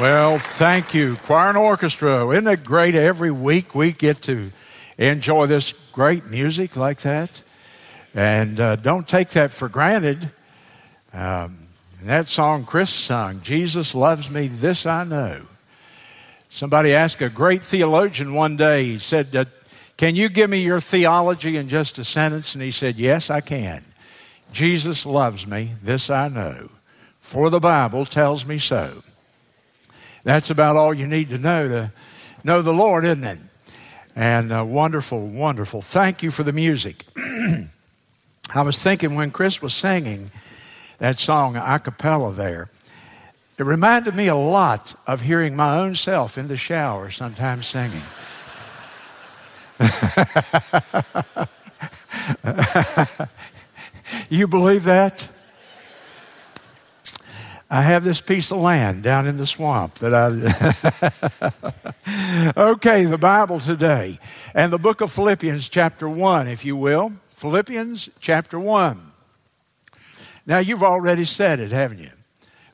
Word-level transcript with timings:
Well, 0.00 0.38
thank 0.38 0.94
you, 0.94 1.16
choir 1.24 1.48
and 1.48 1.58
orchestra. 1.58 2.28
Isn't 2.28 2.46
it 2.46 2.62
great? 2.62 2.94
Every 2.94 3.32
week 3.32 3.74
we 3.74 3.90
get 3.90 4.22
to 4.22 4.52
enjoy 4.96 5.46
this 5.46 5.72
great 5.90 6.26
music 6.26 6.76
like 6.76 7.00
that, 7.00 7.42
and 8.14 8.60
uh, 8.60 8.76
don't 8.76 9.08
take 9.08 9.30
that 9.30 9.50
for 9.50 9.68
granted. 9.68 10.30
Um, 11.12 11.66
that 12.04 12.28
song 12.28 12.64
Chris 12.64 12.90
sung, 12.90 13.40
"Jesus 13.42 13.92
loves 13.92 14.30
me, 14.30 14.46
this 14.46 14.86
I 14.86 15.02
know." 15.02 15.40
Somebody 16.48 16.94
asked 16.94 17.20
a 17.20 17.28
great 17.28 17.64
theologian 17.64 18.34
one 18.34 18.56
day. 18.56 18.84
He 18.84 18.98
said, 19.00 19.34
uh, 19.34 19.46
"Can 19.96 20.14
you 20.14 20.28
give 20.28 20.48
me 20.48 20.62
your 20.62 20.80
theology 20.80 21.56
in 21.56 21.68
just 21.68 21.98
a 21.98 22.04
sentence?" 22.04 22.54
And 22.54 22.62
he 22.62 22.70
said, 22.70 22.94
"Yes, 22.94 23.30
I 23.30 23.40
can." 23.40 23.84
Jesus 24.52 25.04
loves 25.04 25.44
me, 25.44 25.72
this 25.82 26.08
I 26.08 26.28
know, 26.28 26.70
for 27.20 27.50
the 27.50 27.58
Bible 27.58 28.06
tells 28.06 28.46
me 28.46 28.60
so. 28.60 29.02
That's 30.24 30.50
about 30.50 30.76
all 30.76 30.92
you 30.92 31.06
need 31.06 31.30
to 31.30 31.38
know 31.38 31.68
to 31.68 31.92
know 32.44 32.62
the 32.62 32.72
Lord, 32.72 33.04
isn't 33.04 33.24
it? 33.24 33.38
And 34.16 34.52
uh, 34.52 34.64
wonderful, 34.64 35.26
wonderful. 35.26 35.82
Thank 35.82 36.22
you 36.22 36.30
for 36.30 36.42
the 36.42 36.52
music. 36.52 37.04
I 38.54 38.62
was 38.62 38.78
thinking 38.78 39.14
when 39.14 39.30
Chris 39.30 39.60
was 39.60 39.74
singing 39.74 40.30
that 40.98 41.18
song 41.18 41.56
a 41.56 41.78
cappella 41.78 42.32
there, 42.32 42.68
it 43.58 43.64
reminded 43.64 44.14
me 44.14 44.28
a 44.28 44.36
lot 44.36 44.94
of 45.06 45.20
hearing 45.20 45.54
my 45.54 45.78
own 45.78 45.94
self 45.94 46.38
in 46.38 46.48
the 46.48 46.56
shower 46.56 47.10
sometimes 47.10 47.66
singing. 47.66 48.02
you 54.30 54.46
believe 54.46 54.84
that? 54.84 55.28
I 57.70 57.82
have 57.82 58.02
this 58.02 58.22
piece 58.22 58.50
of 58.50 58.58
land 58.58 59.02
down 59.02 59.26
in 59.26 59.36
the 59.36 59.46
swamp 59.46 59.96
that 59.96 60.14
I. 60.14 60.28
okay, 62.70 63.04
the 63.04 63.18
Bible 63.18 63.60
today 63.60 64.18
and 64.54 64.72
the 64.72 64.78
book 64.78 65.02
of 65.02 65.12
Philippians, 65.12 65.68
chapter 65.68 66.08
1, 66.08 66.48
if 66.48 66.64
you 66.64 66.76
will. 66.76 67.12
Philippians, 67.34 68.08
chapter 68.20 68.58
1. 68.58 68.98
Now, 70.46 70.58
you've 70.60 70.82
already 70.82 71.26
said 71.26 71.60
it, 71.60 71.70
haven't 71.70 71.98
you? 71.98 72.08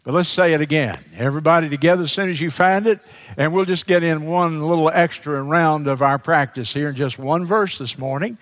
But 0.05 0.15
let's 0.15 0.29
say 0.29 0.53
it 0.53 0.61
again. 0.61 0.95
Everybody 1.17 1.69
together 1.69 2.05
as 2.05 2.13
soon 2.13 2.31
as 2.31 2.41
you 2.41 2.51
find 2.51 2.87
it, 2.87 3.01
and 3.37 3.53
we'll 3.53 3.65
just 3.65 3.87
get 3.87 4.05
in 4.05 4.27
one 4.27 4.63
little 4.63 4.91
extra 4.95 5.43
round 5.43 5.89
of 5.89 6.03
our 6.03 6.19
practice 6.19 6.73
here 6.73 6.91
in 6.91 6.95
just 6.95 7.19
one 7.19 7.45
verse 7.45 7.79
this 7.79 7.99
morning. 7.99 8.39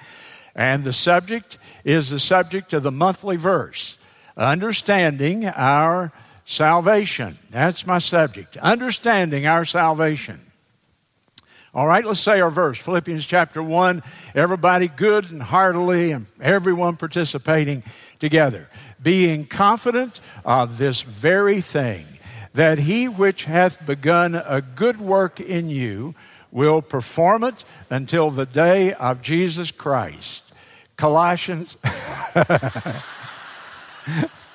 And 0.55 0.84
the 0.84 0.92
subject 0.92 1.56
is 1.83 2.11
the 2.11 2.20
subject 2.20 2.75
of 2.75 2.83
the 2.83 2.92
monthly 2.92 3.37
verse 3.37 3.97
understanding 4.37 5.47
our 5.47 6.12
Salvation. 6.53 7.39
That's 7.48 7.86
my 7.86 7.98
subject. 7.98 8.58
Understanding 8.58 9.47
our 9.47 9.64
salvation. 9.64 10.39
All 11.72 11.86
right, 11.86 12.05
let's 12.05 12.20
say 12.20 12.42
our 12.42 12.50
verse 12.50 12.78
Philippians 12.78 13.25
chapter 13.25 13.62
1. 13.62 14.03
Everybody 14.34 14.89
good 14.89 15.31
and 15.31 15.42
heartily, 15.42 16.11
and 16.11 16.27
everyone 16.42 16.98
participating 16.98 17.83
together. 18.19 18.69
Being 19.03 19.47
confident 19.47 20.20
of 20.44 20.77
this 20.77 21.00
very 21.00 21.62
thing, 21.62 22.05
that 22.53 22.78
he 22.78 23.09
which 23.09 23.44
hath 23.44 23.87
begun 23.87 24.34
a 24.34 24.61
good 24.61 25.00
work 25.00 25.41
in 25.41 25.70
you 25.70 26.14
will 26.50 26.83
perform 26.83 27.44
it 27.44 27.64
until 27.89 28.31
the 28.31 28.44
day 28.44 28.92
of 28.92 29.22
Jesus 29.22 29.70
Christ. 29.70 30.53
Colossians. 30.98 31.78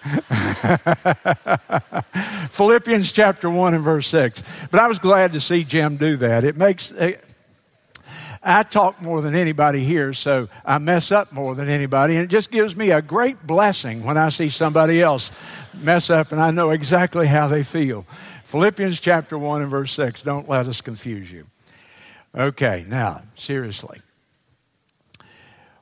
Philippians 2.51 3.11
chapter 3.11 3.49
1 3.49 3.73
and 3.73 3.83
verse 3.83 4.07
6. 4.07 4.43
But 4.71 4.81
I 4.81 4.87
was 4.87 4.99
glad 4.99 5.33
to 5.33 5.41
see 5.41 5.63
Jim 5.63 5.97
do 5.97 6.17
that. 6.17 6.43
It 6.43 6.57
makes. 6.57 6.91
It, 6.91 7.23
I 8.43 8.63
talk 8.63 9.01
more 9.01 9.21
than 9.21 9.35
anybody 9.35 9.83
here, 9.83 10.13
so 10.13 10.47
I 10.63 10.77
mess 10.77 11.11
up 11.11 11.33
more 11.33 11.55
than 11.55 11.67
anybody. 11.67 12.15
And 12.15 12.23
it 12.23 12.29
just 12.29 12.51
gives 12.51 12.75
me 12.75 12.91
a 12.91 13.01
great 13.01 13.45
blessing 13.45 14.03
when 14.03 14.17
I 14.17 14.29
see 14.29 14.49
somebody 14.49 15.01
else 15.01 15.31
mess 15.73 16.09
up 16.09 16.31
and 16.31 16.39
I 16.39 16.51
know 16.51 16.69
exactly 16.69 17.27
how 17.27 17.47
they 17.47 17.63
feel. 17.63 18.03
Philippians 18.45 19.01
chapter 19.01 19.37
1 19.37 19.63
and 19.63 19.71
verse 19.71 19.91
6. 19.93 20.21
Don't 20.21 20.47
let 20.47 20.67
us 20.67 20.79
confuse 20.79 21.31
you. 21.31 21.45
Okay, 22.33 22.85
now, 22.87 23.23
seriously. 23.35 23.99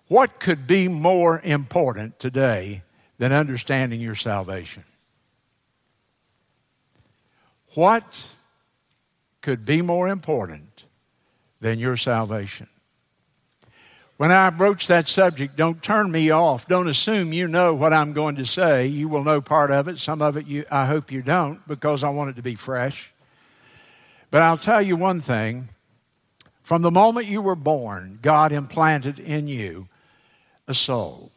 What 0.07 0.39
could 0.39 0.65
be 0.65 0.87
more 0.87 1.41
important 1.43 2.19
today 2.19 2.83
than 3.17 3.31
understanding 3.31 3.99
your 3.99 4.15
salvation. 4.15 4.83
What 7.73 8.29
could 9.41 9.65
be 9.65 9.81
more 9.81 10.07
important 10.07 10.85
than 11.59 11.79
your 11.79 11.97
salvation? 11.97 12.67
When 14.17 14.31
I 14.31 14.49
broach 14.49 14.87
that 14.87 15.09
subject, 15.09 15.57
don't 15.57 15.83
turn 15.83 16.09
me 16.09 16.29
off. 16.29 16.69
Don't 16.69 16.87
assume 16.87 17.33
you 17.33 17.49
know 17.49 17.73
what 17.73 17.91
I'm 17.91 18.13
going 18.13 18.37
to 18.37 18.45
say. 18.45 18.87
You 18.87 19.09
will 19.09 19.25
know 19.25 19.41
part 19.41 19.71
of 19.71 19.89
it. 19.89 19.99
Some 19.99 20.21
of 20.21 20.37
it 20.37 20.47
you, 20.47 20.63
I 20.71 20.85
hope 20.85 21.11
you 21.11 21.21
don't 21.21 21.65
because 21.67 22.01
I 22.01 22.09
want 22.09 22.29
it 22.29 22.37
to 22.37 22.41
be 22.41 22.55
fresh. 22.55 23.11
But 24.31 24.41
I'll 24.41 24.57
tell 24.57 24.81
you 24.81 24.95
one 24.95 25.19
thing. 25.19 25.67
From 26.63 26.81
the 26.81 26.91
moment 26.91 27.27
you 27.27 27.41
were 27.41 27.55
born, 27.55 28.19
God 28.21 28.51
implanted 28.51 29.19
in 29.19 29.47
you 29.49 29.87
a 30.67 30.73
soul. 30.73 31.31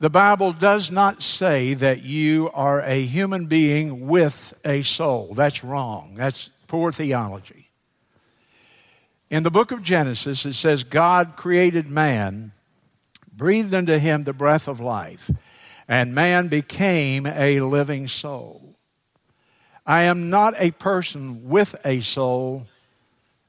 The 0.00 0.08
Bible 0.08 0.54
does 0.54 0.90
not 0.90 1.22
say 1.22 1.74
that 1.74 2.02
you 2.02 2.50
are 2.54 2.80
a 2.80 3.04
human 3.04 3.46
being 3.46 4.08
with 4.08 4.54
a 4.64 4.82
soul. 4.82 5.34
That's 5.34 5.62
wrong. 5.62 6.14
That's 6.16 6.48
poor 6.66 6.90
theology. 6.90 7.68
In 9.28 9.42
the 9.42 9.50
book 9.50 9.72
of 9.72 9.82
Genesis, 9.82 10.46
it 10.46 10.54
says 10.54 10.84
God 10.84 11.36
created 11.36 11.86
man, 11.86 12.52
breathed 13.30 13.74
into 13.74 13.98
him 13.98 14.24
the 14.24 14.32
breath 14.32 14.68
of 14.68 14.80
life, 14.80 15.30
and 15.86 16.14
man 16.14 16.48
became 16.48 17.26
a 17.26 17.60
living 17.60 18.08
soul. 18.08 18.74
I 19.84 20.04
am 20.04 20.30
not 20.30 20.54
a 20.56 20.70
person 20.70 21.46
with 21.50 21.76
a 21.84 22.00
soul. 22.00 22.66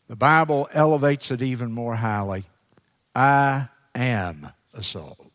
The 0.09 0.17
Bible 0.17 0.67
elevates 0.73 1.31
it 1.31 1.41
even 1.41 1.71
more 1.71 1.95
highly. 1.95 2.43
I 3.15 3.69
am 3.95 4.49
a 4.73 4.83
soul. 4.83 5.30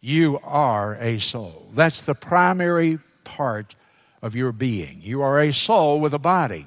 You 0.00 0.38
are 0.44 0.96
a 0.96 1.18
soul. 1.18 1.68
That's 1.74 2.00
the 2.00 2.14
primary 2.14 2.98
part 3.24 3.74
of 4.22 4.34
your 4.34 4.52
being. 4.52 4.98
You 5.00 5.22
are 5.22 5.40
a 5.40 5.52
soul 5.52 6.00
with 6.00 6.14
a 6.14 6.18
body. 6.18 6.66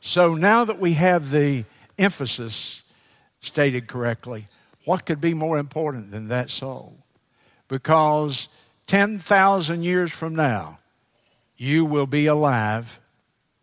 So 0.00 0.34
now 0.34 0.64
that 0.64 0.78
we 0.78 0.94
have 0.94 1.30
the 1.30 1.64
emphasis 1.98 2.82
stated 3.40 3.88
correctly, 3.88 4.46
what 4.84 5.06
could 5.06 5.20
be 5.20 5.34
more 5.34 5.58
important 5.58 6.10
than 6.10 6.28
that 6.28 6.50
soul? 6.50 6.98
Because 7.68 8.48
10,000 8.86 9.82
years 9.82 10.12
from 10.12 10.34
now, 10.34 10.78
you 11.56 11.84
will 11.84 12.06
be 12.06 12.26
alive 12.26 13.00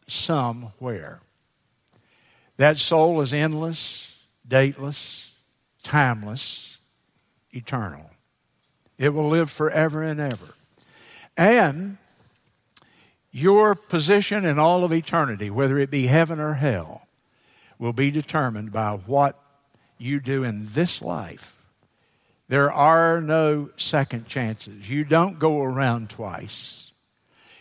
somewhere. 0.08 1.22
That 2.58 2.78
soul 2.78 3.22
is 3.22 3.34
endless, 3.34 4.12
dateless, 4.48 5.30
timeless 5.84 6.71
eternal. 7.54 8.10
It 8.98 9.14
will 9.14 9.28
live 9.28 9.50
forever 9.50 10.04
and 10.04 10.20
ever. 10.20 10.54
And 11.36 11.98
your 13.32 13.76
position 13.76 14.46
in 14.46 14.60
all 14.60 14.84
of 14.84 14.94
eternity, 14.94 15.50
whether 15.50 15.78
it 15.80 15.90
be 15.90 16.08
heaven 16.08 16.40
or 16.40 16.54
hell, 16.54 17.08
will 17.80 17.94
be 17.94 18.12
determined 18.12 18.72
by 18.72 18.92
what 18.92 19.40
you 19.98 20.20
do 20.20 20.44
in 20.44 20.68
this 20.70 21.02
life. 21.02 21.56
There 22.48 22.72
are 22.72 23.22
no 23.22 23.70
second 23.78 24.28
chances. 24.28 24.90
You 24.90 25.04
don't 25.04 25.40
go 25.40 25.64
around 25.64 26.10
twice. 26.10 26.92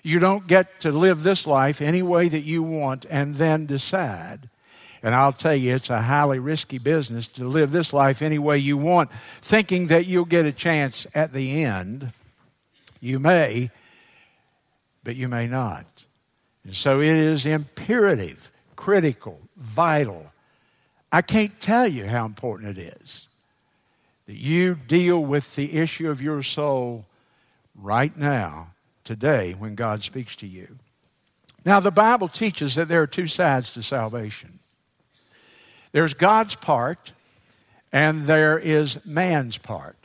You 0.02 0.18
don't 0.18 0.46
get 0.46 0.80
to 0.80 0.92
live 0.92 1.22
this 1.22 1.46
life 1.46 1.80
any 1.80 2.02
way 2.02 2.28
that 2.28 2.42
you 2.42 2.62
want 2.62 3.06
and 3.08 3.36
then 3.36 3.66
decide 3.66 4.49
and 5.02 5.14
I'll 5.14 5.32
tell 5.32 5.54
you, 5.54 5.74
it's 5.74 5.90
a 5.90 6.02
highly 6.02 6.38
risky 6.38 6.78
business 6.78 7.26
to 7.28 7.48
live 7.48 7.70
this 7.70 7.92
life 7.92 8.20
any 8.20 8.38
way 8.38 8.58
you 8.58 8.76
want, 8.76 9.10
thinking 9.40 9.86
that 9.86 10.06
you'll 10.06 10.26
get 10.26 10.44
a 10.46 10.52
chance 10.52 11.06
at 11.14 11.32
the 11.32 11.64
end. 11.64 12.12
You 13.00 13.18
may, 13.18 13.70
but 15.02 15.16
you 15.16 15.28
may 15.28 15.46
not. 15.46 15.86
And 16.64 16.74
so 16.74 17.00
it 17.00 17.08
is 17.08 17.46
imperative, 17.46 18.52
critical, 18.76 19.40
vital. 19.56 20.30
I 21.10 21.22
can't 21.22 21.58
tell 21.60 21.88
you 21.88 22.06
how 22.06 22.26
important 22.26 22.78
it 22.78 22.96
is 23.02 23.26
that 24.26 24.36
you 24.36 24.76
deal 24.86 25.24
with 25.24 25.56
the 25.56 25.76
issue 25.78 26.08
of 26.08 26.22
your 26.22 26.40
soul 26.40 27.04
right 27.74 28.16
now, 28.16 28.68
today, 29.02 29.56
when 29.58 29.74
God 29.74 30.04
speaks 30.04 30.36
to 30.36 30.46
you. 30.46 30.76
Now, 31.64 31.80
the 31.80 31.90
Bible 31.90 32.28
teaches 32.28 32.76
that 32.76 32.86
there 32.86 33.02
are 33.02 33.08
two 33.08 33.26
sides 33.26 33.72
to 33.74 33.82
salvation. 33.82 34.59
There's 35.92 36.14
God's 36.14 36.54
part 36.54 37.12
and 37.92 38.26
there 38.26 38.58
is 38.58 39.04
man's 39.04 39.58
part. 39.58 39.96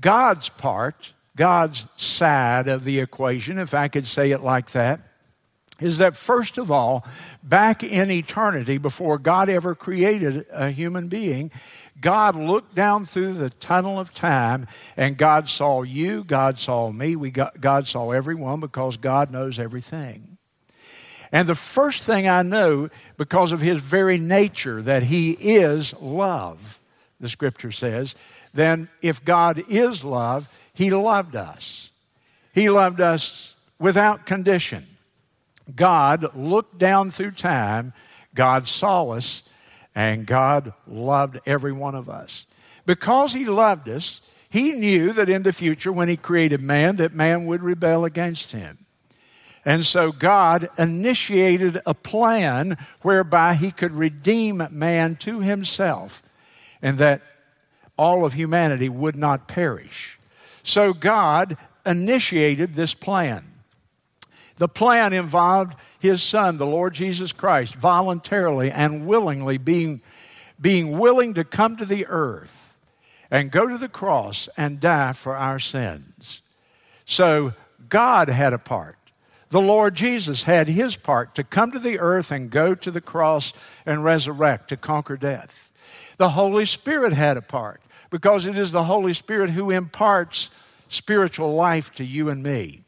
God's 0.00 0.48
part, 0.48 1.12
God's 1.36 1.86
side 1.96 2.68
of 2.68 2.84
the 2.84 3.00
equation, 3.00 3.58
if 3.58 3.74
I 3.74 3.88
could 3.88 4.06
say 4.06 4.30
it 4.30 4.42
like 4.42 4.70
that, 4.72 5.00
is 5.78 5.98
that 5.98 6.16
first 6.16 6.56
of 6.56 6.70
all, 6.70 7.04
back 7.42 7.82
in 7.82 8.10
eternity, 8.10 8.78
before 8.78 9.18
God 9.18 9.50
ever 9.50 9.74
created 9.74 10.46
a 10.50 10.70
human 10.70 11.08
being, 11.08 11.50
God 12.00 12.34
looked 12.34 12.74
down 12.74 13.04
through 13.04 13.34
the 13.34 13.50
tunnel 13.50 13.98
of 13.98 14.14
time 14.14 14.66
and 14.96 15.18
God 15.18 15.48
saw 15.48 15.82
you, 15.82 16.24
God 16.24 16.58
saw 16.58 16.90
me, 16.90 17.16
we 17.16 17.30
got, 17.30 17.60
God 17.60 17.86
saw 17.86 18.10
everyone 18.10 18.60
because 18.60 18.96
God 18.96 19.30
knows 19.30 19.58
everything. 19.58 20.35
And 21.36 21.46
the 21.46 21.54
first 21.54 22.04
thing 22.04 22.26
I 22.26 22.40
know, 22.40 22.88
because 23.18 23.52
of 23.52 23.60
his 23.60 23.82
very 23.82 24.16
nature, 24.16 24.80
that 24.80 25.02
he 25.02 25.32
is 25.32 25.92
love, 26.00 26.80
the 27.20 27.28
scripture 27.28 27.72
says, 27.72 28.14
then 28.54 28.88
if 29.02 29.22
God 29.22 29.62
is 29.68 30.02
love, 30.02 30.48
he 30.72 30.88
loved 30.88 31.36
us. 31.36 31.90
He 32.54 32.70
loved 32.70 33.02
us 33.02 33.54
without 33.78 34.24
condition. 34.24 34.86
God 35.74 36.34
looked 36.34 36.78
down 36.78 37.10
through 37.10 37.32
time, 37.32 37.92
God 38.34 38.66
saw 38.66 39.10
us, 39.10 39.42
and 39.94 40.26
God 40.26 40.72
loved 40.86 41.40
every 41.44 41.72
one 41.72 41.94
of 41.94 42.08
us. 42.08 42.46
Because 42.86 43.34
He 43.34 43.44
loved 43.44 43.90
us, 43.90 44.22
He 44.48 44.72
knew 44.72 45.12
that 45.12 45.28
in 45.28 45.42
the 45.42 45.52
future, 45.52 45.92
when 45.92 46.08
He 46.08 46.16
created 46.16 46.62
man, 46.62 46.96
that 46.96 47.12
man 47.12 47.44
would 47.44 47.62
rebel 47.62 48.06
against 48.06 48.52
Him. 48.52 48.85
And 49.66 49.84
so 49.84 50.12
God 50.12 50.70
initiated 50.78 51.82
a 51.84 51.92
plan 51.92 52.78
whereby 53.02 53.54
He 53.54 53.70
could 53.70 53.92
redeem 53.92 54.66
man 54.70 55.16
to 55.16 55.40
Himself 55.40 56.22
and 56.80 56.96
that 56.98 57.20
all 57.98 58.24
of 58.24 58.34
humanity 58.34 58.88
would 58.88 59.16
not 59.16 59.48
perish. 59.48 60.18
So 60.62 60.92
God 60.92 61.56
initiated 61.84 62.74
this 62.74 62.94
plan. 62.94 63.44
The 64.58 64.68
plan 64.68 65.12
involved 65.12 65.76
his 65.98 66.22
son, 66.22 66.58
the 66.58 66.66
Lord 66.66 66.94
Jesus 66.94 67.32
Christ, 67.32 67.74
voluntarily 67.74 68.70
and 68.70 69.06
willingly 69.06 69.58
being, 69.58 70.00
being 70.60 70.98
willing 70.98 71.34
to 71.34 71.44
come 71.44 71.76
to 71.76 71.84
the 71.84 72.06
earth 72.06 72.76
and 73.30 73.50
go 73.50 73.66
to 73.66 73.78
the 73.78 73.88
cross 73.88 74.48
and 74.56 74.80
die 74.80 75.12
for 75.12 75.36
our 75.36 75.58
sins. 75.58 76.40
So 77.04 77.52
God 77.88 78.28
had 78.28 78.52
a 78.52 78.58
part. 78.58 78.95
The 79.50 79.60
Lord 79.60 79.94
Jesus 79.94 80.42
had 80.42 80.68
his 80.68 80.96
part 80.96 81.34
to 81.36 81.44
come 81.44 81.70
to 81.70 81.78
the 81.78 82.00
earth 82.00 82.32
and 82.32 82.50
go 82.50 82.74
to 82.74 82.90
the 82.90 83.00
cross 83.00 83.52
and 83.84 84.02
resurrect 84.02 84.68
to 84.68 84.76
conquer 84.76 85.16
death. 85.16 85.70
The 86.16 86.30
Holy 86.30 86.64
Spirit 86.64 87.12
had 87.12 87.36
a 87.36 87.42
part 87.42 87.80
because 88.10 88.46
it 88.46 88.58
is 88.58 88.72
the 88.72 88.84
Holy 88.84 89.12
Spirit 89.12 89.50
who 89.50 89.70
imparts 89.70 90.50
spiritual 90.88 91.54
life 91.54 91.94
to 91.94 92.04
you 92.04 92.28
and 92.28 92.42
me. 92.42 92.80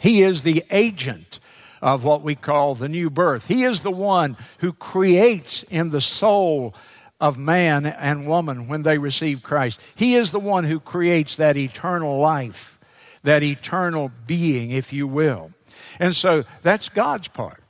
He 0.00 0.22
is 0.22 0.42
the 0.42 0.64
agent 0.70 1.40
of 1.80 2.04
what 2.04 2.22
we 2.22 2.36
call 2.36 2.74
the 2.74 2.88
new 2.88 3.10
birth. 3.10 3.46
He 3.46 3.64
is 3.64 3.80
the 3.80 3.90
one 3.90 4.36
who 4.58 4.72
creates 4.72 5.64
in 5.64 5.90
the 5.90 6.00
soul 6.00 6.74
of 7.20 7.38
man 7.38 7.86
and 7.86 8.26
woman 8.26 8.68
when 8.68 8.82
they 8.82 8.98
receive 8.98 9.42
Christ. 9.42 9.80
He 9.94 10.14
is 10.14 10.30
the 10.30 10.40
one 10.40 10.64
who 10.64 10.80
creates 10.80 11.36
that 11.36 11.56
eternal 11.56 12.18
life, 12.18 12.78
that 13.22 13.42
eternal 13.42 14.12
being, 14.26 14.70
if 14.70 14.92
you 14.92 15.08
will. 15.08 15.50
And 15.98 16.14
so 16.14 16.44
that's 16.62 16.88
God's 16.88 17.28
part. 17.28 17.62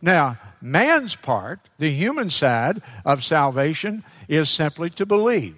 Now, 0.00 0.38
man's 0.60 1.14
part, 1.14 1.60
the 1.78 1.90
human 1.90 2.30
side 2.30 2.82
of 3.04 3.24
salvation, 3.24 4.04
is 4.28 4.50
simply 4.50 4.90
to 4.90 5.06
believe 5.06 5.56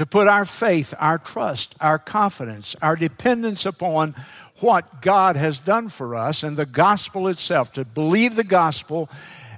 to 0.00 0.06
put 0.06 0.28
our 0.28 0.46
faith, 0.46 0.94
our 0.98 1.18
trust, 1.18 1.74
our 1.78 1.98
confidence, 1.98 2.74
our 2.80 2.96
dependence 2.96 3.66
upon 3.66 4.14
what 4.60 5.02
God 5.02 5.36
has 5.36 5.58
done 5.58 5.90
for 5.90 6.14
us 6.14 6.42
and 6.42 6.56
the 6.56 6.64
gospel 6.64 7.28
itself, 7.28 7.74
to 7.74 7.84
believe 7.84 8.34
the 8.34 8.42
gospel 8.42 9.10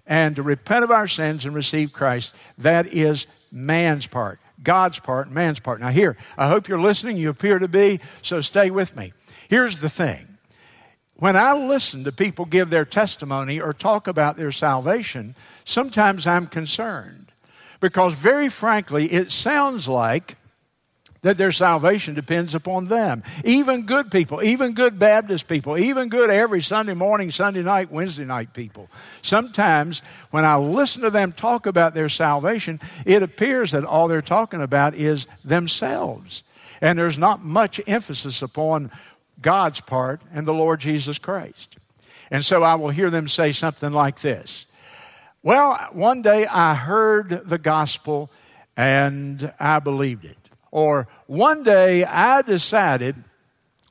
and 0.05 0.35
to 0.35 0.43
repent 0.43 0.83
of 0.83 0.91
our 0.91 1.07
sins 1.07 1.45
and 1.45 1.55
receive 1.55 1.93
Christ, 1.93 2.35
that 2.59 2.87
is 2.87 3.29
man's 3.53 4.09
part. 4.09 4.41
God's 4.65 4.99
part, 4.99 5.31
man's 5.31 5.61
part. 5.61 5.79
Now, 5.79 5.91
here, 5.91 6.17
I 6.37 6.49
hope 6.49 6.67
you're 6.67 6.81
listening. 6.81 7.17
You 7.17 7.31
appear 7.31 7.61
to 7.61 7.69
be, 7.69 8.01
so 8.23 8.41
stay 8.41 8.71
with 8.71 8.97
me. 8.97 9.13
Here's 9.49 9.81
the 9.81 9.91
thing 9.91 10.32
when 11.17 11.37
I 11.37 11.53
listen 11.53 12.05
to 12.05 12.13
people 12.13 12.45
give 12.45 12.71
their 12.71 12.85
testimony 12.85 13.61
or 13.61 13.73
talk 13.73 14.09
about 14.09 14.37
their 14.37 14.53
salvation, 14.53 15.35
sometimes 15.65 16.27
I'm 16.27 16.47
concerned 16.47 17.33
because, 17.81 18.15
very 18.15 18.49
frankly, 18.49 19.07
it 19.07 19.31
sounds 19.31 19.89
like 19.89 20.37
that 21.23 21.39
their 21.39 21.53
salvation 21.53 22.15
depends 22.15 22.55
upon 22.55 22.87
them. 22.87 23.23
Even 23.45 23.83
good 23.83 24.11
people, 24.11 24.43
even 24.43 24.73
good 24.73 24.99
Baptist 24.99 25.47
people, 25.47 25.79
even 25.79 26.09
good 26.09 26.31
every 26.31 26.61
Sunday 26.61 26.95
morning, 26.95 27.31
Sunday 27.31 27.63
night, 27.63 27.93
Wednesday 27.93 28.25
night 28.25 28.53
people. 28.55 28.89
Sometimes 29.23 30.03
when 30.31 30.45
I 30.45 30.57
listen 30.57 31.03
to 31.03 31.11
them 31.11 31.33
talk 31.33 31.67
about 31.67 31.95
their 31.95 32.09
salvation, 32.09 32.81
it 33.07 33.23
appears 33.23 33.71
that 33.71 33.85
all 33.85 34.09
they're 34.09 34.21
talking 34.21 34.61
about 34.61 34.95
is 34.95 35.29
themselves. 35.45 36.43
And 36.81 36.99
there's 36.99 37.19
not 37.19 37.45
much 37.45 37.81
emphasis 37.87 38.43
upon 38.43 38.91
God's 39.43 39.81
part 39.81 40.23
and 40.33 40.47
the 40.47 40.55
Lord 40.55 40.81
Jesus 40.81 41.19
Christ. 41.19 41.77
And 42.31 42.45
so 42.45 42.63
I 42.63 42.77
will 42.77 42.89
hear 42.89 43.11
them 43.11 43.29
say 43.29 43.53
something 43.53 43.93
like 43.93 44.21
this 44.21 44.67
Well, 45.43 45.77
one 45.93 46.23
day 46.23 46.47
I 46.47 46.75
heard 46.75 47.49
the 47.49 47.59
gospel 47.59 48.31
and 48.77 49.53
I 49.61 49.81
believed 49.81 50.25
it. 50.25 50.39
Or 50.71 51.09
one 51.27 51.63
day 51.63 52.05
I 52.05 52.41
decided 52.43 53.23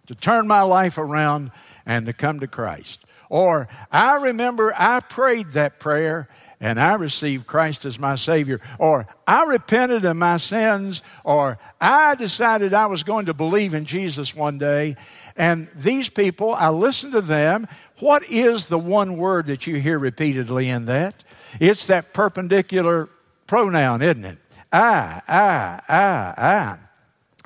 to 0.07 0.15
turn 0.15 0.47
my 0.47 0.61
life 0.61 0.97
around 0.97 1.51
and 1.85 2.05
to 2.07 2.13
come 2.13 2.39
to 2.39 2.47
Christ. 2.47 3.05
Or 3.29 3.67
I 3.91 4.15
remember 4.15 4.73
I 4.75 4.99
prayed 4.99 5.49
that 5.51 5.79
prayer 5.79 6.27
and 6.61 6.79
I 6.79 6.93
received 6.93 7.47
Christ 7.47 7.85
as 7.85 7.97
my 7.97 8.15
Savior. 8.15 8.61
Or 8.77 9.07
I 9.25 9.45
repented 9.45 10.05
of 10.05 10.15
my 10.15 10.37
sins. 10.37 11.01
Or 11.23 11.57
I 11.81 12.13
decided 12.13 12.73
I 12.73 12.85
was 12.85 13.01
going 13.01 13.25
to 13.25 13.33
believe 13.33 13.73
in 13.73 13.85
Jesus 13.85 14.35
one 14.35 14.59
day. 14.59 14.95
And 15.35 15.67
these 15.75 16.07
people, 16.07 16.53
I 16.53 16.69
listen 16.69 17.11
to 17.13 17.21
them. 17.21 17.67
What 17.99 18.29
is 18.29 18.65
the 18.65 18.77
one 18.77 19.17
word 19.17 19.47
that 19.47 19.65
you 19.65 19.77
hear 19.77 19.97
repeatedly 19.97 20.69
in 20.69 20.85
that? 20.85 21.15
It's 21.59 21.87
that 21.87 22.13
perpendicular 22.13 23.09
pronoun, 23.47 24.03
isn't 24.03 24.23
it? 24.23 24.37
I, 24.71 25.21
I, 25.27 25.81
I, 25.89 26.33
I. 26.37 26.77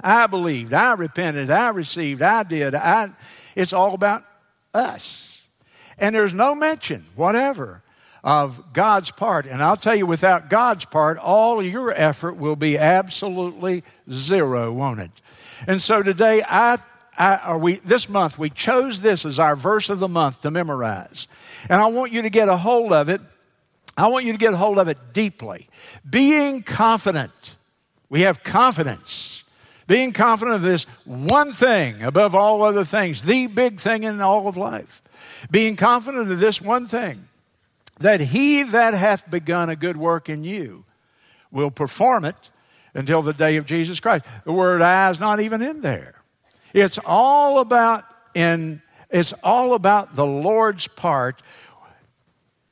I 0.03 0.27
believed, 0.27 0.73
I 0.73 0.93
repented, 0.93 1.49
I 1.49 1.69
received, 1.69 2.21
I 2.21 2.43
did. 2.43 2.75
I, 2.75 3.11
it's 3.55 3.73
all 3.73 3.93
about 3.93 4.23
us. 4.73 5.41
And 5.97 6.13
there's 6.13 6.33
no 6.33 6.53
mention, 6.53 7.05
whatever, 7.15 7.81
of 8.25 8.73
God's 8.73 9.11
part. 9.11 9.45
And 9.45 9.61
I'll 9.61 9.77
tell 9.77 9.95
you, 9.95 10.05
without 10.05 10.49
God's 10.49 10.83
part, 10.83 11.17
all 11.17 11.63
your 11.63 11.93
effort 11.93 12.35
will 12.35 12.57
be 12.57 12.77
absolutely 12.77 13.85
zero, 14.11 14.73
won't 14.73 14.99
it? 14.99 15.11
And 15.65 15.81
so 15.81 16.03
today, 16.03 16.43
I, 16.45 16.79
I, 17.17 17.55
we, 17.55 17.75
this 17.77 18.09
month, 18.09 18.37
we 18.37 18.49
chose 18.49 18.99
this 18.99 19.25
as 19.25 19.39
our 19.39 19.55
verse 19.55 19.89
of 19.89 19.99
the 19.99 20.09
month 20.09 20.41
to 20.41 20.51
memorize. 20.51 21.27
And 21.69 21.81
I 21.81 21.85
want 21.85 22.11
you 22.11 22.23
to 22.23 22.29
get 22.29 22.49
a 22.49 22.57
hold 22.57 22.91
of 22.91 23.07
it 23.07 23.21
I 23.97 24.07
want 24.07 24.25
you 24.25 24.33
to 24.33 24.37
get 24.37 24.53
a 24.53 24.57
hold 24.57 24.77
of 24.77 24.87
it 24.87 24.97
deeply. 25.13 25.69
Being 26.07 26.63
confident. 26.63 27.55
We 28.09 28.21
have 28.21 28.43
confidence. 28.43 29.43
Being 29.87 30.11
confident 30.13 30.55
of 30.55 30.61
this 30.63 30.83
one 31.05 31.53
thing 31.53 32.01
above 32.01 32.35
all 32.35 32.63
other 32.63 32.83
things, 32.83 33.21
the 33.21 33.47
big 33.47 33.79
thing 33.79 34.03
in 34.03 34.19
all 34.19 34.47
of 34.47 34.57
life. 34.57 35.01
Being 35.49 35.75
confident 35.75 36.31
of 36.31 36.39
this 36.39 36.61
one 36.61 36.87
thing, 36.87 37.23
that 37.99 38.19
he 38.19 38.63
that 38.63 38.93
hath 38.93 39.29
begun 39.29 39.69
a 39.69 39.75
good 39.75 39.97
work 39.97 40.29
in 40.29 40.43
you 40.43 40.83
will 41.51 41.71
perform 41.71 42.25
it 42.25 42.49
until 42.93 43.21
the 43.21 43.33
day 43.33 43.57
of 43.57 43.65
Jesus 43.65 43.99
Christ. 43.99 44.25
The 44.43 44.51
word 44.51 44.81
I 44.81 45.09
is 45.09 45.19
not 45.19 45.39
even 45.39 45.61
in 45.61 45.81
there. 45.81 46.15
It's 46.73 46.99
all 47.05 47.59
about 47.59 48.03
in 48.33 48.81
it's 49.09 49.33
all 49.43 49.75
about 49.75 50.15
the 50.15 50.25
Lord's 50.25 50.87
part 50.87 51.41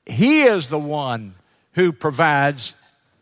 he 0.05 0.43
is 0.43 0.67
the 0.67 0.79
one 0.79 1.35
who 1.73 1.91
provides, 1.91 2.73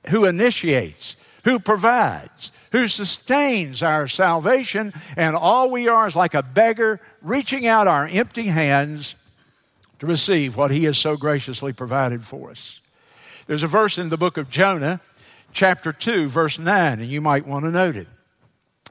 who 0.07 0.25
initiates, 0.25 1.15
who 1.43 1.59
provides, 1.59 2.51
who 2.71 2.87
sustains 2.87 3.83
our 3.83 4.07
salvation, 4.07 4.93
and 5.15 5.35
all 5.35 5.69
we 5.69 5.87
are 5.87 6.07
is 6.07 6.15
like 6.15 6.33
a 6.33 6.43
beggar 6.43 6.99
reaching 7.21 7.67
out 7.67 7.87
our 7.87 8.07
empty 8.07 8.47
hands 8.47 9.15
to 10.01 10.07
receive 10.07 10.57
what 10.57 10.71
He 10.71 10.85
has 10.85 10.97
so 10.97 11.15
graciously 11.15 11.73
provided 11.73 12.25
for 12.25 12.49
us. 12.49 12.79
There's 13.45 13.61
a 13.61 13.67
verse 13.67 13.99
in 13.99 14.09
the 14.09 14.17
book 14.17 14.37
of 14.37 14.49
Jonah, 14.49 14.99
chapter 15.53 15.93
2, 15.93 16.27
verse 16.27 16.57
9, 16.57 16.99
and 16.99 17.07
you 17.07 17.21
might 17.21 17.45
want 17.45 17.65
to 17.65 17.71
note 17.71 17.95
it. 17.95 18.07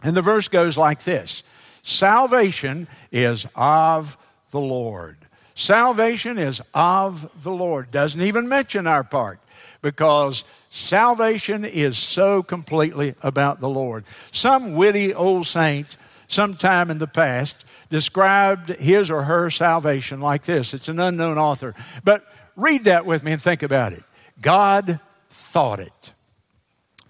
And 0.04 0.16
the 0.16 0.22
verse 0.22 0.46
goes 0.46 0.78
like 0.78 1.02
this 1.02 1.42
Salvation 1.82 2.86
is 3.10 3.44
of 3.56 4.16
the 4.52 4.60
Lord. 4.60 5.16
Salvation 5.56 6.38
is 6.38 6.62
of 6.74 7.28
the 7.42 7.50
Lord. 7.50 7.90
Doesn't 7.90 8.20
even 8.20 8.48
mention 8.48 8.86
our 8.86 9.02
part 9.02 9.40
because 9.82 10.44
salvation 10.70 11.64
is 11.64 11.98
so 11.98 12.44
completely 12.44 13.16
about 13.20 13.58
the 13.58 13.68
Lord. 13.68 14.04
Some 14.30 14.76
witty 14.76 15.12
old 15.12 15.48
saint, 15.48 15.96
sometime 16.28 16.88
in 16.88 16.98
the 16.98 17.08
past, 17.08 17.64
described 17.90 18.70
his 18.70 19.10
or 19.10 19.24
her 19.24 19.50
salvation 19.50 20.20
like 20.20 20.44
this. 20.44 20.72
It's 20.72 20.88
an 20.88 21.00
unknown 21.00 21.38
author. 21.38 21.74
But 22.04 22.24
read 22.56 22.84
that 22.84 23.04
with 23.04 23.22
me 23.22 23.32
and 23.32 23.42
think 23.42 23.62
about 23.62 23.92
it. 23.92 24.02
God 24.40 25.00
thought 25.28 25.80
it. 25.80 26.12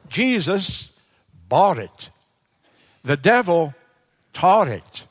Jesus 0.08 0.92
bought 1.48 1.78
it. 1.78 2.10
The 3.04 3.16
devil 3.16 3.74
taught 4.32 4.68
it. 4.68 5.06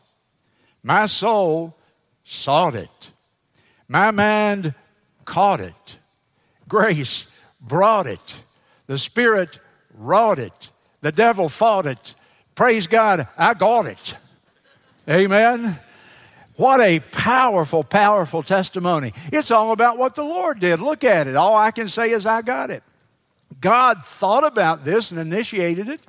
My 0.84 1.06
soul 1.06 1.76
sought 2.24 2.76
it. 2.76 3.12
My 3.88 4.12
mind 4.12 4.74
caught 5.26 5.60
it. 5.60 5.98
Grace 6.68 7.28
brought 7.62 8.08
it. 8.08 8.42
The 8.88 8.98
Spirit 8.98 9.60
wrought 9.94 10.40
it. 10.40 10.72
The 11.02 11.12
devil 11.12 11.50
fought 11.50 11.86
it. 11.86 12.16
Praise 12.56 12.88
God, 12.88 13.28
I 13.38 13.54
got 13.54 13.86
it. 13.86 14.16
Amen. 15.10 15.80
What 16.56 16.82
a 16.82 17.00
powerful, 17.00 17.84
powerful 17.84 18.44
testimony. 18.44 19.14
It's 19.32 19.50
all 19.50 19.72
about 19.72 19.98
what 19.98 20.14
the 20.14 20.24
Lord 20.24 20.60
did. 20.60 20.82
Look 20.82 21.04
at 21.04 21.26
it. 21.26 21.36
All 21.36 21.56
I 21.56 21.72
can 21.72 21.88
say 21.88 22.12
is, 22.12 22.26
I 22.26 22.42
got 22.42 22.70
it. 22.70 22.84
God 23.60 24.04
thought 24.04 24.46
about 24.46 24.86
this 24.86 25.12
and 25.12 25.20
initiated 25.20 25.88
it. 25.88 26.02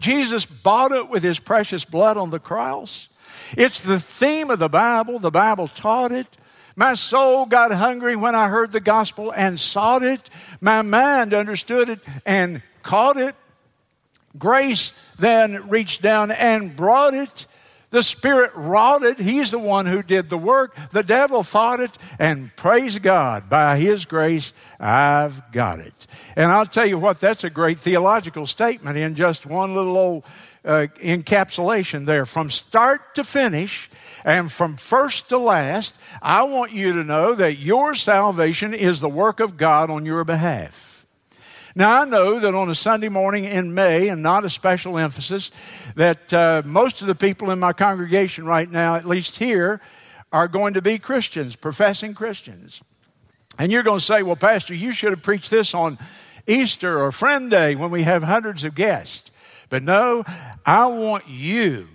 Jesus 0.00 0.44
bought 0.44 0.92
it 0.92 1.08
with 1.08 1.22
his 1.22 1.38
precious 1.38 1.84
blood 1.84 2.16
on 2.16 2.30
the 2.30 2.40
cross. 2.40 3.08
It's 3.56 3.80
the 3.80 4.00
theme 4.00 4.50
of 4.50 4.58
the 4.58 4.68
Bible. 4.68 5.18
The 5.18 5.30
Bible 5.30 5.68
taught 5.68 6.10
it. 6.10 6.26
My 6.74 6.94
soul 6.94 7.46
got 7.46 7.72
hungry 7.72 8.16
when 8.16 8.34
I 8.34 8.48
heard 8.48 8.72
the 8.72 8.80
gospel 8.80 9.32
and 9.32 9.58
sought 9.58 10.02
it. 10.02 10.30
My 10.60 10.82
mind 10.82 11.34
understood 11.34 11.88
it 11.88 12.00
and 12.24 12.62
caught 12.82 13.16
it. 13.16 13.34
Grace 14.36 14.92
then 15.18 15.68
reached 15.68 16.02
down 16.02 16.30
and 16.30 16.74
brought 16.74 17.14
it. 17.14 17.46
The 17.90 18.02
Spirit 18.02 18.52
wrought 18.54 19.02
it. 19.02 19.18
He's 19.18 19.50
the 19.50 19.58
one 19.58 19.86
who 19.86 20.02
did 20.02 20.28
the 20.28 20.36
work. 20.36 20.76
The 20.90 21.02
devil 21.02 21.42
fought 21.42 21.80
it. 21.80 21.96
And 22.18 22.54
praise 22.54 22.98
God, 22.98 23.48
by 23.48 23.78
His 23.78 24.04
grace, 24.04 24.52
I've 24.78 25.50
got 25.52 25.80
it. 25.80 26.06
And 26.36 26.52
I'll 26.52 26.66
tell 26.66 26.86
you 26.86 26.98
what, 26.98 27.18
that's 27.18 27.44
a 27.44 27.50
great 27.50 27.78
theological 27.78 28.46
statement 28.46 28.98
in 28.98 29.14
just 29.14 29.46
one 29.46 29.74
little 29.74 29.96
old 29.96 30.24
uh, 30.64 30.86
encapsulation 31.00 32.04
there. 32.04 32.26
From 32.26 32.50
start 32.50 33.14
to 33.14 33.24
finish, 33.24 33.90
and 34.22 34.52
from 34.52 34.76
first 34.76 35.30
to 35.30 35.38
last, 35.38 35.94
I 36.20 36.42
want 36.42 36.72
you 36.72 36.92
to 36.92 37.04
know 37.04 37.34
that 37.34 37.58
your 37.58 37.94
salvation 37.94 38.74
is 38.74 39.00
the 39.00 39.08
work 39.08 39.40
of 39.40 39.56
God 39.56 39.90
on 39.90 40.04
your 40.04 40.24
behalf. 40.24 40.87
Now, 41.78 42.02
I 42.02 42.04
know 42.06 42.40
that 42.40 42.56
on 42.56 42.68
a 42.68 42.74
Sunday 42.74 43.08
morning 43.08 43.44
in 43.44 43.72
May, 43.72 44.08
and 44.08 44.20
not 44.20 44.44
a 44.44 44.50
special 44.50 44.98
emphasis, 44.98 45.52
that 45.94 46.34
uh, 46.34 46.62
most 46.64 47.02
of 47.02 47.06
the 47.06 47.14
people 47.14 47.52
in 47.52 47.60
my 47.60 47.72
congregation 47.72 48.46
right 48.46 48.68
now, 48.68 48.96
at 48.96 49.04
least 49.06 49.38
here, 49.38 49.80
are 50.32 50.48
going 50.48 50.74
to 50.74 50.82
be 50.82 50.98
Christians, 50.98 51.54
professing 51.54 52.14
Christians. 52.14 52.82
And 53.60 53.70
you're 53.70 53.84
going 53.84 54.00
to 54.00 54.04
say, 54.04 54.24
well, 54.24 54.34
Pastor, 54.34 54.74
you 54.74 54.90
should 54.90 55.10
have 55.10 55.22
preached 55.22 55.52
this 55.52 55.72
on 55.72 55.98
Easter 56.48 57.00
or 57.00 57.12
Friend 57.12 57.48
Day 57.48 57.76
when 57.76 57.92
we 57.92 58.02
have 58.02 58.24
hundreds 58.24 58.64
of 58.64 58.74
guests. 58.74 59.30
But 59.70 59.84
no, 59.84 60.24
I 60.66 60.86
want 60.86 61.28
you, 61.28 61.86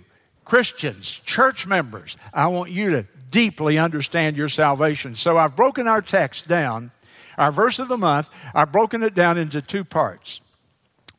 Christians, 0.46 1.10
church 1.26 1.66
members, 1.66 2.16
I 2.32 2.46
want 2.46 2.70
you 2.70 2.88
to 2.92 3.06
deeply 3.30 3.76
understand 3.76 4.38
your 4.38 4.48
salvation. 4.48 5.14
So 5.14 5.36
I've 5.36 5.54
broken 5.54 5.86
our 5.86 6.00
text 6.00 6.48
down 6.48 6.90
our 7.38 7.52
verse 7.52 7.78
of 7.78 7.88
the 7.88 7.96
month, 7.96 8.30
I've 8.54 8.72
broken 8.72 9.02
it 9.02 9.14
down 9.14 9.38
into 9.38 9.60
two 9.60 9.84
parts. 9.84 10.40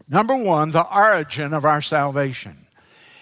Number 0.08 0.36
one, 0.36 0.70
the 0.70 0.88
origin 0.96 1.54
of 1.54 1.66
our 1.66 1.82
salvation. 1.82 2.58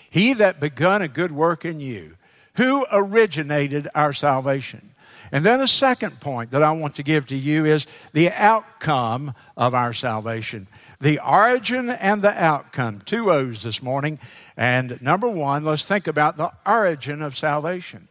He 0.10 0.34
that 0.34 0.60
begun 0.60 1.02
a 1.02 1.08
good 1.08 1.32
work 1.32 1.66
in 1.66 1.80
you, 1.80 2.18
who 2.56 2.86
originated 2.92 3.88
our 3.96 4.14
salvation. 4.14 4.92
And 5.32 5.44
then 5.44 5.62
a 5.62 5.68
second 5.68 6.20
point 6.20 6.52
that 6.52 6.62
I 6.62 6.72
want 6.74 6.96
to 6.98 7.04
give 7.04 7.26
to 7.28 7.36
you 7.36 7.66
is 7.66 7.88
the 8.12 8.30
outcome 8.30 9.34
of 9.58 9.74
our 9.74 9.92
salvation. 9.92 10.68
The 11.00 11.20
origin 11.20 11.90
and 11.90 12.22
the 12.22 12.32
outcome. 12.32 13.02
Two 13.04 13.32
O's 13.32 13.64
this 13.64 13.82
morning. 13.82 14.20
And 14.56 15.02
number 15.02 15.28
one, 15.28 15.66
let's 15.66 15.84
think 15.84 16.06
about 16.06 16.38
the 16.38 16.52
origin 16.68 17.24
of 17.24 17.36
salvation. 17.36 18.08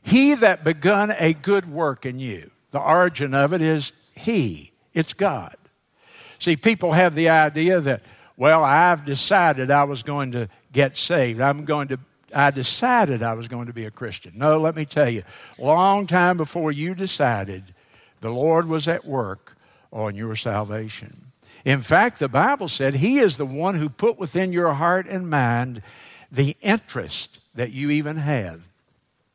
He 0.00 0.34
that 0.34 0.62
begun 0.62 1.10
a 1.18 1.32
good 1.32 1.68
work 1.68 2.06
in 2.06 2.20
you. 2.20 2.52
The 2.70 2.80
origin 2.80 3.34
of 3.34 3.52
it 3.52 3.62
is 3.62 3.92
He, 4.14 4.72
it's 4.94 5.12
God. 5.12 5.56
See, 6.38 6.56
people 6.56 6.92
have 6.92 7.14
the 7.14 7.28
idea 7.28 7.80
that, 7.80 8.02
well, 8.36 8.64
I've 8.64 9.04
decided 9.04 9.70
I 9.70 9.84
was 9.84 10.02
going 10.02 10.32
to 10.32 10.48
get 10.72 10.96
saved. 10.96 11.40
I'm 11.40 11.64
going 11.64 11.88
to 11.88 11.98
I 12.34 12.50
decided 12.50 13.22
I 13.22 13.34
was 13.34 13.48
going 13.48 13.66
to 13.66 13.72
be 13.72 13.86
a 13.86 13.90
Christian. 13.90 14.32
No, 14.36 14.58
let 14.60 14.76
me 14.76 14.84
tell 14.84 15.08
you, 15.08 15.22
long 15.58 16.06
time 16.06 16.36
before 16.36 16.72
you 16.72 16.94
decided, 16.94 17.74
the 18.20 18.30
Lord 18.30 18.68
was 18.68 18.86
at 18.88 19.04
work 19.04 19.56
on 19.92 20.14
your 20.14 20.36
salvation. 20.36 21.32
In 21.64 21.82
fact, 21.82 22.18
the 22.18 22.28
Bible 22.28 22.68
said 22.68 22.94
He 22.94 23.18
is 23.18 23.36
the 23.36 23.46
one 23.46 23.74
who 23.74 23.88
put 23.88 24.18
within 24.18 24.52
your 24.52 24.74
heart 24.74 25.06
and 25.06 25.28
mind 25.28 25.82
the 26.30 26.56
interest 26.60 27.40
that 27.54 27.72
you 27.72 27.90
even 27.90 28.16
have 28.16 28.68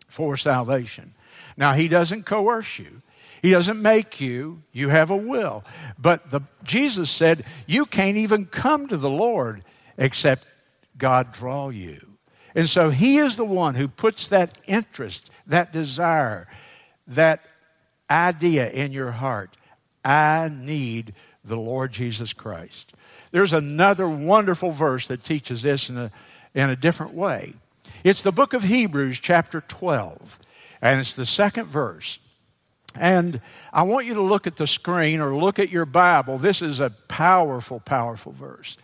for 0.07 0.37
salvation. 0.37 1.13
Now, 1.57 1.73
He 1.73 1.87
doesn't 1.87 2.25
coerce 2.25 2.79
you. 2.79 3.01
He 3.41 3.51
doesn't 3.51 3.81
make 3.81 4.19
you, 4.19 4.63
you 4.71 4.89
have 4.89 5.11
a 5.11 5.15
will. 5.15 5.63
But 5.99 6.31
the, 6.31 6.41
Jesus 6.63 7.11
said, 7.11 7.45
You 7.67 7.85
can't 7.85 8.17
even 8.17 8.45
come 8.45 8.87
to 8.87 8.97
the 8.97 9.09
Lord 9.09 9.63
except 9.97 10.47
God 10.97 11.31
draw 11.31 11.69
you. 11.69 12.15
And 12.55 12.69
so 12.69 12.89
He 12.89 13.17
is 13.17 13.35
the 13.35 13.45
one 13.45 13.75
who 13.75 13.87
puts 13.87 14.27
that 14.29 14.57
interest, 14.65 15.29
that 15.45 15.71
desire, 15.71 16.47
that 17.07 17.45
idea 18.09 18.69
in 18.69 18.91
your 18.91 19.11
heart. 19.11 19.55
I 20.03 20.49
need 20.51 21.13
the 21.43 21.57
Lord 21.57 21.91
Jesus 21.91 22.33
Christ. 22.33 22.93
There's 23.31 23.53
another 23.53 24.09
wonderful 24.09 24.71
verse 24.71 25.07
that 25.07 25.23
teaches 25.23 25.61
this 25.61 25.89
in 25.89 25.97
a, 25.97 26.11
in 26.53 26.69
a 26.69 26.75
different 26.75 27.13
way. 27.13 27.53
It's 28.03 28.21
the 28.21 28.31
book 28.31 28.53
of 28.53 28.63
Hebrews, 28.63 29.19
chapter 29.19 29.61
12, 29.61 30.39
and 30.85 30.99
it's 30.99 31.15
the 31.15 31.25
second 31.25 31.65
verse. 31.65 32.19
And 32.93 33.41
I 33.73 33.81
want 33.81 34.05
you 34.05 34.13
to 34.13 34.21
look 34.21 34.45
at 34.45 34.55
the 34.55 34.67
screen 34.67 35.19
or 35.19 35.35
look 35.35 35.57
at 35.57 35.71
your 35.71 35.85
Bible. 35.85 36.37
This 36.37 36.61
is 36.61 36.79
a 36.79 36.91
powerful, 37.07 37.79
powerful 37.79 38.31
verse. 38.31 38.77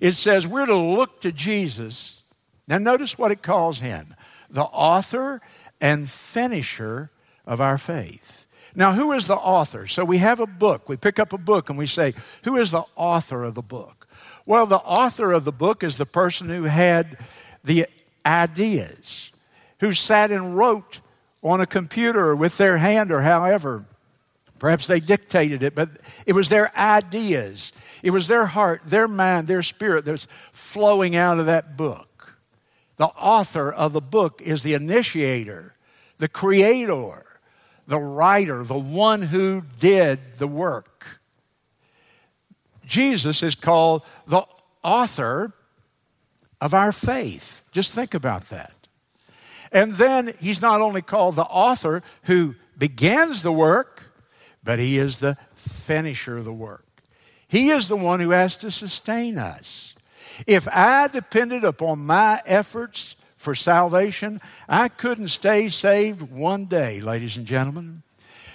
It 0.00 0.12
says 0.12 0.48
we're 0.48 0.66
to 0.66 0.76
look 0.76 1.20
to 1.20 1.30
Jesus. 1.30 2.22
Now, 2.66 2.78
notice 2.78 3.16
what 3.16 3.30
it 3.30 3.42
calls 3.42 3.78
him 3.78 4.16
the 4.50 4.64
author 4.64 5.40
and 5.80 6.10
finisher 6.10 7.10
of 7.46 7.60
our 7.60 7.78
faith. 7.78 8.46
Now, 8.74 8.94
who 8.94 9.12
is 9.12 9.28
the 9.28 9.36
author? 9.36 9.86
So 9.86 10.04
we 10.04 10.18
have 10.18 10.40
a 10.40 10.46
book. 10.46 10.88
We 10.88 10.96
pick 10.96 11.20
up 11.20 11.32
a 11.32 11.38
book 11.38 11.68
and 11.70 11.78
we 11.78 11.86
say, 11.86 12.14
Who 12.42 12.56
is 12.56 12.72
the 12.72 12.82
author 12.96 13.44
of 13.44 13.54
the 13.54 13.62
book? 13.62 14.08
Well, 14.44 14.66
the 14.66 14.78
author 14.78 15.30
of 15.30 15.44
the 15.44 15.52
book 15.52 15.84
is 15.84 15.98
the 15.98 16.06
person 16.06 16.48
who 16.48 16.64
had 16.64 17.16
the 17.62 17.86
ideas, 18.26 19.30
who 19.78 19.92
sat 19.92 20.32
and 20.32 20.56
wrote 20.56 21.00
on 21.44 21.60
a 21.60 21.66
computer 21.66 22.30
or 22.30 22.36
with 22.36 22.56
their 22.56 22.78
hand 22.78 23.12
or 23.12 23.22
however. 23.22 23.84
Perhaps 24.58 24.86
they 24.86 25.00
dictated 25.00 25.62
it, 25.62 25.74
but 25.74 25.90
it 26.26 26.32
was 26.32 26.48
their 26.48 26.74
ideas. 26.76 27.72
It 28.02 28.10
was 28.10 28.28
their 28.28 28.46
heart, 28.46 28.82
their 28.86 29.06
mind, 29.06 29.46
their 29.46 29.62
spirit 29.62 30.04
that 30.06 30.12
was 30.12 30.26
flowing 30.52 31.14
out 31.14 31.38
of 31.38 31.46
that 31.46 31.76
book. 31.76 32.34
The 32.96 33.06
author 33.06 33.70
of 33.70 33.92
the 33.92 34.00
book 34.00 34.40
is 34.42 34.62
the 34.62 34.74
initiator, 34.74 35.74
the 36.18 36.28
creator, 36.28 37.24
the 37.86 37.98
writer, 37.98 38.64
the 38.64 38.78
one 38.78 39.22
who 39.22 39.64
did 39.78 40.38
the 40.38 40.46
work. 40.46 41.20
Jesus 42.86 43.42
is 43.42 43.54
called 43.54 44.02
the 44.26 44.44
author 44.82 45.52
of 46.60 46.72
our 46.72 46.92
faith. 46.92 47.62
Just 47.72 47.92
think 47.92 48.14
about 48.14 48.48
that. 48.50 48.83
And 49.74 49.94
then 49.94 50.32
he's 50.40 50.62
not 50.62 50.80
only 50.80 51.02
called 51.02 51.34
the 51.34 51.42
author 51.42 52.02
who 52.22 52.54
begins 52.78 53.42
the 53.42 53.52
work, 53.52 54.04
but 54.62 54.78
he 54.78 54.98
is 54.98 55.18
the 55.18 55.36
finisher 55.54 56.38
of 56.38 56.44
the 56.44 56.52
work. 56.52 56.86
He 57.48 57.70
is 57.70 57.88
the 57.88 57.96
one 57.96 58.20
who 58.20 58.30
has 58.30 58.56
to 58.58 58.70
sustain 58.70 59.36
us. 59.36 59.94
If 60.46 60.68
I 60.68 61.08
depended 61.08 61.64
upon 61.64 62.06
my 62.06 62.40
efforts 62.46 63.16
for 63.36 63.54
salvation, 63.54 64.40
I 64.68 64.88
couldn't 64.88 65.28
stay 65.28 65.68
saved 65.68 66.22
one 66.22 66.66
day, 66.66 67.00
ladies 67.00 67.36
and 67.36 67.44
gentlemen. 67.44 68.02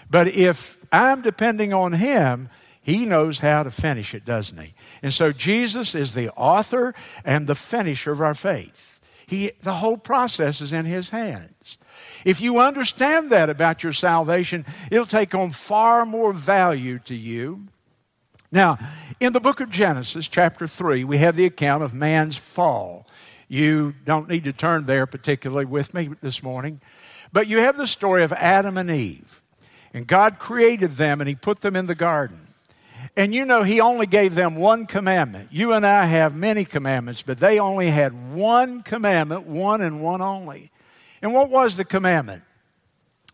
But 0.10 0.30
if 0.30 0.78
I'm 0.92 1.22
depending 1.22 1.74
on 1.74 1.94
Him, 1.94 2.50
He 2.82 3.06
knows 3.06 3.40
how 3.40 3.64
to 3.64 3.72
finish 3.72 4.14
it, 4.14 4.26
doesn't 4.26 4.58
He? 4.58 4.74
And 5.04 5.14
so 5.14 5.32
Jesus 5.32 5.96
is 5.96 6.14
the 6.14 6.30
author 6.32 6.96
and 7.24 7.46
the 7.46 7.56
finisher 7.56 8.12
of 8.12 8.22
our 8.22 8.34
faith. 8.34 8.89
He, 9.30 9.52
the 9.62 9.76
whole 9.76 9.98
process 9.98 10.60
is 10.60 10.74
in 10.74 10.86
His 10.86 11.12
hands. 11.12 11.78
If 12.26 12.42
you 12.42 12.58
understand 12.58 13.30
that 13.30 13.48
about 13.48 13.84
your 13.84 13.94
salvation, 13.94 14.66
it'll 14.90 15.06
take 15.06 15.36
on 15.36 15.52
far 15.52 16.04
more 16.04 16.34
value 16.34 16.98
to 17.06 17.14
you. 17.14 17.68
Now, 18.52 18.80
in 19.20 19.34
the 19.34 19.40
book 19.40 19.60
of 19.60 19.70
Genesis, 19.70 20.28
chapter 20.28 20.68
3, 20.68 21.04
we 21.04 21.20
have 21.20 21.36
the 21.36 21.46
account 21.46 21.84
of 21.84 21.94
man's 21.94 22.38
fall. 22.38 23.06
You 23.48 23.94
don't 24.04 24.28
need 24.28 24.46
to 24.46 24.54
turn 24.54 24.86
there 24.86 25.06
particularly 25.06 25.66
with 25.66 25.94
me 25.94 26.10
this 26.24 26.42
morning. 26.42 26.82
But 27.32 27.46
you 27.46 27.60
have 27.60 27.78
the 27.78 27.86
story 27.86 28.24
of 28.24 28.34
Adam 28.34 28.80
and 28.80 28.90
Eve. 28.90 29.44
And 29.94 30.08
God 30.08 30.40
created 30.40 30.94
them 30.94 31.22
and 31.22 31.28
He 31.28 31.36
put 31.36 31.62
them 31.62 31.76
in 31.76 31.86
the 31.86 31.94
garden. 31.94 32.48
And 33.16 33.34
you 33.34 33.46
know, 33.46 33.64
He 33.64 33.82
only 33.82 34.06
gave 34.06 34.36
them 34.36 34.56
one 34.56 34.86
commandment. 34.86 35.50
You 35.52 35.74
and 35.74 35.86
I 35.86 36.06
have 36.06 36.36
many 36.36 36.66
commandments, 36.66 37.22
but 37.22 37.40
they 37.40 37.60
only 37.60 37.90
had 37.90 38.34
one 38.34 38.82
commandment, 38.82 39.46
one 39.46 39.82
and 39.82 40.02
one 40.02 40.22
only. 40.22 40.72
And 41.22 41.34
what 41.34 41.50
was 41.50 41.76
the 41.76 41.86
commandment? 41.86 42.44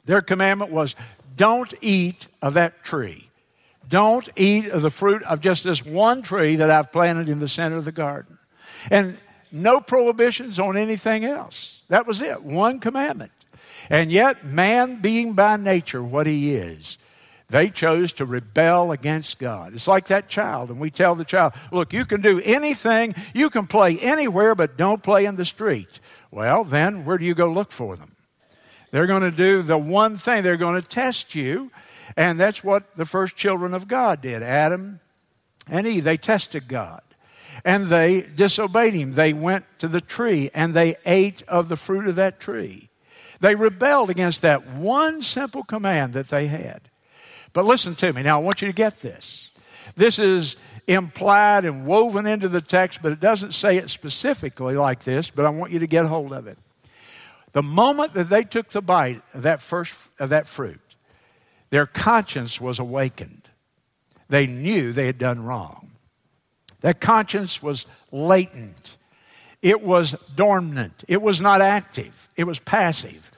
Their 0.05 0.22
commandment 0.22 0.72
was 0.72 0.96
don't 1.36 1.74
eat 1.82 2.27
of 2.41 2.53
that 2.53 2.84
tree. 2.84 3.29
Don't 3.88 4.27
eat 4.36 4.67
of 4.67 4.82
the 4.82 4.89
fruit 4.89 5.22
of 5.24 5.41
just 5.41 5.63
this 5.63 5.86
one 5.86 6.22
tree 6.22 6.55
that 6.55 6.72
I've 6.72 6.91
planted 6.91 7.29
in 7.29 7.39
the 7.39 7.48
center 7.48 7.77
of 7.77 7.86
the 7.86 7.91
garden. 7.91 8.38
And 8.89 9.17
no 9.51 9.79
prohibitions 9.79 10.60
on 10.60 10.77
anything 10.77 11.24
else. 11.24 11.84
That 11.89 12.08
was 12.08 12.22
it, 12.22 12.44
one 12.44 12.79
commandment. 12.79 13.32
And 13.89 14.12
yet, 14.12 14.44
man 14.44 15.01
being 15.01 15.34
by 15.34 15.58
nature 15.58 16.03
what 16.03 16.25
he 16.25 16.55
is, 16.55 16.98
they 17.55 17.69
chose 17.69 18.12
to 18.12 18.25
rebel 18.25 18.91
against 18.91 19.39
God. 19.39 19.74
It's 19.74 19.88
like 19.88 20.07
that 20.07 20.27
child, 20.27 20.69
and 20.69 20.77
we 20.77 20.91
tell 20.91 21.15
the 21.15 21.24
child, 21.24 21.53
look, 21.71 21.93
you 21.93 22.03
can 22.03 22.19
do 22.19 22.41
anything, 22.43 23.15
you 23.33 23.50
can 23.50 23.65
play 23.65 23.97
anywhere, 23.97 24.55
but 24.55 24.75
don't 24.75 25.01
play 25.01 25.24
in 25.24 25.38
the 25.38 25.45
street. 25.45 26.01
Well, 26.31 26.65
then, 26.65 27.05
where 27.05 27.17
do 27.17 27.24
you 27.24 27.33
go 27.33 27.50
look 27.50 27.71
for 27.71 27.95
them? 27.95 28.12
They're 28.91 29.07
going 29.07 29.21
to 29.21 29.31
do 29.31 29.62
the 29.62 29.77
one 29.77 30.17
thing, 30.17 30.43
they're 30.43 30.57
going 30.57 30.81
to 30.81 30.85
test 30.85 31.33
you, 31.33 31.71
and 32.17 32.38
that's 32.38 32.62
what 32.62 32.97
the 32.97 33.05
first 33.05 33.38
children 33.38 33.74
of 33.74 33.88
God 33.88 34.21
did 34.21 34.43
Adam 34.43 35.00
and 35.69 35.88
Eve. 35.88 36.03
They 36.03 36.17
tested 36.17 36.67
God 36.67 37.03
and 37.63 37.85
they 37.85 38.24
disobeyed 38.35 38.95
him. 38.95 39.13
They 39.13 39.31
went 39.31 39.63
to 39.79 39.88
the 39.88 40.01
tree 40.01 40.50
and 40.53 40.74
they 40.74 40.97
ate 41.05 41.41
of 41.47 41.69
the 41.69 41.77
fruit 41.77 42.07
of 42.07 42.15
that 42.15 42.41
tree. 42.41 42.89
They 43.39 43.55
rebelled 43.55 44.09
against 44.09 44.41
that 44.41 44.67
one 44.67 45.21
simple 45.21 45.63
command 45.63 46.12
that 46.13 46.27
they 46.27 46.47
had. 46.47 46.89
But 47.55 47.63
listen 47.63 47.95
to 47.95 48.12
me. 48.12 48.21
Now, 48.21 48.41
I 48.41 48.43
want 48.43 48.62
you 48.62 48.67
to 48.67 48.74
get 48.74 49.00
this. 49.00 49.50
This 49.95 50.19
is 50.19 50.57
implied 50.88 51.63
and 51.63 51.85
woven 51.85 52.27
into 52.27 52.50
the 52.50 52.59
text, 52.59 53.00
but 53.01 53.13
it 53.13 53.21
doesn't 53.21 53.53
say 53.53 53.77
it 53.77 53.89
specifically 53.89 54.75
like 54.75 55.05
this, 55.05 55.29
but 55.29 55.45
I 55.45 55.50
want 55.50 55.71
you 55.71 55.79
to 55.79 55.88
get 55.88 56.05
hold 56.05 56.33
of 56.33 56.47
it. 56.47 56.57
The 57.53 57.63
moment 57.63 58.13
that 58.15 58.27
they 58.27 58.43
took 58.43 58.67
the 58.67 58.81
bite 58.81 59.21
of 59.33 59.43
that 59.43 59.62
first 59.62 59.93
of 60.19 60.29
that 60.29 60.47
fruit, 60.47 60.81
their 61.69 61.85
conscience 61.85 62.59
was 62.59 62.77
awakened. 62.77 63.47
They 64.27 64.47
knew 64.47 64.91
they 64.91 65.05
had 65.05 65.17
done 65.17 65.45
wrong. 65.45 65.91
That 66.81 67.00
conscience 67.00 67.63
was 67.63 67.85
latent. 68.12 68.97
It 69.62 69.81
was 69.81 70.13
dormant. 70.35 71.05
It 71.07 71.21
was 71.21 71.39
not 71.39 71.62
active. 71.62 72.27
It 72.35 72.43
was 72.43 72.59
passive. 72.59 73.31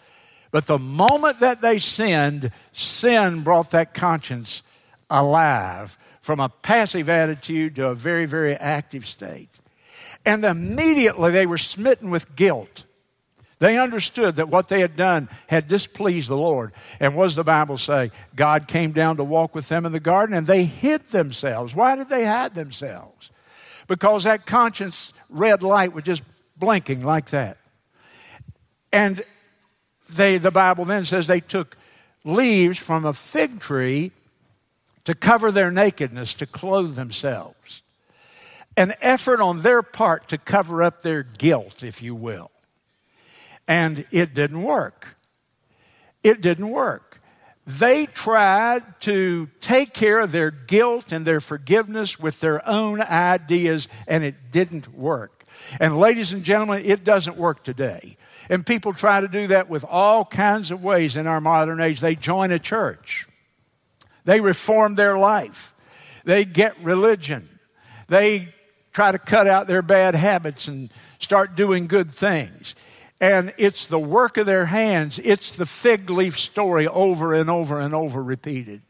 But 0.51 0.67
the 0.67 0.79
moment 0.79 1.39
that 1.41 1.61
they 1.61 1.79
sinned, 1.79 2.51
sin 2.73 3.41
brought 3.41 3.71
that 3.71 3.93
conscience 3.93 4.61
alive 5.09 5.97
from 6.21 6.39
a 6.39 6.49
passive 6.49 7.09
attitude 7.09 7.75
to 7.75 7.87
a 7.87 7.95
very, 7.95 8.25
very 8.25 8.53
active 8.55 9.07
state. 9.07 9.49
And 10.25 10.43
immediately 10.43 11.31
they 11.31 11.45
were 11.45 11.57
smitten 11.57 12.09
with 12.09 12.35
guilt. 12.35 12.83
They 13.59 13.79
understood 13.79 14.35
that 14.35 14.49
what 14.49 14.69
they 14.69 14.81
had 14.81 14.95
done 14.95 15.29
had 15.47 15.67
displeased 15.67 16.29
the 16.29 16.37
Lord. 16.37 16.73
And 16.99 17.15
what 17.15 17.23
does 17.23 17.35
the 17.35 17.43
Bible 17.43 17.77
say? 17.77 18.11
God 18.35 18.67
came 18.67 18.91
down 18.91 19.17
to 19.17 19.23
walk 19.23 19.55
with 19.55 19.67
them 19.67 19.85
in 19.85 19.93
the 19.93 19.99
garden 19.99 20.35
and 20.35 20.45
they 20.45 20.65
hid 20.65 21.01
themselves. 21.09 21.73
Why 21.73 21.95
did 21.95 22.09
they 22.09 22.25
hide 22.25 22.53
themselves? 22.53 23.31
Because 23.87 24.25
that 24.25 24.45
conscience 24.45 25.13
red 25.29 25.63
light 25.63 25.93
was 25.93 26.03
just 26.03 26.23
blinking 26.57 27.03
like 27.03 27.31
that. 27.31 27.57
And 28.91 29.23
they, 30.09 30.37
the 30.37 30.51
Bible 30.51 30.85
then 30.85 31.05
says 31.05 31.27
they 31.27 31.39
took 31.39 31.77
leaves 32.23 32.77
from 32.77 33.05
a 33.05 33.13
fig 33.13 33.59
tree 33.59 34.11
to 35.05 35.15
cover 35.15 35.51
their 35.51 35.71
nakedness, 35.71 36.33
to 36.35 36.45
clothe 36.45 36.95
themselves. 36.95 37.81
An 38.75 38.93
effort 39.01 39.39
on 39.39 39.61
their 39.61 39.81
part 39.81 40.27
to 40.29 40.37
cover 40.37 40.83
up 40.83 41.01
their 41.01 41.23
guilt, 41.23 41.83
if 41.83 42.01
you 42.01 42.13
will. 42.13 42.51
And 43.67 44.05
it 44.11 44.33
didn't 44.33 44.63
work. 44.63 45.15
It 46.23 46.41
didn't 46.41 46.69
work. 46.69 47.21
They 47.65 48.05
tried 48.05 49.01
to 49.01 49.49
take 49.59 49.93
care 49.93 50.19
of 50.19 50.31
their 50.31 50.51
guilt 50.51 51.11
and 51.11 51.25
their 51.25 51.41
forgiveness 51.41 52.17
with 52.19 52.39
their 52.39 52.65
own 52.67 53.01
ideas, 53.01 53.87
and 54.07 54.23
it 54.23 54.51
didn't 54.51 54.93
work. 54.93 55.43
And, 55.79 55.97
ladies 55.97 56.31
and 56.31 56.43
gentlemen, 56.43 56.83
it 56.85 57.03
doesn't 57.03 57.35
work 57.35 57.63
today. 57.63 58.15
And 58.49 58.65
people 58.65 58.93
try 58.93 59.21
to 59.21 59.27
do 59.27 59.47
that 59.47 59.69
with 59.69 59.83
all 59.83 60.23
kinds 60.25 60.71
of 60.71 60.83
ways 60.83 61.17
in 61.17 61.27
our 61.27 61.41
modern 61.41 61.81
age. 61.81 61.99
They 61.99 62.15
join 62.15 62.51
a 62.51 62.59
church, 62.59 63.27
they 64.25 64.39
reform 64.39 64.95
their 64.95 65.17
life, 65.17 65.73
they 66.23 66.45
get 66.45 66.77
religion, 66.81 67.47
they 68.07 68.47
try 68.93 69.11
to 69.11 69.19
cut 69.19 69.47
out 69.47 69.67
their 69.67 69.81
bad 69.81 70.15
habits 70.15 70.67
and 70.67 70.89
start 71.19 71.55
doing 71.55 71.87
good 71.87 72.11
things. 72.11 72.73
And 73.19 73.53
it's 73.57 73.85
the 73.87 73.99
work 73.99 74.37
of 74.37 74.45
their 74.45 74.65
hands. 74.65 75.19
It's 75.19 75.51
the 75.51 75.65
fig 75.65 76.09
leaf 76.09 76.39
story 76.39 76.87
over 76.87 77.33
and 77.33 77.49
over 77.49 77.79
and 77.79 77.93
over 77.93 78.21
repeated. 78.21 78.81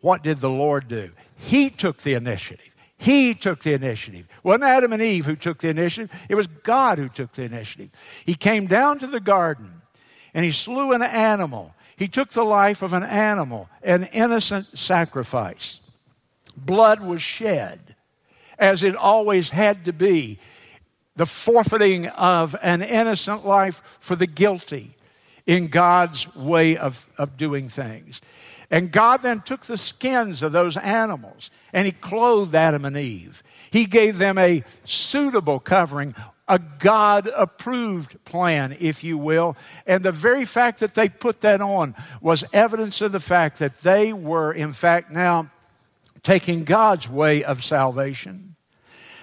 What 0.00 0.22
did 0.22 0.38
the 0.38 0.50
Lord 0.50 0.88
do? 0.88 1.10
He 1.36 1.70
took 1.70 1.98
the 1.98 2.14
initiative. 2.14 2.71
He 3.02 3.34
took 3.34 3.58
the 3.58 3.74
initiative. 3.74 4.28
It 4.30 4.44
wasn't 4.44 4.62
Adam 4.62 4.92
and 4.92 5.02
Eve 5.02 5.26
who 5.26 5.34
took 5.34 5.58
the 5.58 5.68
initiative, 5.68 6.08
it 6.28 6.36
was 6.36 6.46
God 6.46 6.98
who 6.98 7.08
took 7.08 7.32
the 7.32 7.42
initiative. 7.42 7.90
He 8.24 8.34
came 8.34 8.66
down 8.66 9.00
to 9.00 9.08
the 9.08 9.18
garden 9.18 9.82
and 10.32 10.44
he 10.44 10.52
slew 10.52 10.92
an 10.92 11.02
animal. 11.02 11.74
He 11.96 12.06
took 12.06 12.30
the 12.30 12.44
life 12.44 12.80
of 12.80 12.92
an 12.92 13.02
animal, 13.02 13.68
an 13.82 14.04
innocent 14.12 14.78
sacrifice. 14.78 15.80
Blood 16.56 17.00
was 17.00 17.20
shed, 17.20 17.96
as 18.56 18.84
it 18.84 18.94
always 18.94 19.50
had 19.50 19.84
to 19.86 19.92
be 19.92 20.38
the 21.16 21.26
forfeiting 21.26 22.06
of 22.06 22.54
an 22.62 22.82
innocent 22.82 23.44
life 23.44 23.82
for 23.98 24.14
the 24.14 24.28
guilty 24.28 24.94
in 25.44 25.66
God's 25.66 26.32
way 26.36 26.76
of, 26.76 27.08
of 27.18 27.36
doing 27.36 27.68
things. 27.68 28.20
And 28.72 28.90
God 28.90 29.20
then 29.20 29.42
took 29.42 29.66
the 29.66 29.76
skins 29.76 30.42
of 30.42 30.52
those 30.52 30.78
animals 30.78 31.50
and 31.74 31.84
He 31.84 31.92
clothed 31.92 32.54
Adam 32.54 32.86
and 32.86 32.96
Eve. 32.96 33.44
He 33.70 33.84
gave 33.84 34.18
them 34.18 34.38
a 34.38 34.64
suitable 34.84 35.60
covering, 35.60 36.14
a 36.48 36.58
God 36.58 37.30
approved 37.36 38.24
plan, 38.24 38.74
if 38.80 39.04
you 39.04 39.18
will. 39.18 39.56
And 39.86 40.02
the 40.02 40.10
very 40.10 40.46
fact 40.46 40.80
that 40.80 40.94
they 40.94 41.10
put 41.10 41.42
that 41.42 41.60
on 41.60 41.94
was 42.22 42.44
evidence 42.54 43.02
of 43.02 43.12
the 43.12 43.20
fact 43.20 43.58
that 43.58 43.82
they 43.82 44.14
were, 44.14 44.52
in 44.52 44.72
fact, 44.72 45.10
now 45.10 45.50
taking 46.22 46.64
God's 46.64 47.08
way 47.08 47.44
of 47.44 47.62
salvation. 47.62 48.56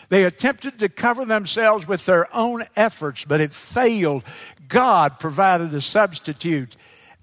They 0.10 0.26
attempted 0.26 0.80
to 0.80 0.90
cover 0.90 1.26
themselves 1.26 1.88
with 1.88 2.06
their 2.06 2.36
own 2.36 2.66
efforts, 2.76 3.26
but 3.26 3.42
it 3.42 3.54
failed. 3.54 4.24
God 4.68 5.20
provided 5.20 5.74
a 5.74 5.82
substitute, 5.82 6.76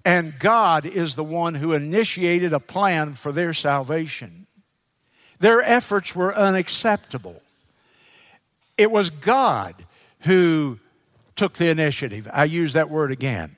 and 0.06 0.38
God 0.38 0.86
is 0.86 1.16
the 1.16 1.24
one 1.24 1.56
who 1.56 1.72
initiated 1.72 2.52
a 2.52 2.60
plan 2.60 3.14
for 3.14 3.32
their 3.32 3.52
salvation. 3.52 4.46
Their 5.40 5.60
efforts 5.60 6.14
were 6.14 6.32
unacceptable. 6.32 7.42
It 8.78 8.92
was 8.92 9.10
God 9.10 9.74
who 10.20 10.78
took 11.34 11.54
the 11.54 11.70
initiative. 11.70 12.28
I 12.32 12.44
use 12.44 12.74
that 12.74 12.88
word 12.88 13.10
again. 13.10 13.50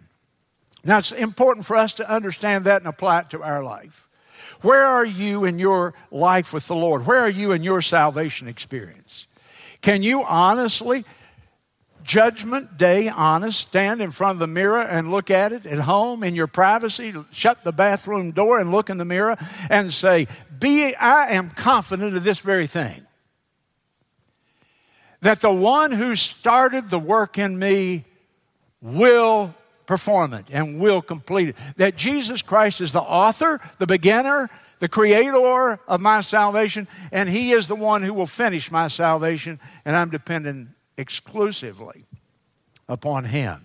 Now, 0.82 0.96
it's 0.96 1.12
important 1.12 1.66
for 1.66 1.76
us 1.76 1.92
to 1.94 2.10
understand 2.10 2.64
that 2.64 2.80
and 2.80 2.88
apply 2.88 3.20
it 3.20 3.30
to 3.30 3.42
our 3.42 3.62
life. 3.62 4.08
Where 4.62 4.86
are 4.86 5.04
you 5.04 5.44
in 5.44 5.58
your 5.58 5.92
life 6.10 6.54
with 6.54 6.66
the 6.66 6.74
Lord? 6.74 7.04
Where 7.04 7.20
are 7.20 7.28
you 7.28 7.52
in 7.52 7.62
your 7.62 7.82
salvation 7.82 8.48
experience? 8.48 9.26
Can 9.82 10.02
you 10.02 10.24
honestly, 10.24 11.04
judgment 12.08 12.78
day 12.78 13.08
honest, 13.08 13.60
stand 13.60 14.00
in 14.00 14.10
front 14.10 14.36
of 14.36 14.38
the 14.40 14.46
mirror 14.46 14.80
and 14.80 15.10
look 15.10 15.30
at 15.30 15.52
it 15.52 15.66
at 15.66 15.78
home 15.78 16.24
in 16.24 16.34
your 16.34 16.46
privacy, 16.46 17.14
shut 17.30 17.62
the 17.62 17.70
bathroom 17.70 18.32
door 18.32 18.58
and 18.58 18.72
look 18.72 18.90
in 18.90 18.96
the 18.96 19.04
mirror 19.04 19.36
and 19.68 19.92
say, 19.92 20.26
Be 20.58 20.94
I 20.96 21.32
am 21.32 21.50
confident 21.50 22.16
of 22.16 22.24
this 22.24 22.38
very 22.40 22.66
thing. 22.66 23.02
That 25.20 25.40
the 25.40 25.52
one 25.52 25.92
who 25.92 26.16
started 26.16 26.88
the 26.88 26.98
work 26.98 27.38
in 27.38 27.58
me 27.58 28.04
will 28.80 29.54
perform 29.86 30.32
it 30.32 30.46
and 30.50 30.80
will 30.80 31.02
complete 31.02 31.50
it. 31.50 31.56
That 31.76 31.96
Jesus 31.96 32.40
Christ 32.40 32.80
is 32.80 32.92
the 32.92 33.02
author, 33.02 33.60
the 33.78 33.86
beginner, 33.86 34.48
the 34.78 34.88
creator 34.88 35.78
of 35.86 36.00
my 36.00 36.22
salvation, 36.22 36.88
and 37.12 37.28
He 37.28 37.50
is 37.50 37.66
the 37.66 37.74
one 37.74 38.02
who 38.02 38.14
will 38.14 38.26
finish 38.26 38.70
my 38.70 38.88
salvation, 38.88 39.60
and 39.84 39.94
I'm 39.94 40.08
dependent 40.08 40.70
exclusively 40.98 42.04
upon 42.88 43.24
Him. 43.24 43.64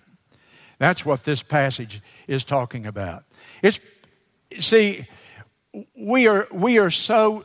That's 0.78 1.04
what 1.04 1.24
this 1.24 1.42
passage 1.42 2.00
is 2.26 2.44
talking 2.44 2.86
about. 2.86 3.24
It's, 3.62 3.80
see, 4.58 5.06
we 5.96 6.26
are, 6.26 6.48
we 6.52 6.78
are 6.78 6.90
so 6.90 7.44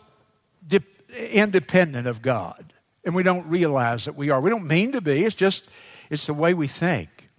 de- 0.66 0.82
independent 1.32 2.08
of 2.08 2.22
God. 2.22 2.74
And 3.06 3.16
we 3.16 3.24
don't 3.24 3.48
realize 3.48 4.06
that 4.06 4.16
we 4.16 4.30
are. 4.30 4.42
We 4.42 4.50
don't 4.50 4.68
mean 4.68 4.92
to 4.92 5.02
be, 5.02 5.24
it's 5.24 5.36
just, 5.36 5.68
it's 6.10 6.28
the 6.28 6.34
way 6.34 6.54
we 6.54 6.68
think. 6.68 7.30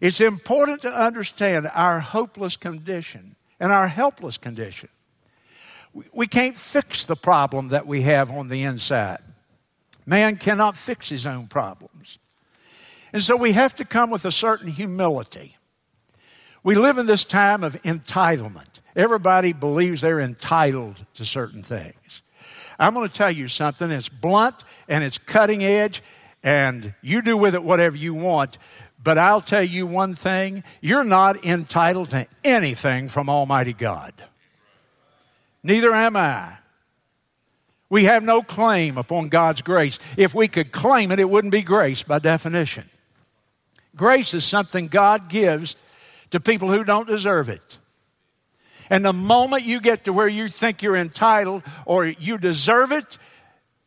It's 0.00 0.20
important 0.20 0.82
to 0.82 0.88
understand 0.88 1.70
our 1.74 2.00
hopeless 2.00 2.56
condition 2.56 3.36
and 3.58 3.72
our 3.72 3.88
helpless 3.88 4.38
condition. 4.38 4.88
We 6.12 6.26
can't 6.26 6.56
fix 6.56 7.04
the 7.04 7.16
problem 7.16 7.68
that 7.68 7.86
we 7.86 8.02
have 8.02 8.30
on 8.30 8.48
the 8.48 8.62
inside. 8.62 9.20
Man 10.10 10.38
cannot 10.38 10.76
fix 10.76 11.08
his 11.08 11.24
own 11.24 11.46
problems. 11.46 12.18
And 13.12 13.22
so 13.22 13.36
we 13.36 13.52
have 13.52 13.76
to 13.76 13.84
come 13.84 14.10
with 14.10 14.24
a 14.24 14.32
certain 14.32 14.66
humility. 14.66 15.56
We 16.64 16.74
live 16.74 16.98
in 16.98 17.06
this 17.06 17.24
time 17.24 17.62
of 17.62 17.80
entitlement. 17.84 18.80
Everybody 18.96 19.52
believes 19.52 20.00
they're 20.00 20.18
entitled 20.18 21.06
to 21.14 21.24
certain 21.24 21.62
things. 21.62 22.22
I'm 22.76 22.92
going 22.92 23.06
to 23.06 23.14
tell 23.14 23.30
you 23.30 23.46
something. 23.46 23.88
It's 23.88 24.08
blunt 24.08 24.56
and 24.88 25.04
it's 25.04 25.16
cutting 25.16 25.62
edge, 25.62 26.02
and 26.42 26.92
you 27.02 27.22
do 27.22 27.36
with 27.36 27.54
it 27.54 27.62
whatever 27.62 27.96
you 27.96 28.12
want. 28.12 28.58
But 29.00 29.16
I'll 29.16 29.40
tell 29.40 29.62
you 29.62 29.86
one 29.86 30.14
thing 30.14 30.64
you're 30.80 31.04
not 31.04 31.44
entitled 31.44 32.10
to 32.10 32.26
anything 32.42 33.08
from 33.08 33.28
Almighty 33.30 33.74
God. 33.74 34.12
Neither 35.62 35.92
am 35.92 36.16
I. 36.16 36.59
We 37.90 38.04
have 38.04 38.22
no 38.22 38.40
claim 38.40 38.96
upon 38.96 39.28
God's 39.28 39.62
grace. 39.62 39.98
If 40.16 40.32
we 40.32 40.46
could 40.48 40.70
claim 40.70 41.10
it, 41.10 41.18
it 41.18 41.28
wouldn't 41.28 41.52
be 41.52 41.62
grace 41.62 42.04
by 42.04 42.20
definition. 42.20 42.88
Grace 43.96 44.32
is 44.32 44.44
something 44.44 44.86
God 44.86 45.28
gives 45.28 45.74
to 46.30 46.38
people 46.38 46.70
who 46.70 46.84
don't 46.84 47.08
deserve 47.08 47.48
it. 47.48 47.78
And 48.88 49.04
the 49.04 49.12
moment 49.12 49.64
you 49.64 49.80
get 49.80 50.04
to 50.04 50.12
where 50.12 50.28
you 50.28 50.48
think 50.48 50.82
you're 50.82 50.96
entitled 50.96 51.62
or 51.84 52.06
you 52.06 52.38
deserve 52.38 52.92
it, 52.92 53.18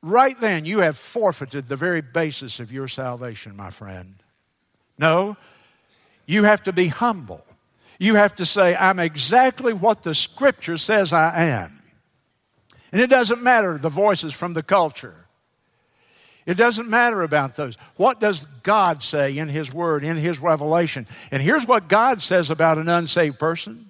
right 0.01 0.39
then 0.39 0.65
you 0.65 0.79
have 0.79 0.97
forfeited 0.97 1.67
the 1.67 1.75
very 1.75 2.01
basis 2.01 2.59
of 2.59 2.71
your 2.71 2.89
salvation, 2.89 3.55
my 3.55 3.69
friend. 3.69 4.15
No, 4.97 5.37
you 6.25 6.43
have 6.43 6.63
to 6.63 6.73
be 6.73 6.87
humble. 6.87 7.43
You 7.99 8.15
have 8.15 8.35
to 8.35 8.45
say, 8.45 8.75
I'm 8.75 8.99
exactly 8.99 9.71
what 9.71 10.03
the 10.03 10.13
scripture 10.13 10.77
says 10.77 11.13
I 11.13 11.45
am. 11.45 11.82
And 12.93 13.01
it 13.01 13.09
doesn't 13.09 13.41
matter 13.41 13.79
the 13.79 13.89
voices 13.89 14.33
from 14.33 14.53
the 14.53 14.61
culture. 14.61 15.15
It 16.45 16.57
doesn't 16.57 16.89
matter 16.89 17.23
about 17.23 17.55
those. 17.55 17.75
What 17.95 18.19
does 18.19 18.45
God 18.61 19.01
say 19.01 19.35
in 19.35 19.47
His 19.47 19.73
Word, 19.73 20.03
in 20.03 20.15
His 20.15 20.39
revelation? 20.39 21.07
And 21.31 21.41
here's 21.41 21.65
what 21.65 21.87
God 21.87 22.21
says 22.21 22.51
about 22.51 22.77
an 22.77 22.87
unsaved 22.89 23.39
person. 23.39 23.89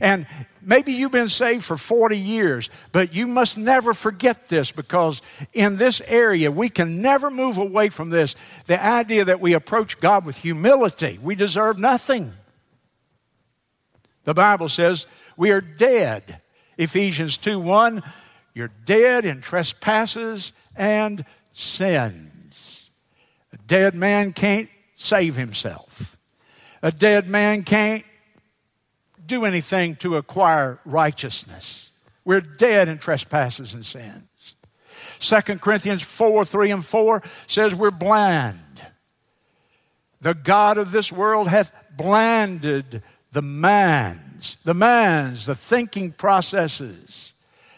And 0.00 0.28
maybe 0.62 0.92
you've 0.92 1.10
been 1.10 1.28
saved 1.28 1.64
for 1.64 1.76
40 1.76 2.16
years, 2.16 2.70
but 2.92 3.16
you 3.16 3.26
must 3.26 3.58
never 3.58 3.92
forget 3.92 4.48
this 4.48 4.70
because 4.70 5.22
in 5.52 5.76
this 5.76 6.00
area, 6.06 6.52
we 6.52 6.68
can 6.68 7.02
never 7.02 7.30
move 7.30 7.58
away 7.58 7.88
from 7.88 8.10
this 8.10 8.36
the 8.66 8.80
idea 8.80 9.24
that 9.24 9.40
we 9.40 9.54
approach 9.54 9.98
God 9.98 10.24
with 10.24 10.36
humility. 10.36 11.18
We 11.20 11.34
deserve 11.34 11.80
nothing. 11.80 12.32
The 14.22 14.34
Bible 14.34 14.68
says 14.68 15.08
we 15.36 15.50
are 15.50 15.60
dead. 15.60 16.38
Ephesians 16.78 17.38
2 17.38 17.58
1 17.58 18.04
you're 18.56 18.72
dead 18.86 19.26
in 19.26 19.42
trespasses 19.42 20.54
and 20.74 21.26
sins. 21.52 22.88
A 23.52 23.58
dead 23.58 23.94
man 23.94 24.32
can't 24.32 24.70
save 24.96 25.36
himself. 25.36 26.16
A 26.80 26.90
dead 26.90 27.28
man 27.28 27.64
can't 27.64 28.02
do 29.26 29.44
anything 29.44 29.94
to 29.96 30.16
acquire 30.16 30.80
righteousness. 30.86 31.90
We're 32.24 32.40
dead 32.40 32.88
in 32.88 32.96
trespasses 32.96 33.74
and 33.74 33.84
sins. 33.84 34.54
2 35.18 35.58
Corinthians 35.58 36.00
4 36.00 36.46
3 36.46 36.70
and 36.70 36.84
4 36.84 37.22
says 37.46 37.74
we're 37.74 37.90
blind. 37.90 38.80
The 40.22 40.32
God 40.32 40.78
of 40.78 40.92
this 40.92 41.12
world 41.12 41.48
hath 41.48 41.74
blinded 41.94 43.02
the 43.32 43.42
minds, 43.42 44.56
the 44.64 44.72
minds, 44.72 45.44
the 45.44 45.54
thinking 45.54 46.12
processes 46.12 47.34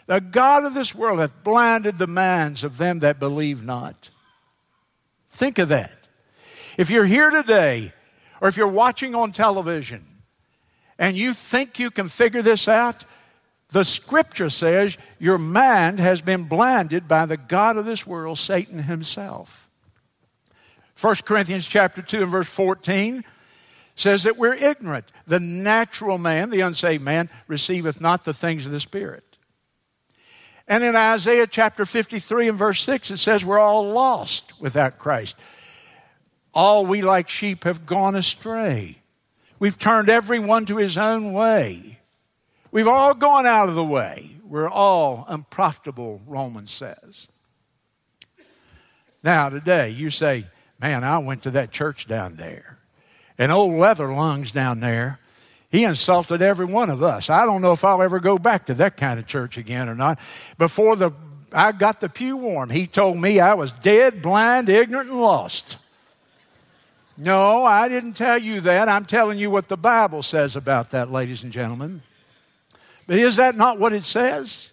the 0.09 0.19
God 0.19 0.65
of 0.65 0.73
this 0.73 0.95
world 0.95 1.19
hath 1.19 1.43
blinded 1.43 1.99
the 1.99 2.07
minds 2.07 2.63
of 2.63 2.79
them 2.79 2.99
that 2.99 3.19
believe 3.19 3.63
not. 3.63 4.09
Think 5.29 5.59
of 5.59 5.69
that. 5.69 5.95
If 6.79 6.89
you're 6.89 7.05
here 7.05 7.29
today, 7.29 7.93
or 8.41 8.49
if 8.49 8.57
you're 8.57 8.67
watching 8.67 9.13
on 9.13 9.31
television, 9.31 10.03
and 10.97 11.15
you 11.15 11.35
think 11.35 11.77
you 11.77 11.91
can 11.91 12.07
figure 12.07 12.41
this 12.41 12.67
out, 12.67 13.05
the 13.69 13.85
scripture 13.85 14.49
says 14.49 14.97
your 15.19 15.37
mind 15.37 15.99
has 15.99 16.23
been 16.23 16.45
blinded 16.45 17.07
by 17.07 17.27
the 17.27 17.37
God 17.37 17.77
of 17.77 17.85
this 17.85 18.07
world, 18.07 18.39
Satan 18.39 18.79
himself. 18.81 19.69
1 20.99 21.17
Corinthians 21.23 21.67
chapter 21.67 22.01
2 22.01 22.23
and 22.23 22.31
verse 22.31 22.49
14 22.49 23.23
says 23.95 24.23
that 24.23 24.37
we're 24.37 24.55
ignorant. 24.55 25.05
The 25.27 25.39
natural 25.39 26.17
man, 26.17 26.49
the 26.49 26.61
unsaved 26.61 27.03
man, 27.03 27.29
receiveth 27.47 28.01
not 28.01 28.25
the 28.25 28.33
things 28.33 28.65
of 28.65 28.71
the 28.71 28.79
Spirit. 28.79 29.28
And 30.69 30.83
in 30.83 30.95
Isaiah 30.95 31.47
chapter 31.47 31.83
53 31.83 32.49
and 32.49 32.57
verse 32.57 32.83
6, 32.83 33.09
it 33.09 33.17
says, 33.17 33.43
We're 33.43 33.57
all 33.57 33.91
lost 33.91 34.61
without 34.61 34.99
Christ. 34.99 35.35
All 36.53 36.85
we 36.85 37.01
like 37.01 37.27
sheep 37.27 37.63
have 37.63 37.87
gone 37.87 38.15
astray. 38.15 38.99
We've 39.57 39.77
turned 39.77 40.09
everyone 40.09 40.67
to 40.67 40.77
his 40.77 40.95
own 40.95 41.33
way. 41.33 41.99
We've 42.71 42.87
all 42.87 43.15
gone 43.15 43.47
out 43.47 43.67
of 43.67 43.75
the 43.75 43.83
way. 43.83 44.37
We're 44.43 44.69
all 44.69 45.25
unprofitable, 45.27 46.21
Romans 46.27 46.71
says. 46.71 47.27
Now, 49.23 49.49
today, 49.49 49.89
you 49.89 50.11
say, 50.11 50.45
Man, 50.79 51.03
I 51.03 51.17
went 51.17 51.43
to 51.43 51.51
that 51.51 51.71
church 51.71 52.07
down 52.07 52.37
there. 52.37 52.77
And 53.37 53.51
old 53.51 53.73
leather 53.73 54.13
lungs 54.13 54.51
down 54.51 54.79
there 54.79 55.19
he 55.71 55.83
insulted 55.83 56.41
every 56.41 56.65
one 56.65 56.89
of 56.89 57.03
us. 57.03 57.29
I 57.29 57.45
don't 57.45 57.61
know 57.61 57.73
if 57.73 57.83
I'll 57.83 58.01
ever 58.01 58.19
go 58.19 58.37
back 58.37 58.65
to 58.67 58.73
that 58.75 58.97
kind 58.97 59.19
of 59.19 59.27
church 59.27 59.57
again 59.57 59.87
or 59.87 59.95
not. 59.95 60.19
Before 60.57 60.95
the 60.95 61.11
I 61.51 61.71
got 61.71 61.99
the 61.99 62.09
pew 62.09 62.37
warm, 62.37 62.69
he 62.69 62.87
told 62.87 63.17
me 63.17 63.39
I 63.39 63.55
was 63.55 63.71
dead, 63.71 64.21
blind, 64.21 64.69
ignorant, 64.69 65.09
and 65.09 65.19
lost. 65.19 65.77
No, 67.17 67.65
I 67.65 67.89
didn't 67.89 68.13
tell 68.13 68.37
you 68.37 68.61
that. 68.61 68.87
I'm 68.87 69.05
telling 69.05 69.39
you 69.39 69.49
what 69.49 69.67
the 69.67 69.77
Bible 69.77 70.23
says 70.23 70.55
about 70.55 70.91
that, 70.91 71.11
ladies 71.11 71.43
and 71.43 71.51
gentlemen. 71.51 72.01
But 73.07 73.17
is 73.17 73.35
that 73.37 73.55
not 73.55 73.79
what 73.79 73.93
it 73.93 74.05
says? 74.05 74.69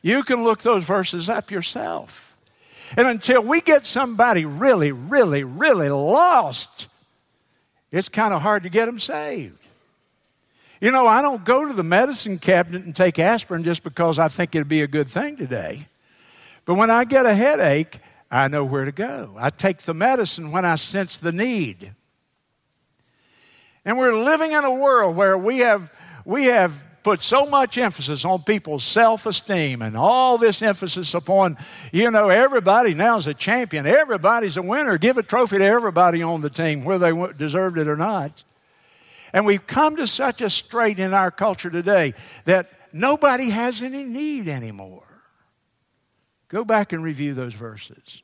You 0.00 0.24
can 0.24 0.42
look 0.42 0.62
those 0.62 0.84
verses 0.84 1.28
up 1.28 1.50
yourself. 1.50 2.36
And 2.96 3.06
until 3.06 3.42
we 3.42 3.60
get 3.60 3.86
somebody 3.86 4.44
really, 4.44 4.90
really, 4.90 5.44
really 5.44 5.88
lost, 5.88 6.88
it's 7.92 8.08
kind 8.08 8.34
of 8.34 8.42
hard 8.42 8.64
to 8.64 8.68
get 8.68 8.86
them 8.86 8.98
saved. 8.98 9.61
You 10.82 10.90
know, 10.90 11.06
I 11.06 11.22
don't 11.22 11.44
go 11.44 11.64
to 11.64 11.72
the 11.72 11.84
medicine 11.84 12.40
cabinet 12.40 12.84
and 12.84 12.94
take 12.94 13.20
aspirin 13.20 13.62
just 13.62 13.84
because 13.84 14.18
I 14.18 14.26
think 14.26 14.52
it'd 14.56 14.66
be 14.66 14.82
a 14.82 14.88
good 14.88 15.06
thing 15.06 15.36
today. 15.36 15.86
But 16.64 16.74
when 16.74 16.90
I 16.90 17.04
get 17.04 17.24
a 17.24 17.32
headache, 17.32 18.00
I 18.32 18.48
know 18.48 18.64
where 18.64 18.84
to 18.84 18.90
go. 18.90 19.36
I 19.38 19.50
take 19.50 19.78
the 19.78 19.94
medicine 19.94 20.50
when 20.50 20.64
I 20.64 20.74
sense 20.74 21.18
the 21.18 21.30
need. 21.30 21.94
And 23.84 23.96
we're 23.96 24.24
living 24.24 24.50
in 24.50 24.64
a 24.64 24.74
world 24.74 25.14
where 25.14 25.38
we 25.38 25.58
have, 25.58 25.88
we 26.24 26.46
have 26.46 26.82
put 27.04 27.22
so 27.22 27.46
much 27.46 27.78
emphasis 27.78 28.24
on 28.24 28.42
people's 28.42 28.82
self 28.82 29.24
esteem 29.26 29.82
and 29.82 29.96
all 29.96 30.36
this 30.36 30.62
emphasis 30.62 31.14
upon, 31.14 31.58
you 31.92 32.10
know, 32.10 32.28
everybody 32.28 32.92
now 32.92 33.18
is 33.18 33.28
a 33.28 33.34
champion. 33.34 33.86
Everybody's 33.86 34.56
a 34.56 34.62
winner. 34.62 34.98
Give 34.98 35.16
a 35.16 35.22
trophy 35.22 35.58
to 35.58 35.64
everybody 35.64 36.24
on 36.24 36.40
the 36.40 36.50
team, 36.50 36.82
whether 36.82 37.12
they 37.12 37.32
deserved 37.34 37.78
it 37.78 37.86
or 37.86 37.96
not. 37.96 38.42
And 39.32 39.46
we've 39.46 39.66
come 39.66 39.96
to 39.96 40.06
such 40.06 40.40
a 40.40 40.50
strait 40.50 40.98
in 40.98 41.14
our 41.14 41.30
culture 41.30 41.70
today 41.70 42.14
that 42.44 42.70
nobody 42.92 43.50
has 43.50 43.82
any 43.82 44.04
need 44.04 44.48
anymore. 44.48 45.04
Go 46.48 46.64
back 46.64 46.92
and 46.92 47.02
review 47.02 47.32
those 47.32 47.54
verses. 47.54 48.22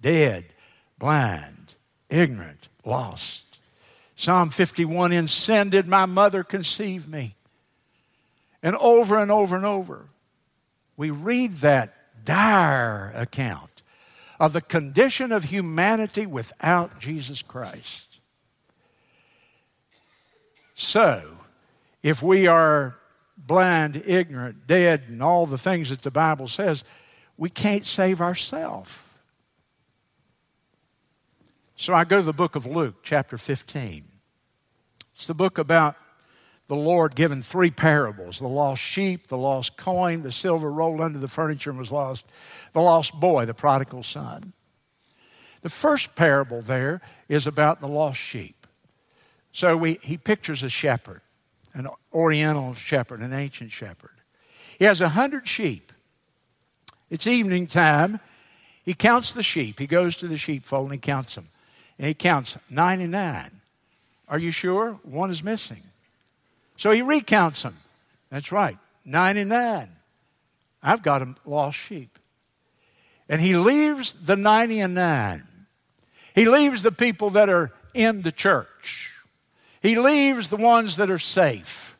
Dead, 0.00 0.44
blind, 0.98 1.74
ignorant, 2.08 2.68
lost. 2.84 3.44
Psalm 4.16 4.50
51 4.50 5.12
In 5.12 5.28
sin 5.28 5.70
did 5.70 5.86
my 5.86 6.06
mother 6.06 6.42
conceive 6.42 7.08
me. 7.08 7.34
And 8.62 8.74
over 8.76 9.18
and 9.18 9.30
over 9.30 9.54
and 9.54 9.66
over, 9.66 10.06
we 10.96 11.10
read 11.10 11.58
that 11.58 11.94
dire 12.24 13.12
account 13.14 13.82
of 14.40 14.52
the 14.52 14.60
condition 14.60 15.30
of 15.30 15.44
humanity 15.44 16.26
without 16.26 16.98
Jesus 16.98 17.42
Christ. 17.42 18.07
So, 20.80 21.24
if 22.04 22.22
we 22.22 22.46
are 22.46 22.96
blind, 23.36 24.00
ignorant, 24.06 24.68
dead, 24.68 25.06
and 25.08 25.20
all 25.20 25.44
the 25.44 25.58
things 25.58 25.90
that 25.90 26.02
the 26.02 26.12
Bible 26.12 26.46
says, 26.46 26.84
we 27.36 27.50
can't 27.50 27.84
save 27.84 28.20
ourselves. 28.20 28.96
So 31.74 31.94
I 31.94 32.04
go 32.04 32.18
to 32.18 32.22
the 32.22 32.32
book 32.32 32.54
of 32.54 32.64
Luke, 32.64 33.02
chapter 33.02 33.36
15. 33.36 34.04
It's 35.16 35.26
the 35.26 35.34
book 35.34 35.58
about 35.58 35.96
the 36.68 36.76
Lord 36.76 37.16
giving 37.16 37.42
three 37.42 37.72
parables 37.72 38.38
the 38.38 38.46
lost 38.46 38.80
sheep, 38.80 39.26
the 39.26 39.36
lost 39.36 39.76
coin, 39.76 40.22
the 40.22 40.30
silver 40.30 40.70
rolled 40.70 41.00
under 41.00 41.18
the 41.18 41.26
furniture 41.26 41.70
and 41.70 41.78
was 41.80 41.90
lost, 41.90 42.24
the 42.72 42.80
lost 42.80 43.18
boy, 43.18 43.46
the 43.46 43.52
prodigal 43.52 44.04
son. 44.04 44.52
The 45.62 45.70
first 45.70 46.14
parable 46.14 46.62
there 46.62 47.00
is 47.28 47.48
about 47.48 47.80
the 47.80 47.88
lost 47.88 48.20
sheep. 48.20 48.57
So 49.58 49.76
we, 49.76 49.94
he 49.94 50.16
pictures 50.16 50.62
a 50.62 50.68
shepherd, 50.68 51.20
an 51.74 51.88
oriental 52.12 52.74
shepherd, 52.74 53.18
an 53.18 53.32
ancient 53.32 53.72
shepherd. 53.72 54.12
He 54.78 54.84
has 54.84 55.00
a 55.00 55.08
hundred 55.08 55.48
sheep. 55.48 55.92
It's 57.10 57.26
evening 57.26 57.66
time. 57.66 58.20
He 58.84 58.94
counts 58.94 59.32
the 59.32 59.42
sheep. 59.42 59.80
He 59.80 59.88
goes 59.88 60.14
to 60.18 60.28
the 60.28 60.36
sheepfold 60.36 60.84
and 60.84 60.92
he 60.92 61.00
counts 61.00 61.34
them. 61.34 61.48
And 61.98 62.06
he 62.06 62.14
counts 62.14 62.56
99. 62.70 63.50
Are 64.28 64.38
you 64.38 64.52
sure? 64.52 64.92
One 65.02 65.28
is 65.28 65.42
missing. 65.42 65.82
So 66.76 66.92
he 66.92 67.02
recounts 67.02 67.62
them. 67.62 67.74
That's 68.30 68.52
right, 68.52 68.78
99. 69.04 69.88
I've 70.84 71.02
got 71.02 71.20
a 71.20 71.34
lost 71.44 71.78
sheep. 71.78 72.16
And 73.28 73.40
he 73.40 73.56
leaves 73.56 74.12
the 74.12 74.36
99. 74.36 75.42
He 76.36 76.44
leaves 76.44 76.84
the 76.84 76.92
people 76.92 77.30
that 77.30 77.48
are 77.48 77.72
in 77.92 78.22
the 78.22 78.30
church. 78.30 79.17
He 79.88 79.98
leaves 79.98 80.50
the 80.50 80.58
ones 80.58 80.96
that 80.96 81.08
are 81.08 81.18
safe. 81.18 81.98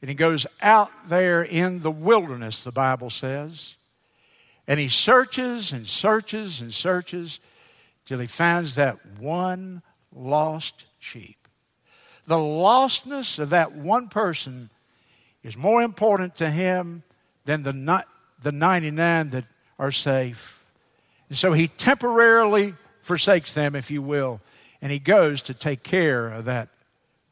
And 0.00 0.08
he 0.08 0.16
goes 0.16 0.44
out 0.60 0.90
there 1.06 1.44
in 1.44 1.78
the 1.78 1.90
wilderness, 1.90 2.64
the 2.64 2.72
Bible 2.72 3.10
says. 3.10 3.76
And 4.66 4.80
he 4.80 4.88
searches 4.88 5.70
and 5.70 5.86
searches 5.86 6.60
and 6.60 6.74
searches 6.74 7.38
till 8.06 8.18
he 8.18 8.26
finds 8.26 8.74
that 8.74 8.98
one 9.20 9.82
lost 10.12 10.84
sheep. 10.98 11.36
The 12.26 12.38
lostness 12.38 13.38
of 13.38 13.50
that 13.50 13.70
one 13.70 14.08
person 14.08 14.70
is 15.44 15.56
more 15.56 15.80
important 15.80 16.34
to 16.38 16.50
him 16.50 17.04
than 17.44 17.62
the, 17.62 18.04
the 18.42 18.50
99 18.50 19.30
that 19.30 19.44
are 19.78 19.92
safe. 19.92 20.64
And 21.28 21.38
so 21.38 21.52
he 21.52 21.68
temporarily 21.68 22.74
forsakes 23.00 23.54
them, 23.54 23.76
if 23.76 23.92
you 23.92 24.02
will, 24.02 24.40
and 24.80 24.90
he 24.90 24.98
goes 24.98 25.40
to 25.42 25.54
take 25.54 25.84
care 25.84 26.26
of 26.26 26.46
that 26.46 26.68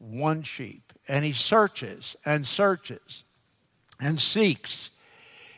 one 0.01 0.43
sheep. 0.43 0.93
And 1.07 1.23
he 1.23 1.33
searches 1.33 2.15
and 2.25 2.45
searches 2.45 3.23
and 3.99 4.19
seeks 4.19 4.89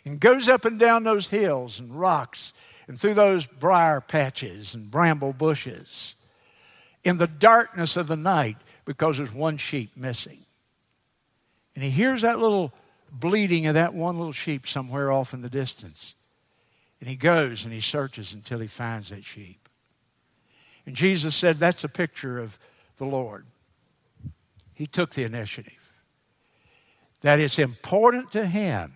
and 0.06 0.20
goes 0.20 0.50
up 0.50 0.66
and 0.66 0.80
down 0.80 1.04
those 1.04 1.30
hills 1.30 1.80
and 1.80 1.98
rocks 1.98 2.54
and 2.88 3.00
through 3.00 3.14
those 3.14 3.46
briar 3.46 4.02
patches 4.02 4.74
and 4.74 4.92
bramble 4.92 5.34
bushes 5.34 6.16
in 7.04 7.18
the 7.18 7.28
darkness 7.28 7.96
of 7.96 8.08
the 8.08 8.18
night 8.18 8.58
because 8.86 9.18
there's 9.18 9.34
one 9.34 9.58
sheep 9.58 9.96
missing. 9.96 10.40
And 11.76 11.84
he 11.84 11.90
hears 11.90 12.22
that 12.22 12.40
little 12.40 12.74
bleating 13.12 13.68
of 13.68 13.76
that 13.76 13.94
one 13.94 14.18
little 14.18 14.34
sheep 14.34 14.68
somewhere 14.68 15.12
off 15.12 15.34
in 15.34 15.42
the 15.42 15.50
distance. 15.50 16.16
And 17.00 17.10
he 17.10 17.16
goes 17.16 17.64
and 17.64 17.74
he 17.74 17.82
searches 17.82 18.34
until 18.34 18.60
he 18.60 18.68
finds 18.68 19.10
that 19.10 19.26
sheep. 19.26 19.70
And 20.86 20.96
Jesus 20.96 21.36
said 21.36 21.58
that's 21.58 21.84
a 21.84 21.90
picture 21.90 22.40
of 22.40 22.60
the 22.98 23.06
Lord. 23.06 23.46
He 24.76 24.88
took 24.88 25.12
the 25.12 25.24
initiative. 25.24 25.74
That 27.22 27.40
it's 27.40 27.60
important 27.60 28.32
to 28.34 28.46
him 28.46 28.92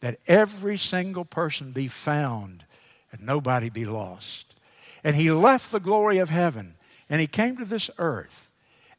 that 0.00 0.18
every 0.26 0.78
single 0.78 1.24
person 1.24 1.72
be 1.72 1.88
found 1.88 2.64
and 3.12 3.22
nobody 3.22 3.70
be 3.70 3.84
lost. 3.84 4.54
And 5.02 5.16
he 5.16 5.30
left 5.30 5.72
the 5.72 5.80
glory 5.80 6.18
of 6.18 6.30
heaven 6.30 6.74
and 7.08 7.20
he 7.20 7.26
came 7.26 7.56
to 7.56 7.64
this 7.64 7.90
earth 7.98 8.50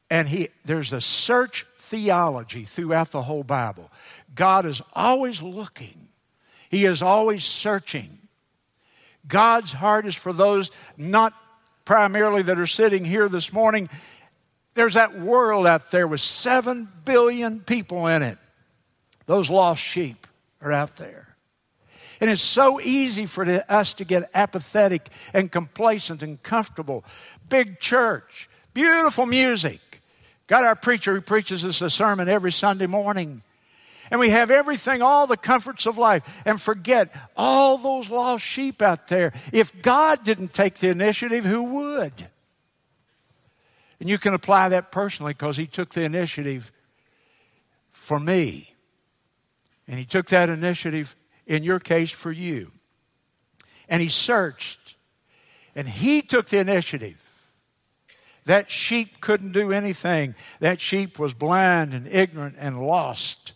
and 0.10 0.28
he, 0.28 0.50
there's 0.66 0.92
a 0.92 1.02
search 1.02 1.66
theology 1.78 2.66
throughout 2.66 3.12
the 3.12 3.24
whole 3.24 3.44
Bible. 3.44 3.90
God 4.36 4.66
is 4.66 4.82
always 4.94 5.42
looking, 5.42 6.10
He 6.70 6.86
is 6.86 7.02
always 7.02 7.44
searching. 7.44 8.18
God's 9.28 9.72
heart 9.72 10.08
is 10.08 10.16
for 10.16 10.34
those 10.34 10.72
not 10.98 11.34
primarily 11.86 12.42
that 12.42 12.58
are 12.58 12.68
sitting 12.68 13.06
here 13.06 13.30
this 13.30 13.54
morning. 13.54 13.88
There's 14.74 14.94
that 14.94 15.20
world 15.20 15.68
out 15.68 15.92
there 15.92 16.08
with 16.08 16.22
seven 16.22 16.88
billion 17.06 17.60
people 17.60 18.08
in 18.08 18.22
it. 18.22 18.38
Those 19.26 19.50
lost 19.50 19.82
sheep 19.82 20.28
are 20.62 20.72
out 20.72 20.98
there. 20.98 21.36
And 22.20 22.30
it's 22.30 22.42
so 22.42 22.80
easy 22.80 23.26
for 23.26 23.64
us 23.68 23.96
to 23.96 24.06
get 24.06 24.30
apathetic 24.34 25.10
and 25.34 25.52
complacent 25.52 26.22
and 26.22 26.42
comfortable. 26.42 27.04
Big 27.50 27.80
church, 27.80 28.50
beautiful 28.74 29.26
music, 29.26 29.92
Got 30.52 30.66
our 30.66 30.76
preacher 30.76 31.14
who 31.16 31.22
preaches 31.22 31.64
us 31.64 31.82
a 31.82 31.90
sermon 31.90 32.28
every 32.28 32.52
Sunday 32.52 32.86
morning. 32.86 33.42
And 34.12 34.20
we 34.20 34.32
have 34.32 34.52
everything, 34.52 35.02
all 35.02 35.26
the 35.26 35.38
comforts 35.38 35.86
of 35.86 35.98
life, 35.98 36.24
and 36.46 36.60
forget 36.60 37.16
all 37.38 37.78
those 37.78 38.10
lost 38.10 38.44
sheep 38.44 38.82
out 38.82 39.08
there. 39.08 39.32
If 39.54 39.82
God 39.82 40.26
didn't 40.26 40.54
take 40.54 40.76
the 40.76 40.90
initiative, 40.90 41.46
who 41.46 41.64
would? 41.64 42.12
And 44.02 44.10
you 44.10 44.18
can 44.18 44.34
apply 44.34 44.70
that 44.70 44.92
personally 44.92 45.34
because 45.34 45.58
He 45.58 45.68
took 45.68 45.92
the 45.92 46.02
initiative 46.02 46.72
for 47.92 48.20
me. 48.20 48.74
And 49.88 50.00
He 50.00 50.06
took 50.06 50.26
that 50.30 50.50
initiative, 50.50 51.16
in 51.46 51.64
your 51.64 51.80
case, 51.80 52.10
for 52.10 52.32
you. 52.32 52.72
And 53.88 54.02
He 54.02 54.08
searched. 54.08 54.96
And 55.76 55.88
He 55.88 56.24
took 56.24 56.48
the 56.48 56.58
initiative 56.58 57.32
that 58.46 58.72
sheep 58.72 59.22
couldn't 59.22 59.52
do 59.52 59.72
anything. 59.72 60.34
That 60.62 60.82
sheep 60.82 61.20
was 61.20 61.36
blind 61.36 61.94
and 61.94 62.08
ignorant 62.08 62.56
and 62.58 62.82
lost. 62.82 63.54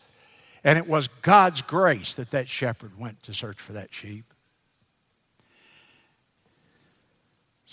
And 0.63 0.77
it 0.77 0.87
was 0.87 1.07
God's 1.23 1.63
grace 1.63 2.13
that 2.13 2.29
that 2.29 2.47
shepherd 2.47 2.99
went 2.99 3.23
to 3.23 3.33
search 3.33 3.59
for 3.59 3.73
that 3.73 3.91
sheep. 3.95 4.31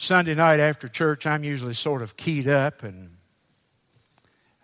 Sunday 0.02 0.34
night 0.34 0.58
after 0.58 0.88
church, 0.88 1.26
I'm 1.26 1.44
usually 1.44 1.74
sort 1.74 2.02
of 2.02 2.16
keyed 2.16 2.48
up 2.48 2.82
and 2.82 3.08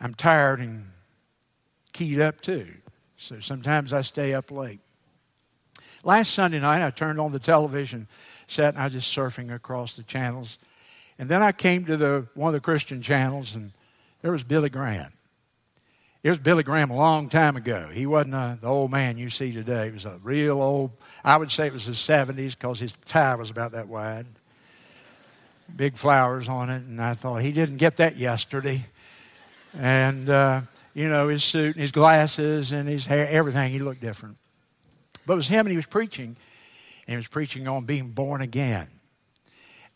I'm 0.00 0.12
tired 0.12 0.58
and 0.58 0.86
keyed 1.92 2.20
up 2.20 2.40
too. 2.40 2.66
So 3.18 3.38
sometimes 3.38 3.92
I 3.92 4.00
stay 4.02 4.34
up 4.34 4.50
late. 4.50 4.80
Last 6.02 6.34
Sunday 6.34 6.58
night, 6.58 6.84
I 6.84 6.90
turned 6.90 7.20
on 7.20 7.30
the 7.30 7.38
television 7.38 8.08
set 8.48 8.74
and 8.74 8.82
I 8.82 8.86
was 8.86 8.94
just 8.94 9.16
surfing 9.16 9.54
across 9.54 9.96
the 9.96 10.02
channels. 10.02 10.58
And 11.20 11.28
then 11.28 11.40
I 11.40 11.52
came 11.52 11.84
to 11.84 11.96
the, 11.96 12.26
one 12.34 12.48
of 12.48 12.54
the 12.54 12.64
Christian 12.64 13.00
channels, 13.00 13.54
and 13.54 13.70
there 14.22 14.32
was 14.32 14.42
Billy 14.42 14.70
Graham. 14.70 15.12
It 16.24 16.30
was 16.30 16.40
Billy 16.40 16.64
Graham 16.64 16.90
a 16.90 16.96
long 16.96 17.28
time 17.28 17.56
ago. 17.56 17.90
He 17.92 18.06
wasn't 18.06 18.34
a, 18.34 18.58
the 18.60 18.66
old 18.66 18.90
man 18.90 19.18
you 19.18 19.30
see 19.30 19.52
today. 19.52 19.86
He 19.86 19.92
was 19.92 20.04
a 20.04 20.18
real 20.20 20.60
old, 20.60 20.90
I 21.22 21.36
would 21.36 21.52
say 21.52 21.68
it 21.68 21.72
was 21.72 21.84
his 21.84 21.98
70s 21.98 22.58
because 22.58 22.80
his 22.80 22.92
tie 23.04 23.36
was 23.36 23.52
about 23.52 23.70
that 23.70 23.86
wide. 23.86 24.26
Big 25.74 25.94
flowers 25.94 26.48
on 26.48 26.70
it. 26.70 26.82
And 26.82 27.00
I 27.00 27.14
thought, 27.14 27.42
he 27.42 27.52
didn't 27.52 27.76
get 27.76 27.96
that 27.96 28.16
yesterday. 28.16 28.84
And, 29.78 30.28
uh, 30.28 30.62
you 30.94 31.08
know, 31.08 31.28
his 31.28 31.44
suit 31.44 31.76
and 31.76 31.82
his 31.82 31.92
glasses 31.92 32.72
and 32.72 32.88
his 32.88 33.06
hair, 33.06 33.28
everything, 33.28 33.72
he 33.72 33.78
looked 33.78 34.00
different. 34.00 34.36
But 35.26 35.34
it 35.34 35.36
was 35.36 35.48
him 35.48 35.66
and 35.66 35.70
he 35.70 35.76
was 35.76 35.86
preaching. 35.86 36.36
And 37.06 37.14
he 37.14 37.16
was 37.16 37.28
preaching 37.28 37.68
on 37.68 37.84
being 37.84 38.10
born 38.10 38.40
again. 38.40 38.88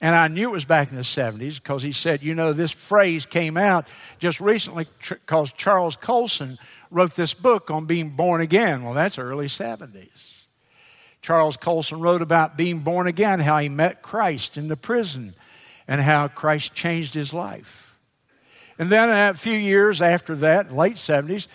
And 0.03 0.17
I 0.17 0.27
knew 0.27 0.49
it 0.49 0.53
was 0.53 0.65
back 0.65 0.91
in 0.91 0.97
the 0.97 1.03
70s 1.03 1.63
because 1.63 1.85
he 1.85 1.93
said, 1.93 2.23
you 2.23 2.35
know, 2.35 2.53
this 2.53 2.73
phrase 2.73 3.25
came 3.25 3.57
out 3.57 3.87
just 4.19 4.41
recently 4.41 4.87
because 5.09 5.53
Charles 5.53 5.97
Colson 5.97 6.59
wrote 6.91 7.15
this 7.15 7.35
book 7.35 7.71
on 7.71 7.87
being 7.87 8.11
born 8.11 8.41
again. 8.41 8.83
Well, 8.83 8.95
that's 8.95 9.17
early 9.17 9.47
70s. 9.47 10.41
Charles 11.23 11.57
Colson 11.57 12.01
wrote 12.01 12.21
about 12.21 12.57
being 12.57 12.81
born 12.81 13.07
again, 13.07 13.39
how 13.39 13.59
he 13.59 13.69
met 13.69 14.03
Christ 14.03 14.57
in 14.57 14.67
the 14.67 14.77
prison, 14.77 15.35
and 15.89 16.01
how 16.01 16.29
Christ 16.29 16.75
changed 16.75 17.15
his 17.15 17.33
life. 17.33 17.97
And 18.79 18.91
then 18.91 19.11
a 19.11 19.35
few 19.35 19.57
years 19.57 20.01
after 20.01 20.35
that, 20.37 20.75
late 20.75 20.97
70s, 20.97 21.49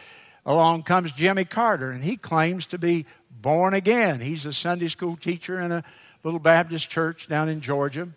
along 0.46 0.84
comes 0.84 1.12
Jimmy 1.12 1.46
Carter, 1.46 1.92
and 1.92 2.04
he 2.04 2.16
claims 2.16 2.68
to 2.68 2.78
be 2.78 3.06
born 3.30 3.74
again. 3.74 4.20
He's 4.20 4.46
a 4.46 4.54
Sunday 4.54 4.88
school 4.88 5.16
teacher 5.16 5.60
in 5.60 5.72
a 5.72 5.84
little 6.24 6.40
Baptist 6.40 6.90
church 6.90 7.28
down 7.28 7.50
in 7.50 7.62
Georgia. 7.62 8.10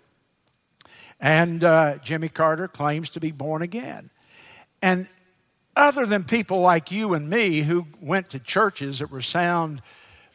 And 1.21 1.63
uh, 1.63 1.99
Jimmy 1.99 2.29
Carter 2.29 2.69
claims 2.69 3.11
to 3.11 3.21
be 3.21 3.31
born 3.31 3.63
again. 3.63 4.11
And 4.81 5.07
other 5.77 6.07
than 6.07 6.25
people 6.25 6.61
like 6.61 6.91
you 6.91 7.15
and 7.15 7.29
me 7.29 7.61
who 7.61 7.87
went 8.01 8.31
to 8.31 8.39
churches 8.39 8.99
that 8.99 9.11
were 9.11 9.23
sound 9.23 9.83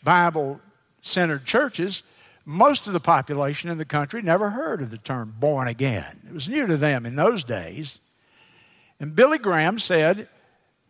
Bible 0.03 0.59
centered 1.01 1.45
churches, 1.45 2.03
most 2.45 2.87
of 2.87 2.93
the 2.93 2.99
population 2.99 3.69
in 3.69 3.77
the 3.77 3.85
country 3.85 4.21
never 4.21 4.51
heard 4.51 4.81
of 4.81 4.91
the 4.91 4.97
term 4.97 5.33
born 5.39 5.67
again. 5.67 6.19
It 6.27 6.33
was 6.33 6.47
new 6.47 6.67
to 6.67 6.77
them 6.77 7.05
in 7.05 7.15
those 7.15 7.43
days. 7.43 7.99
And 8.99 9.15
Billy 9.15 9.39
Graham 9.39 9.79
said, 9.79 10.29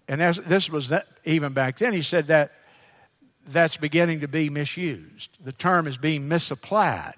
and 0.07 0.21
this 0.21 0.69
was 0.69 0.89
that, 0.89 1.07
even 1.23 1.53
back 1.53 1.77
then, 1.77 1.93
he 1.93 2.01
said 2.01 2.27
that 2.27 2.51
that's 3.47 3.77
beginning 3.77 4.19
to 4.19 4.27
be 4.27 4.49
misused. 4.49 5.37
The 5.43 5.51
term 5.51 5.87
is 5.87 5.97
being 5.97 6.27
misapplied. 6.27 7.15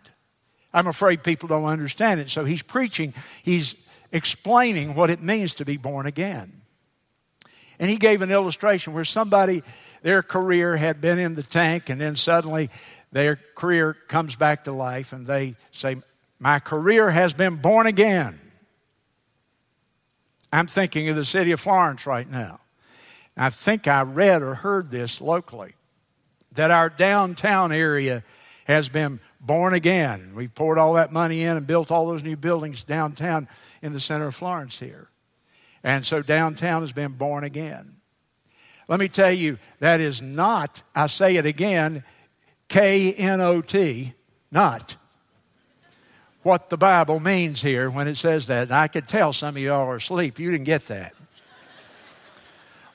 I'm 0.73 0.87
afraid 0.87 1.23
people 1.23 1.49
don't 1.49 1.65
understand 1.65 2.19
it. 2.19 2.29
So 2.29 2.45
he's 2.45 2.61
preaching, 2.61 3.13
he's 3.43 3.75
explaining 4.11 4.95
what 4.95 5.09
it 5.09 5.21
means 5.21 5.55
to 5.55 5.65
be 5.65 5.77
born 5.77 6.05
again. 6.05 6.53
And 7.79 7.89
he 7.89 7.97
gave 7.97 8.21
an 8.21 8.31
illustration 8.31 8.93
where 8.93 9.05
somebody, 9.05 9.63
their 10.01 10.23
career 10.23 10.77
had 10.77 10.99
been 10.99 11.19
in 11.19 11.35
the 11.35 11.43
tank, 11.43 11.89
and 11.89 12.01
then 12.01 12.15
suddenly 12.15 12.69
their 13.11 13.37
career 13.55 13.95
comes 14.07 14.35
back 14.35 14.65
to 14.65 14.71
life, 14.71 15.13
and 15.13 15.25
they 15.25 15.55
say, 15.71 15.97
My 16.39 16.59
career 16.59 17.09
has 17.09 17.33
been 17.33 17.55
born 17.55 17.87
again. 17.87 18.39
I'm 20.51 20.67
thinking 20.67 21.09
of 21.09 21.15
the 21.15 21.25
city 21.25 21.51
of 21.51 21.59
Florence 21.59 22.05
right 22.05 22.29
now. 22.29 22.59
I 23.35 23.49
think 23.49 23.87
I 23.87 24.01
read 24.01 24.41
or 24.41 24.55
heard 24.55 24.89
this 24.89 25.21
locally 25.21 25.73
that 26.53 26.71
our 26.71 26.89
downtown 26.89 27.71
area 27.71 28.23
has 28.65 28.89
been 28.89 29.19
born 29.39 29.73
again. 29.73 30.33
We've 30.35 30.53
poured 30.53 30.77
all 30.77 30.93
that 30.93 31.13
money 31.13 31.43
in 31.43 31.55
and 31.55 31.67
built 31.67 31.91
all 31.91 32.07
those 32.07 32.23
new 32.23 32.35
buildings 32.35 32.83
downtown 32.83 33.47
in 33.81 33.93
the 33.93 33.99
center 33.99 34.27
of 34.27 34.35
Florence 34.35 34.79
here. 34.79 35.07
And 35.83 36.05
so 36.05 36.21
downtown 36.21 36.81
has 36.81 36.91
been 36.91 37.13
born 37.13 37.43
again. 37.43 37.97
Let 38.87 38.99
me 38.99 39.09
tell 39.09 39.31
you, 39.31 39.59
that 39.79 40.01
is 40.01 40.21
not, 40.21 40.81
I 40.95 41.07
say 41.07 41.35
it 41.35 41.45
again, 41.45 42.03
K 42.69 43.13
N 43.13 43.41
O 43.41 43.61
T, 43.61 44.13
not 44.51 44.95
what 46.43 46.69
the 46.69 46.77
Bible 46.77 47.19
means 47.19 47.61
here 47.61 47.89
when 47.89 48.07
it 48.07 48.15
says 48.15 48.47
that. 48.47 48.63
And 48.63 48.71
I 48.71 48.87
could 48.87 49.07
tell 49.07 49.33
some 49.33 49.55
of 49.55 49.61
y'all 49.61 49.87
are 49.87 49.97
asleep. 49.97 50.39
You 50.39 50.51
didn't 50.51 50.65
get 50.65 50.87
that. 50.87 51.13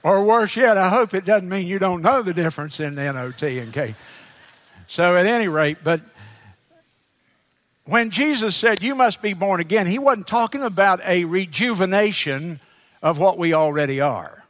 or 0.03 0.25
worse 0.25 0.57
yet, 0.57 0.79
I 0.79 0.89
hope 0.89 1.15
it 1.15 1.25
doesn't 1.25 1.49
mean 1.49 1.67
you 1.67 1.79
don't 1.79 2.03
know 2.03 2.23
the 2.23 2.35
difference 2.35 2.81
in 2.81 2.99
N 2.99 3.17
O 3.17 3.31
T 3.31 3.59
and 3.59 3.73
K. 3.73 3.95
So, 4.87 5.17
at 5.17 5.27
any 5.27 5.49
rate, 5.49 5.79
but 5.83 6.01
when 7.85 8.11
Jesus 8.11 8.57
said, 8.57 8.83
You 8.83 8.95
must 8.95 9.23
be 9.23 9.35
born 9.35 9.61
again, 9.61 9.87
he 9.87 9.99
wasn't 9.99 10.27
talking 10.27 10.63
about 10.63 11.01
a 11.05 11.25
rejuvenation 11.25 12.61
of 13.03 13.19
what 13.19 13.39
we 13.39 13.55
already 13.55 14.01
are. 14.01 14.45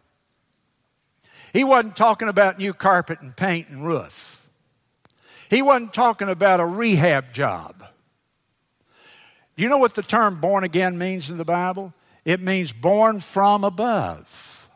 He 1.53 1.65
wasn't 1.65 1.97
talking 1.97 2.29
about 2.29 2.59
new 2.59 2.73
carpet 2.73 3.21
and 3.21 3.37
paint 3.37 3.69
and 3.69 3.85
roof. 3.85 4.32
He 5.53 5.61
wasn't 5.61 5.93
talking 5.93 6.31
about 6.31 6.61
a 6.61 6.65
rehab 6.65 7.35
job. 7.35 7.85
Do 9.55 9.63
you 9.63 9.69
know 9.69 9.77
what 9.77 9.95
the 9.95 10.03
term 10.03 10.41
born 10.41 10.65
again 10.65 10.97
means 10.97 11.29
in 11.29 11.37
the 11.37 11.45
Bible? 11.45 11.93
It 12.25 12.41
means 12.41 12.73
born 12.73 13.21
from 13.21 13.63
above. 13.63 14.67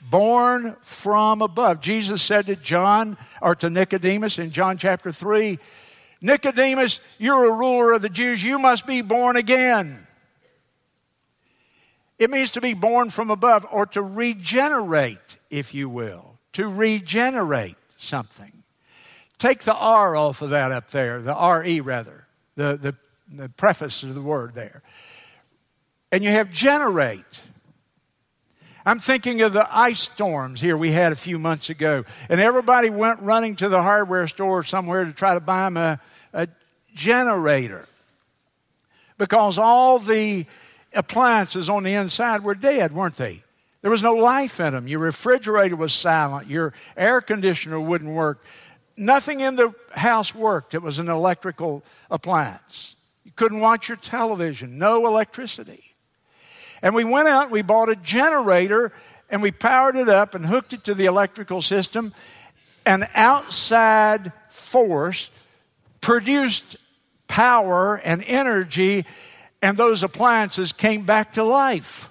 Born 0.00 0.76
from 0.82 1.42
above. 1.42 1.80
Jesus 1.80 2.22
said 2.22 2.46
to 2.46 2.54
John, 2.54 3.16
or 3.42 3.56
to 3.56 3.68
Nicodemus 3.68 4.38
in 4.38 4.52
John 4.52 4.78
chapter 4.78 5.10
3, 5.10 5.58
Nicodemus, 6.20 7.00
you're 7.18 7.46
a 7.46 7.56
ruler 7.56 7.94
of 7.94 8.02
the 8.02 8.08
Jews. 8.08 8.44
You 8.44 8.60
must 8.60 8.86
be 8.86 9.02
born 9.02 9.34
again. 9.34 10.06
It 12.20 12.30
means 12.30 12.52
to 12.52 12.60
be 12.60 12.74
born 12.74 13.10
from 13.10 13.28
above 13.28 13.66
or 13.72 13.86
to 13.86 14.02
regenerate, 14.02 15.38
if 15.50 15.74
you 15.74 15.88
will, 15.88 16.38
to 16.52 16.68
regenerate 16.68 17.74
something. 17.98 18.63
Take 19.38 19.64
the 19.64 19.74
R 19.74 20.16
off 20.16 20.42
of 20.42 20.50
that 20.50 20.72
up 20.72 20.90
there, 20.90 21.20
the 21.20 21.34
RE 21.34 21.80
rather, 21.80 22.26
the, 22.56 22.76
the, 22.76 22.94
the 23.32 23.48
preface 23.48 24.02
of 24.02 24.14
the 24.14 24.22
word 24.22 24.54
there. 24.54 24.82
And 26.12 26.22
you 26.22 26.30
have 26.30 26.52
generate. 26.52 27.42
I'm 28.86 29.00
thinking 29.00 29.40
of 29.42 29.52
the 29.52 29.66
ice 29.76 30.00
storms 30.00 30.60
here 30.60 30.76
we 30.76 30.92
had 30.92 31.12
a 31.12 31.16
few 31.16 31.38
months 31.38 31.70
ago, 31.70 32.04
and 32.28 32.40
everybody 32.40 32.90
went 32.90 33.20
running 33.20 33.56
to 33.56 33.68
the 33.68 33.82
hardware 33.82 34.28
store 34.28 34.62
somewhere 34.62 35.04
to 35.04 35.12
try 35.12 35.34
to 35.34 35.40
buy 35.40 35.64
them 35.64 35.76
a, 35.76 36.00
a 36.32 36.48
generator 36.94 37.86
because 39.18 39.58
all 39.58 39.98
the 39.98 40.46
appliances 40.94 41.68
on 41.68 41.82
the 41.82 41.94
inside 41.94 42.44
were 42.44 42.54
dead, 42.54 42.92
weren't 42.92 43.16
they? 43.16 43.42
There 43.82 43.90
was 43.90 44.02
no 44.02 44.14
life 44.14 44.60
in 44.60 44.72
them. 44.72 44.88
Your 44.88 45.00
refrigerator 45.00 45.76
was 45.76 45.92
silent. 45.92 46.48
Your 46.48 46.72
air 46.96 47.20
conditioner 47.20 47.78
wouldn't 47.78 48.10
work. 48.10 48.42
Nothing 48.96 49.40
in 49.40 49.56
the 49.56 49.74
house 49.92 50.34
worked. 50.34 50.74
It 50.74 50.82
was 50.82 50.98
an 50.98 51.08
electrical 51.08 51.82
appliance. 52.10 52.94
You 53.24 53.32
couldn't 53.34 53.60
watch 53.60 53.88
your 53.88 53.96
television, 53.96 54.78
no 54.78 55.06
electricity. 55.06 55.94
And 56.82 56.94
we 56.94 57.04
went 57.04 57.28
out 57.28 57.44
and 57.44 57.52
we 57.52 57.62
bought 57.62 57.88
a 57.88 57.96
generator 57.96 58.92
and 59.30 59.42
we 59.42 59.50
powered 59.50 59.96
it 59.96 60.08
up 60.08 60.34
and 60.34 60.44
hooked 60.44 60.72
it 60.74 60.84
to 60.84 60.94
the 60.94 61.06
electrical 61.06 61.62
system. 61.62 62.12
An 62.86 63.08
outside 63.14 64.32
force 64.48 65.30
produced 66.00 66.76
power 67.26 67.96
and 67.96 68.22
energy, 68.26 69.06
and 69.62 69.76
those 69.76 70.02
appliances 70.02 70.72
came 70.72 71.06
back 71.06 71.32
to 71.32 71.42
life. 71.42 72.10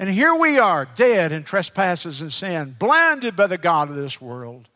And 0.00 0.08
here 0.08 0.34
we 0.34 0.58
are, 0.58 0.88
dead 0.96 1.30
in 1.30 1.44
trespasses 1.44 2.22
and 2.22 2.32
sin, 2.32 2.74
blinded 2.78 3.36
by 3.36 3.48
the 3.48 3.58
God 3.58 3.90
of 3.90 3.96
this 3.96 4.18
world, 4.18 4.66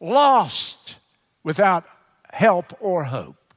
lost 0.00 0.96
without 1.42 1.86
help 2.30 2.76
or 2.78 3.04
hope. 3.04 3.54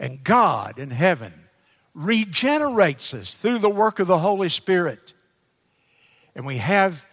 And 0.00 0.24
God 0.24 0.78
in 0.78 0.90
heaven 0.90 1.34
regenerates 1.92 3.12
us 3.12 3.34
through 3.34 3.58
the 3.58 3.68
work 3.68 3.98
of 3.98 4.06
the 4.06 4.18
Holy 4.18 4.48
Spirit. 4.48 5.12
And 6.34 6.46
we 6.46 6.56
have 6.56 7.04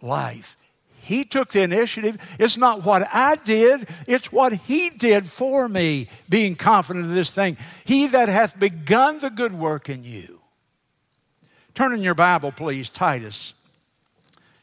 life. 0.00 0.56
He 1.00 1.22
took 1.22 1.50
the 1.50 1.60
initiative. 1.60 2.16
It's 2.38 2.56
not 2.56 2.82
what 2.82 3.06
I 3.12 3.36
did, 3.36 3.90
it's 4.06 4.32
what 4.32 4.54
He 4.54 4.88
did 4.88 5.28
for 5.28 5.68
me, 5.68 6.08
being 6.30 6.54
confident 6.54 7.04
of 7.04 7.14
this 7.14 7.30
thing. 7.30 7.58
He 7.84 8.06
that 8.06 8.30
hath 8.30 8.58
begun 8.58 9.20
the 9.20 9.28
good 9.28 9.52
work 9.52 9.90
in 9.90 10.02
you. 10.02 10.35
Turn 11.76 11.92
in 11.92 12.00
your 12.00 12.14
Bible, 12.14 12.52
please, 12.52 12.88
Titus 12.88 13.52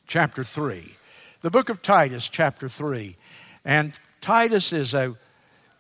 chapter 0.08 0.44
3. 0.44 0.96
The 1.42 1.52
book 1.52 1.70
of 1.70 1.84
Titus, 1.84 2.28
chapter 2.28 2.68
3. 2.68 3.16
And 3.64 4.00
Titus 4.20 4.74
is 4.74 4.96
a, 4.96 5.16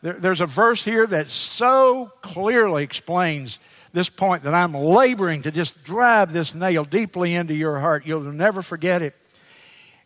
there, 0.03 0.13
there's 0.13 0.41
a 0.41 0.45
verse 0.45 0.83
here 0.83 1.07
that 1.07 1.31
so 1.31 2.11
clearly 2.21 2.83
explains 2.83 3.57
this 3.93 4.09
point 4.09 4.43
that 4.43 4.53
I'm 4.53 4.75
laboring 4.75 5.41
to 5.41 5.49
just 5.49 5.83
drive 5.83 6.33
this 6.33 6.53
nail 6.53 6.83
deeply 6.83 7.33
into 7.33 7.55
your 7.55 7.79
heart. 7.79 8.05
You'll 8.05 8.31
never 8.31 8.61
forget 8.61 9.01
it 9.01 9.15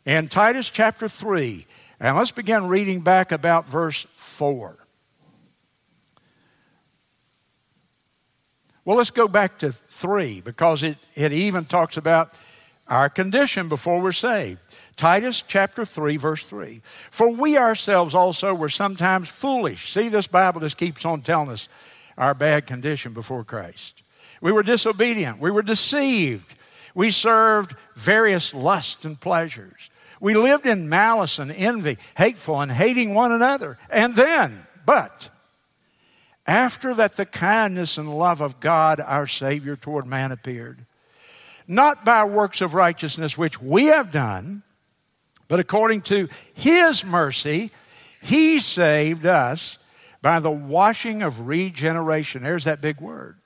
in 0.06 0.30
Titus 0.30 0.70
chapter 0.70 1.10
3. 1.10 1.66
And 2.00 2.16
let's 2.16 2.32
begin 2.32 2.70
reading 2.70 3.02
back 3.02 3.34
about 3.34 3.68
verse 3.68 4.08
4. 4.16 4.78
Well, 8.88 8.96
let's 8.96 9.12
go 9.12 9.28
back 9.28 9.58
to 9.58 9.74
3 9.74 10.40
because 10.40 10.82
it, 10.82 10.96
it 11.14 11.34
even 11.34 11.66
talks 11.66 11.98
about 11.98 12.34
our 12.88 13.10
condition 13.10 13.68
before 13.68 14.00
we're 14.00 14.14
saved. 14.14 14.60
Titus 14.96 15.44
chapter 15.46 15.84
3, 15.84 16.16
verse 16.16 16.46
3. 16.46 16.82
For 17.12 17.28
we 17.28 17.58
ourselves 17.58 18.16
also 18.16 18.54
were 18.54 18.70
sometimes 18.70 19.28
foolish. 19.28 19.92
See, 19.92 20.08
this 20.08 20.28
Bible 20.28 20.62
just 20.62 20.78
keeps 20.78 21.04
on 21.04 21.20
telling 21.20 21.50
us 21.50 21.68
our 22.18 22.34
bad 22.34 22.66
condition 22.66 23.12
before 23.12 23.44
Christ. 23.44 24.04
We 24.40 24.54
were 24.54 24.64
disobedient. 24.64 25.42
We 25.42 25.52
were 25.52 25.64
deceived. 25.64 26.56
We 26.96 27.12
served 27.12 27.76
various 27.98 28.54
lusts 28.54 29.04
and 29.04 29.20
pleasures. 29.20 29.90
We 30.22 30.34
lived 30.34 30.66
in 30.66 30.88
malice 30.88 31.40
and 31.40 31.52
envy, 31.52 31.98
hateful 32.16 32.62
and 32.62 32.72
hating 32.72 33.14
one 33.14 33.34
another. 33.34 33.78
And 33.90 34.16
then, 34.16 34.66
but, 34.86 35.30
after 36.48 36.94
that 36.94 37.16
the 37.16 37.26
kindness 37.26 37.98
and 37.98 38.18
love 38.18 38.42
of 38.42 38.60
God 38.60 39.00
our 39.02 39.28
Savior 39.28 39.76
toward 39.76 40.08
man 40.08 40.32
appeared, 40.32 40.86
not 41.68 42.06
by 42.06 42.24
works 42.24 42.62
of 42.62 42.74
righteousness 42.74 43.38
which 43.38 43.62
we 43.62 43.86
have 43.86 44.12
done, 44.12 44.64
but 45.48 45.60
according 45.60 46.02
to 46.02 46.30
His 46.54 47.04
mercy, 47.04 47.72
He 48.22 48.60
saved 48.60 49.26
us 49.26 49.78
by 50.22 50.40
the 50.40 50.52
washing 50.52 51.22
of 51.22 51.48
regeneration. 51.48 52.44
There's 52.44 52.64
that 52.64 52.82
big 52.82 53.00
word. 53.02 53.38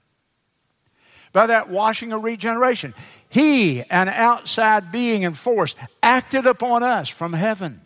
By 1.33 1.47
that 1.47 1.69
washing 1.69 2.11
of 2.11 2.23
regeneration. 2.23 2.93
He, 3.29 3.81
an 3.83 4.09
outside 4.09 4.91
being 4.91 5.23
and 5.23 5.37
force, 5.37 5.75
acted 6.03 6.45
upon 6.45 6.83
us 6.83 7.07
from 7.07 7.33
heaven. 7.33 7.81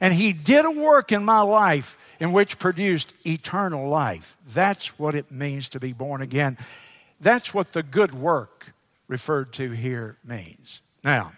And 0.00 0.12
He 0.14 0.32
did 0.32 0.64
a 0.64 0.70
work 0.70 1.12
in 1.12 1.24
my 1.24 1.40
life 1.40 1.96
in 2.20 2.32
which 2.32 2.58
produced 2.58 3.12
eternal 3.26 3.88
life. 3.88 4.36
That's 4.52 4.98
what 4.98 5.14
it 5.14 5.30
means 5.30 5.68
to 5.70 5.80
be 5.80 5.92
born 5.92 6.22
again. 6.22 6.56
That's 7.20 7.54
what 7.54 7.72
the 7.72 7.82
good 7.82 8.12
work 8.12 8.72
referred 9.08 9.52
to 9.54 9.70
here 9.70 10.16
means. 10.24 10.80
Now, 11.02 11.32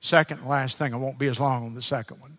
second 0.00 0.40
and 0.40 0.48
last 0.48 0.78
thing, 0.78 0.94
I 0.94 0.96
won't 0.96 1.18
be 1.18 1.28
as 1.28 1.40
long 1.40 1.66
on 1.66 1.74
the 1.74 1.82
second 1.82 2.20
one. 2.20 2.38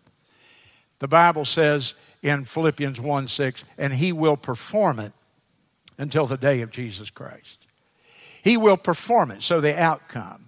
The 0.98 1.08
Bible 1.08 1.44
says 1.44 1.94
in 2.22 2.44
Philippians 2.44 3.00
1 3.00 3.28
6, 3.28 3.64
and 3.78 3.92
He 3.92 4.12
will 4.12 4.36
perform 4.36 4.98
it 4.98 5.12
until 5.98 6.26
the 6.26 6.36
day 6.36 6.60
of 6.62 6.70
Jesus 6.70 7.10
Christ. 7.10 7.66
He 8.42 8.56
will 8.56 8.76
perform 8.76 9.30
it. 9.30 9.42
So 9.42 9.60
the 9.60 9.78
outcome. 9.78 10.46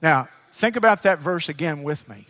Now, 0.00 0.28
think 0.52 0.76
about 0.76 1.02
that 1.04 1.20
verse 1.20 1.48
again 1.48 1.82
with 1.82 2.08
me. 2.08 2.26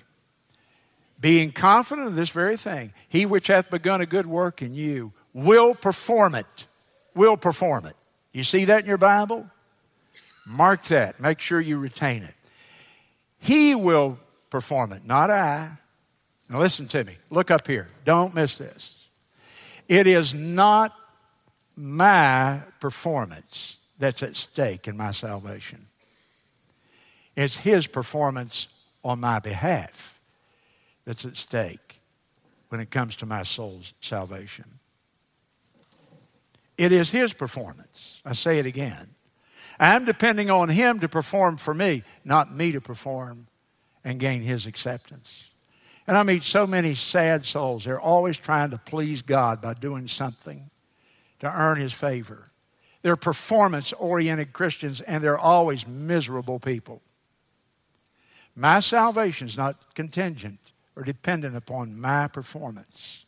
Being 1.23 1.53
confident 1.53 2.09
of 2.09 2.17
this 2.17 2.31
very 2.31 2.57
thing, 2.57 2.93
he 3.09 3.27
which 3.27 3.47
hath 3.47 3.71
begun 3.71 4.01
a 4.01 4.07
good 4.07 4.27
work 4.27 4.61
in 4.61 4.75
you 4.75 5.13
will 5.33 5.73
perform 5.73 6.35
it. 6.35 6.67
Will 7.15 7.37
perform 7.37 7.87
it. 7.87 7.95
You 8.33 8.43
see 8.43 8.65
that 8.65 8.81
in 8.81 8.89
your 8.89 8.99
Bible? 8.99 9.49
Mark 10.45 10.83
that. 10.87 11.21
Make 11.21 11.39
sure 11.39 11.61
you 11.61 11.79
retain 11.79 12.25
it. 12.25 12.35
He 13.39 13.77
will 13.77 14.19
perform 14.51 14.93
it, 14.93 15.07
not 15.07 15.31
I. 15.31 15.71
Now, 16.51 16.59
listen 16.59 16.89
to 16.89 17.05
me. 17.05 17.17
Look 17.31 17.53
up 17.53 17.69
here. 17.69 17.87
Don't 18.05 18.35
miss 18.35 18.59
this. 18.59 18.97
It 19.89 20.09
is 20.09 20.35
not 20.35 20.93
my 21.77 22.63
performance 22.81 23.79
that's 23.97 24.25
at 24.25 24.35
stake 24.35 24.89
in 24.89 24.97
my 24.97 25.13
salvation, 25.13 25.87
it's 27.37 27.59
His 27.59 27.87
performance 27.87 28.67
on 29.05 29.21
my 29.21 29.39
behalf 29.39 30.12
that's 31.05 31.25
at 31.25 31.37
stake 31.37 32.01
when 32.69 32.81
it 32.81 32.91
comes 32.91 33.17
to 33.17 33.27
my 33.27 33.43
soul's 33.43 33.95
salvation. 34.01 34.65
It 36.79 36.93
is 36.93 37.11
His 37.11 37.33
performance. 37.33 38.21
I 38.25 38.33
say 38.33 38.59
it 38.59 38.67
again. 38.67 39.09
I'm 39.79 40.05
depending 40.05 40.51
on 40.51 40.69
Him 40.69 41.01
to 41.01 41.09
perform 41.09 41.57
for 41.57 41.75
me, 41.75 42.03
not 42.25 42.55
me 42.55 42.73
to 42.73 42.81
perform 42.81 43.47
and 44.05 44.19
gain 44.19 44.43
His 44.43 44.67
acceptance. 44.67 45.45
And 46.07 46.17
I 46.17 46.23
meet 46.23 46.43
so 46.43 46.67
many 46.67 46.95
sad 46.95 47.47
souls. 47.47 47.85
They're 47.85 48.01
always 48.01 48.37
trying 48.37 48.71
to 48.71 48.79
please 48.79 49.23
God 49.23 49.61
by 49.61 49.75
doing 49.75 50.09
something 50.09 50.71
to 51.41 51.53
earn 51.53 51.79
His 51.79 51.93
favor. 51.93 52.49
They're 53.03 53.17
performance 53.17 53.93
oriented 53.93 54.53
Christians 54.53 55.01
and 55.01 55.23
they're 55.23 55.39
always 55.39 55.87
miserable 55.87 56.59
people. 56.59 57.03
My 58.55 58.81
salvation 58.81 59.49
is 59.49 59.57
not 59.57 59.95
contingent 59.95 60.59
or 60.97 61.03
dependent 61.03 61.57
upon 61.57 62.01
my 62.01 62.29
performance. 62.29 63.25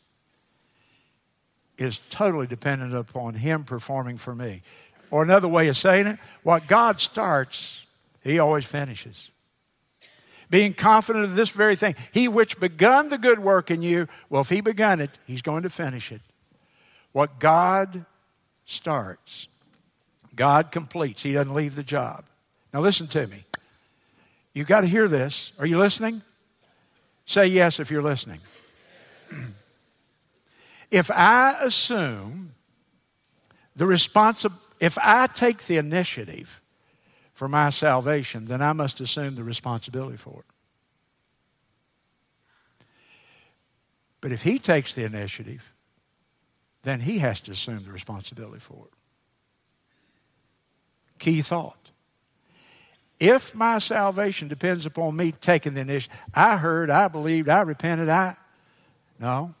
is 1.77 1.99
totally 2.09 2.47
dependent 2.47 2.93
upon 2.93 3.33
Him 3.33 3.63
performing 3.63 4.17
for 4.17 4.33
me. 4.33 4.61
Or 5.11 5.23
another 5.23 5.47
way 5.47 5.67
of 5.67 5.77
saying 5.77 6.07
it, 6.07 6.19
what 6.43 6.67
God 6.67 6.99
starts, 6.99 7.85
He 8.23 8.39
always 8.39 8.65
finishes. 8.65 9.29
Being 10.49 10.73
confident 10.73 11.25
of 11.25 11.35
this 11.35 11.49
very 11.49 11.75
thing, 11.75 11.95
He 12.11 12.27
which 12.27 12.59
begun 12.59 13.09
the 13.09 13.17
good 13.17 13.39
work 13.39 13.71
in 13.71 13.81
you, 13.81 14.07
well, 14.29 14.41
if 14.41 14.49
He 14.49 14.61
begun 14.61 15.01
it, 15.01 15.09
He's 15.25 15.41
going 15.41 15.63
to 15.63 15.69
finish 15.69 16.11
it. 16.11 16.21
What 17.11 17.39
God 17.39 18.05
starts, 18.65 19.47
God 20.35 20.71
completes. 20.71 21.23
He 21.23 21.33
doesn't 21.33 21.53
leave 21.53 21.75
the 21.75 21.83
job. 21.83 22.25
Now, 22.73 22.81
listen 22.81 23.07
to 23.07 23.27
me. 23.27 23.45
You've 24.53 24.67
got 24.67 24.81
to 24.81 24.87
hear 24.87 25.07
this. 25.07 25.53
Are 25.59 25.65
you 25.65 25.77
listening? 25.77 26.21
Say 27.25 27.47
yes 27.47 27.79
if 27.79 27.89
you're 27.89 28.03
listening. 28.03 28.39
if 30.91 31.09
I 31.11 31.57
assume 31.61 32.53
the 33.75 33.85
responsibility, 33.85 34.61
if 34.79 34.97
I 35.01 35.27
take 35.27 35.65
the 35.65 35.77
initiative 35.77 36.61
for 37.33 37.47
my 37.47 37.69
salvation, 37.69 38.45
then 38.45 38.61
I 38.61 38.73
must 38.73 39.01
assume 39.01 39.35
the 39.35 39.43
responsibility 39.43 40.17
for 40.17 40.39
it. 40.39 40.45
But 44.21 44.31
if 44.31 44.41
he 44.41 44.59
takes 44.59 44.93
the 44.93 45.03
initiative, 45.03 45.71
then 46.83 46.99
he 46.99 47.19
has 47.19 47.41
to 47.41 47.51
assume 47.51 47.83
the 47.83 47.91
responsibility 47.91 48.59
for 48.59 48.85
it. 48.85 48.93
Key 51.19 51.41
thought. 51.41 51.91
If 53.27 53.55
my 53.55 53.79
salvation 53.79 54.49
depends 54.49 54.85
upon 54.85 55.15
me 55.15 55.31
taking 55.31 55.73
the 55.73 55.81
initiative, 55.81 56.15
I 56.35 56.57
heard, 56.57 56.91
I 56.91 57.07
believed, 57.07 57.49
I 57.49 57.61
repented, 57.61 58.07
I. 58.07 58.35
No. 59.19 59.55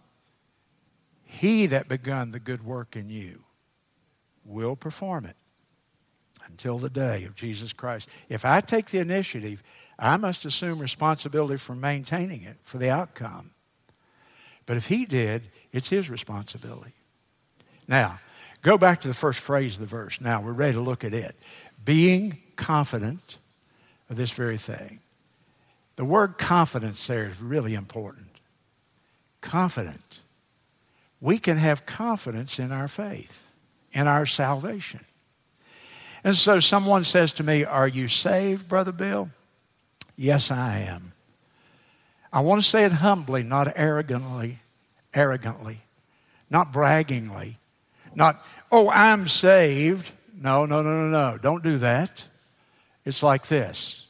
He 1.23 1.65
that 1.65 1.87
begun 1.87 2.29
the 2.29 2.39
good 2.39 2.63
work 2.63 2.95
in 2.95 3.09
you 3.09 3.41
will 4.45 4.75
perform 4.75 5.25
it 5.25 5.35
until 6.47 6.77
the 6.77 6.91
day 6.91 7.23
of 7.23 7.35
Jesus 7.35 7.73
Christ. 7.73 8.07
If 8.29 8.45
I 8.45 8.61
take 8.61 8.91
the 8.91 8.99
initiative, 8.99 9.63
I 9.97 10.17
must 10.17 10.45
assume 10.45 10.77
responsibility 10.77 11.57
for 11.57 11.73
maintaining 11.73 12.43
it, 12.43 12.57
for 12.61 12.77
the 12.77 12.91
outcome. 12.91 13.49
But 14.67 14.77
if 14.77 14.85
he 14.85 15.07
did, 15.07 15.41
it's 15.71 15.89
his 15.89 16.07
responsibility. 16.07 16.93
Now, 17.87 18.19
go 18.61 18.77
back 18.77 18.99
to 19.01 19.07
the 19.07 19.15
first 19.15 19.39
phrase 19.39 19.73
of 19.73 19.81
the 19.81 19.87
verse. 19.87 20.21
Now, 20.21 20.39
we're 20.39 20.53
ready 20.53 20.73
to 20.73 20.81
look 20.81 21.03
at 21.03 21.15
it. 21.15 21.35
Being 21.83 22.37
confident 22.57 23.39
of 24.09 24.17
this 24.17 24.31
very 24.31 24.57
thing. 24.57 24.99
The 25.95 26.05
word 26.05 26.37
confidence 26.37 27.07
there 27.07 27.23
is 27.23 27.41
really 27.41 27.73
important. 27.73 28.27
Confident. 29.41 30.19
We 31.21 31.37
can 31.37 31.57
have 31.57 31.85
confidence 31.85 32.59
in 32.59 32.71
our 32.71 32.87
faith, 32.87 33.43
in 33.93 34.07
our 34.07 34.25
salvation. 34.25 35.01
And 36.23 36.35
so 36.35 36.59
someone 36.59 37.03
says 37.03 37.33
to 37.33 37.43
me, 37.43 37.63
Are 37.63 37.87
you 37.87 38.07
saved, 38.07 38.67
Brother 38.67 38.91
Bill? 38.91 39.29
Yes, 40.17 40.51
I 40.51 40.79
am. 40.79 41.13
I 42.33 42.41
want 42.41 42.61
to 42.61 42.67
say 42.67 42.83
it 42.83 42.91
humbly, 42.91 43.43
not 43.43 43.71
arrogantly, 43.75 44.59
arrogantly, 45.13 45.81
not 46.49 46.73
braggingly, 46.73 47.57
not, 48.13 48.43
oh, 48.71 48.89
I'm 48.89 49.27
saved. 49.27 50.11
No, 50.37 50.65
no, 50.65 50.81
no, 50.81 51.07
no, 51.07 51.31
no. 51.31 51.37
Don't 51.37 51.63
do 51.63 51.77
that. 51.77 52.25
It's 53.05 53.23
like 53.23 53.47
this 53.47 54.07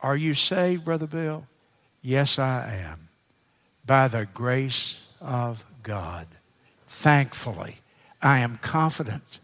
Are 0.00 0.16
you 0.16 0.34
saved, 0.34 0.84
Brother 0.84 1.06
Bill? 1.06 1.46
Yes, 2.02 2.38
I 2.38 2.82
am. 2.84 3.08
By 3.86 4.08
the 4.08 4.26
grace 4.26 5.00
of 5.20 5.64
God. 5.82 6.26
Thankfully, 6.86 7.78
I 8.20 8.40
am 8.40 8.58
confident. 8.58 9.40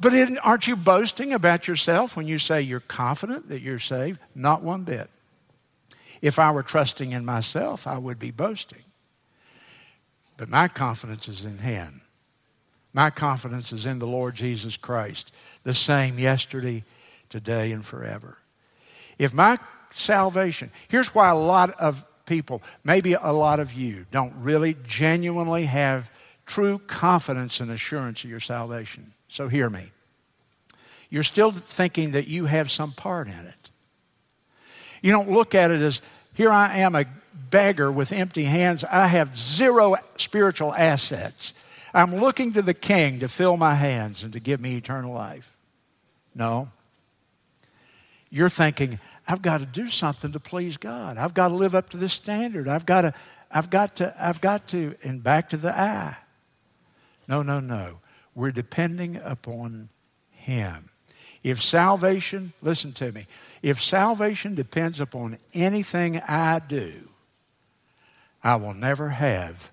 But 0.00 0.12
aren't 0.42 0.66
you 0.66 0.76
boasting 0.76 1.32
about 1.32 1.68
yourself 1.68 2.16
when 2.16 2.26
you 2.26 2.38
say 2.38 2.62
you're 2.62 2.80
confident 2.80 3.48
that 3.48 3.60
you're 3.60 3.78
saved? 3.78 4.20
Not 4.34 4.62
one 4.62 4.84
bit. 4.84 5.08
If 6.20 6.38
I 6.38 6.50
were 6.50 6.62
trusting 6.62 7.12
in 7.12 7.24
myself, 7.24 7.86
I 7.86 7.98
would 7.98 8.18
be 8.18 8.30
boasting. 8.30 8.82
But 10.36 10.48
my 10.48 10.68
confidence 10.68 11.28
is 11.28 11.44
in 11.44 11.58
Him. 11.58 12.00
My 12.92 13.10
confidence 13.10 13.72
is 13.72 13.86
in 13.86 13.98
the 13.98 14.06
Lord 14.06 14.34
Jesus 14.34 14.76
Christ, 14.76 15.32
the 15.62 15.74
same 15.74 16.18
yesterday, 16.18 16.84
today 17.28 17.72
and 17.72 17.84
forever. 17.84 18.38
If 19.18 19.34
my 19.34 19.58
salvation, 19.92 20.70
here's 20.88 21.14
why 21.14 21.28
a 21.28 21.36
lot 21.36 21.70
of 21.80 22.04
people, 22.26 22.62
maybe 22.84 23.14
a 23.14 23.32
lot 23.32 23.60
of 23.60 23.72
you, 23.72 24.06
don't 24.10 24.34
really 24.36 24.76
genuinely 24.86 25.64
have 25.64 26.10
true 26.46 26.78
confidence 26.78 27.60
and 27.60 27.70
assurance 27.70 28.24
of 28.24 28.30
your 28.30 28.40
salvation. 28.40 29.12
So 29.28 29.48
hear 29.48 29.68
me. 29.68 29.90
You're 31.10 31.22
still 31.22 31.50
thinking 31.50 32.12
that 32.12 32.28
you 32.28 32.46
have 32.46 32.70
some 32.70 32.92
part 32.92 33.28
in 33.28 33.32
it. 33.32 33.70
You 35.02 35.12
don't 35.12 35.30
look 35.30 35.54
at 35.54 35.70
it 35.70 35.80
as, 35.80 36.02
here 36.34 36.50
I 36.50 36.78
am, 36.78 36.94
a 36.94 37.06
beggar 37.50 37.90
with 37.90 38.12
empty 38.12 38.44
hands. 38.44 38.84
I 38.84 39.06
have 39.06 39.38
zero 39.38 39.96
spiritual 40.16 40.74
assets. 40.74 41.54
I'm 41.94 42.16
looking 42.16 42.52
to 42.54 42.62
the 42.62 42.74
king 42.74 43.20
to 43.20 43.28
fill 43.28 43.56
my 43.56 43.74
hands 43.74 44.22
and 44.22 44.32
to 44.34 44.40
give 44.40 44.60
me 44.60 44.76
eternal 44.76 45.14
life. 45.14 45.56
No. 46.34 46.68
You're 48.30 48.48
thinking, 48.48 48.98
I've 49.26 49.42
got 49.42 49.58
to 49.58 49.66
do 49.66 49.88
something 49.88 50.32
to 50.32 50.40
please 50.40 50.76
God. 50.76 51.16
I've 51.16 51.34
got 51.34 51.48
to 51.48 51.54
live 51.54 51.74
up 51.74 51.90
to 51.90 51.96
this 51.96 52.12
standard. 52.12 52.68
I've 52.68 52.86
got 52.86 53.02
to, 53.02 53.14
I've 53.50 53.70
got 53.70 53.96
to, 53.96 54.14
I've 54.18 54.40
got 54.40 54.68
to, 54.68 54.94
and 55.02 55.22
back 55.22 55.50
to 55.50 55.56
the 55.56 55.76
I. 55.78 56.16
No, 57.26 57.42
no, 57.42 57.60
no. 57.60 58.00
We're 58.34 58.52
depending 58.52 59.16
upon 59.16 59.88
Him. 60.30 60.90
If 61.42 61.62
salvation, 61.62 62.52
listen 62.62 62.92
to 62.94 63.12
me, 63.12 63.26
if 63.62 63.82
salvation 63.82 64.54
depends 64.54 65.00
upon 65.00 65.38
anything 65.54 66.18
I 66.20 66.58
do, 66.58 67.08
I 68.42 68.56
will 68.56 68.74
never 68.74 69.08
have 69.10 69.70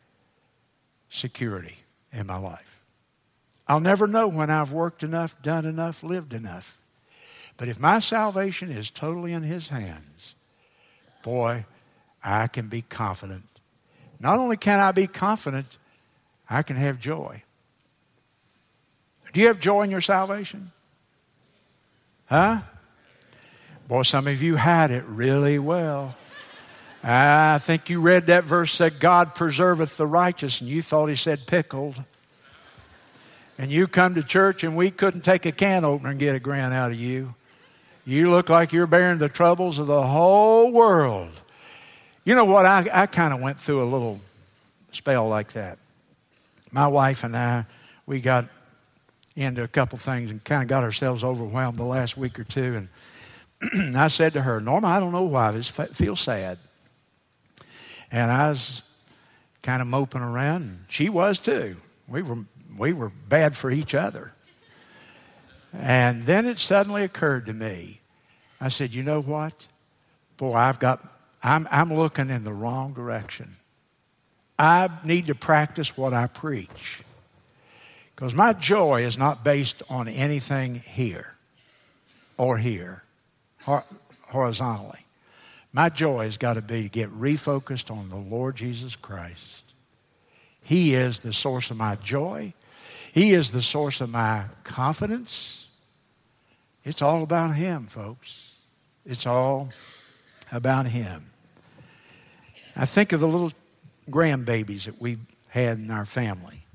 security 1.10 1.78
in 2.12 2.28
my 2.28 2.38
life. 2.38 2.84
I'll 3.68 3.80
never 3.80 4.06
know 4.06 4.28
when 4.28 4.50
I've 4.50 4.72
worked 4.72 5.02
enough, 5.02 5.42
done 5.42 5.66
enough, 5.66 6.04
lived 6.04 6.34
enough. 6.34 6.78
But 7.58 7.70
if 7.70 7.80
my 7.80 8.00
salvation 8.00 8.72
is 8.72 8.90
totally 8.90 9.34
in 9.34 9.44
His 9.44 9.70
hands, 9.70 10.36
boy, 11.24 11.66
I 12.24 12.48
can 12.48 12.68
be 12.68 12.82
confident. 12.82 13.44
Not 14.20 14.38
only 14.38 14.58
can 14.58 14.80
I 14.80 14.92
be 14.92 15.08
confident, 15.08 15.78
I 16.50 16.64
can 16.64 16.76
have 16.76 17.00
joy. 17.00 17.44
Do 19.34 19.42
you 19.42 19.48
have 19.48 19.60
joy 19.60 19.84
in 19.84 19.92
your 19.92 20.02
salvation? 20.02 20.72
Huh? 22.28 22.62
Boy, 23.88 24.04
some 24.04 24.28
of 24.28 24.42
you 24.42 24.56
had 24.56 24.92
it 24.92 25.04
really 25.06 25.60
well. 25.60 26.16
I 27.04 27.60
think 27.60 27.90
you 27.90 28.02
read 28.02 28.28
that 28.28 28.46
verse 28.46 28.74
said, 28.74 29.00
God 29.00 29.36
preserveth 29.36 29.98
the 29.98 30.08
righteous, 30.08 30.60
and 30.60 30.70
you 30.70 30.82
thought 30.82 31.06
he 31.08 31.16
said 31.16 31.46
pickled. 31.46 32.02
And 33.58 33.70
you 33.72 33.88
come 33.88 34.16
to 34.16 34.24
church 34.24 34.64
and 34.64 34.76
we 34.76 34.90
couldn't 34.92 35.22
take 35.22 35.46
a 35.46 35.52
can 35.52 35.86
opener 35.86 36.10
and 36.10 36.20
get 36.20 36.36
a 36.36 36.40
grand 36.40 36.74
out 36.74 36.92
of 36.92 37.00
you. 37.00 37.36
You 38.06 38.30
look 38.30 38.50
like 38.50 38.72
you're 38.72 38.88
bearing 38.88 39.18
the 39.18 39.30
troubles 39.30 39.80
of 39.80 39.88
the 39.88 40.04
whole 40.04 40.72
world. 40.72 41.30
You 42.24 42.36
know 42.36 42.46
what? 42.46 42.66
I, 42.66 42.88
I 42.94 43.06
kind 43.08 43.34
of 43.34 43.42
went 43.42 43.60
through 43.60 43.84
a 43.84 43.90
little 43.90 44.20
spell 44.92 45.28
like 45.28 45.54
that. 45.54 45.80
My 46.72 46.88
wife 46.88 47.24
and 47.24 47.36
I, 47.36 47.66
we 48.06 48.22
got 48.22 48.46
into 49.36 49.64
a 49.64 49.68
couple 49.68 49.98
things 49.98 50.30
and 50.30 50.44
kind 50.44 50.62
of 50.62 50.70
got 50.70 50.84
ourselves 50.84 51.24
overwhelmed 51.24 51.78
the 51.78 51.84
last 51.84 52.16
week 52.16 52.40
or 52.40 52.44
two. 52.44 52.88
And 53.72 53.98
I 53.98 54.08
said 54.08 54.34
to 54.34 54.42
her, 54.42 54.60
Norma, 54.60 54.88
I 54.88 55.00
don't 55.00 55.12
know 55.12 55.24
why. 55.24 55.50
I 55.50 55.52
just 55.54 55.72
feel 55.72 56.16
sad. 56.16 56.58
And 58.12 58.32
I 58.32 58.50
was 58.50 58.90
kind 59.64 59.82
of 59.82 59.88
moping 59.88 60.22
around, 60.22 60.62
and 60.62 60.86
she 60.90 61.10
was 61.10 61.40
too. 61.40 61.76
We 62.08 62.22
were, 62.22 62.38
we 62.78 62.94
were 62.94 63.12
bad 63.28 63.56
for 63.56 63.72
each 63.72 63.96
other. 63.96 64.35
And 65.80 66.26
then 66.26 66.46
it 66.46 66.60
suddenly 66.60 67.04
occurred 67.04 67.46
to 67.48 67.54
me. 67.54 68.02
I 68.60 68.70
said, 68.70 68.94
You 68.94 69.04
know 69.04 69.22
what? 69.22 69.68
Boy, 70.38 70.54
I've 70.54 70.80
got, 70.80 71.06
I'm, 71.44 71.68
I'm 71.72 71.94
looking 71.94 72.30
in 72.30 72.44
the 72.44 72.54
wrong 72.54 72.94
direction. 72.94 73.56
I 74.58 74.90
need 75.04 75.28
to 75.28 75.36
practice 75.36 75.98
what 75.98 76.14
I 76.14 76.28
preach. 76.28 77.02
Because 78.16 78.34
my 78.34 78.54
joy 78.54 79.04
is 79.04 79.18
not 79.18 79.44
based 79.44 79.84
on 79.90 80.08
anything 80.08 80.76
here 80.76 81.36
or 82.38 82.58
here, 82.58 83.04
horizontally. 84.28 85.06
My 85.74 85.90
joy 85.90 86.24
has 86.24 86.38
got 86.38 86.54
to 86.54 86.62
be 86.62 86.84
to 86.84 86.90
get 86.90 87.10
refocused 87.10 87.92
on 87.92 88.08
the 88.10 88.16
Lord 88.16 88.56
Jesus 88.56 88.96
Christ. 88.96 89.64
He 90.64 90.96
is 90.96 91.20
the 91.20 91.34
source 91.34 91.70
of 91.70 91.78
my 91.78 91.96
joy. 91.98 92.54
He 93.12 93.34
is 93.34 93.52
the 93.52 93.62
source 93.62 94.00
of 94.00 94.10
my 94.10 94.46
confidence. 94.64 95.65
It's 96.86 97.02
all 97.02 97.24
about 97.24 97.56
Him, 97.56 97.88
folks. 97.88 98.52
It's 99.06 99.26
all 99.26 99.70
about 100.52 100.86
Him. 100.86 101.32
I 102.78 102.86
think 102.86 103.12
of 103.12 103.20
the 103.20 103.28
little 103.28 103.52
grandbabies 104.10 104.86
that 104.86 105.02
we've 105.02 105.20
had 105.50 105.80
in 105.80 105.90
our 105.90 106.06
family. 106.06 106.66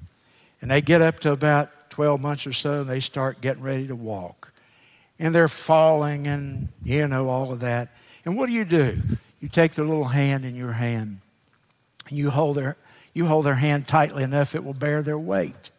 And 0.61 0.71
they 0.71 0.81
get 0.81 1.01
up 1.01 1.21
to 1.21 1.33
about 1.33 1.71
12 1.91 2.21
months 2.21 2.47
or 2.47 2.53
so 2.53 2.81
and 2.81 2.91
they 2.91 3.01
start 3.01 3.41
getting 3.41 3.63
ready 3.63 3.87
to 3.87 3.95
walk. 3.95 4.53
And 5.19 5.35
they're 5.35 5.49
falling 5.49 6.27
and, 6.27 6.69
you 6.83 7.07
know, 7.07 7.29
all 7.29 7.53
of 7.53 7.61
that. 7.61 7.91
And 8.25 8.37
what 8.37 8.47
do 8.47 8.53
you 8.53 8.65
do? 8.65 9.01
You 9.41 9.49
take 9.49 9.73
their 9.73 9.85
little 9.85 10.05
hand 10.05 10.45
in 10.45 10.57
your 10.57 10.73
hand 10.73 11.21
and 12.09 12.19
you 12.19 12.31
hold 12.31 12.57
their, 12.57 12.77
you 13.15 13.27
hold 13.27 13.45
their 13.45 13.55
hand 13.55 13.87
tightly 13.87 14.23
enough 14.23 14.55
it 14.55 14.65
will 14.65 14.75
bear 14.75 15.03
their 15.03 15.19
weight. 15.19 15.71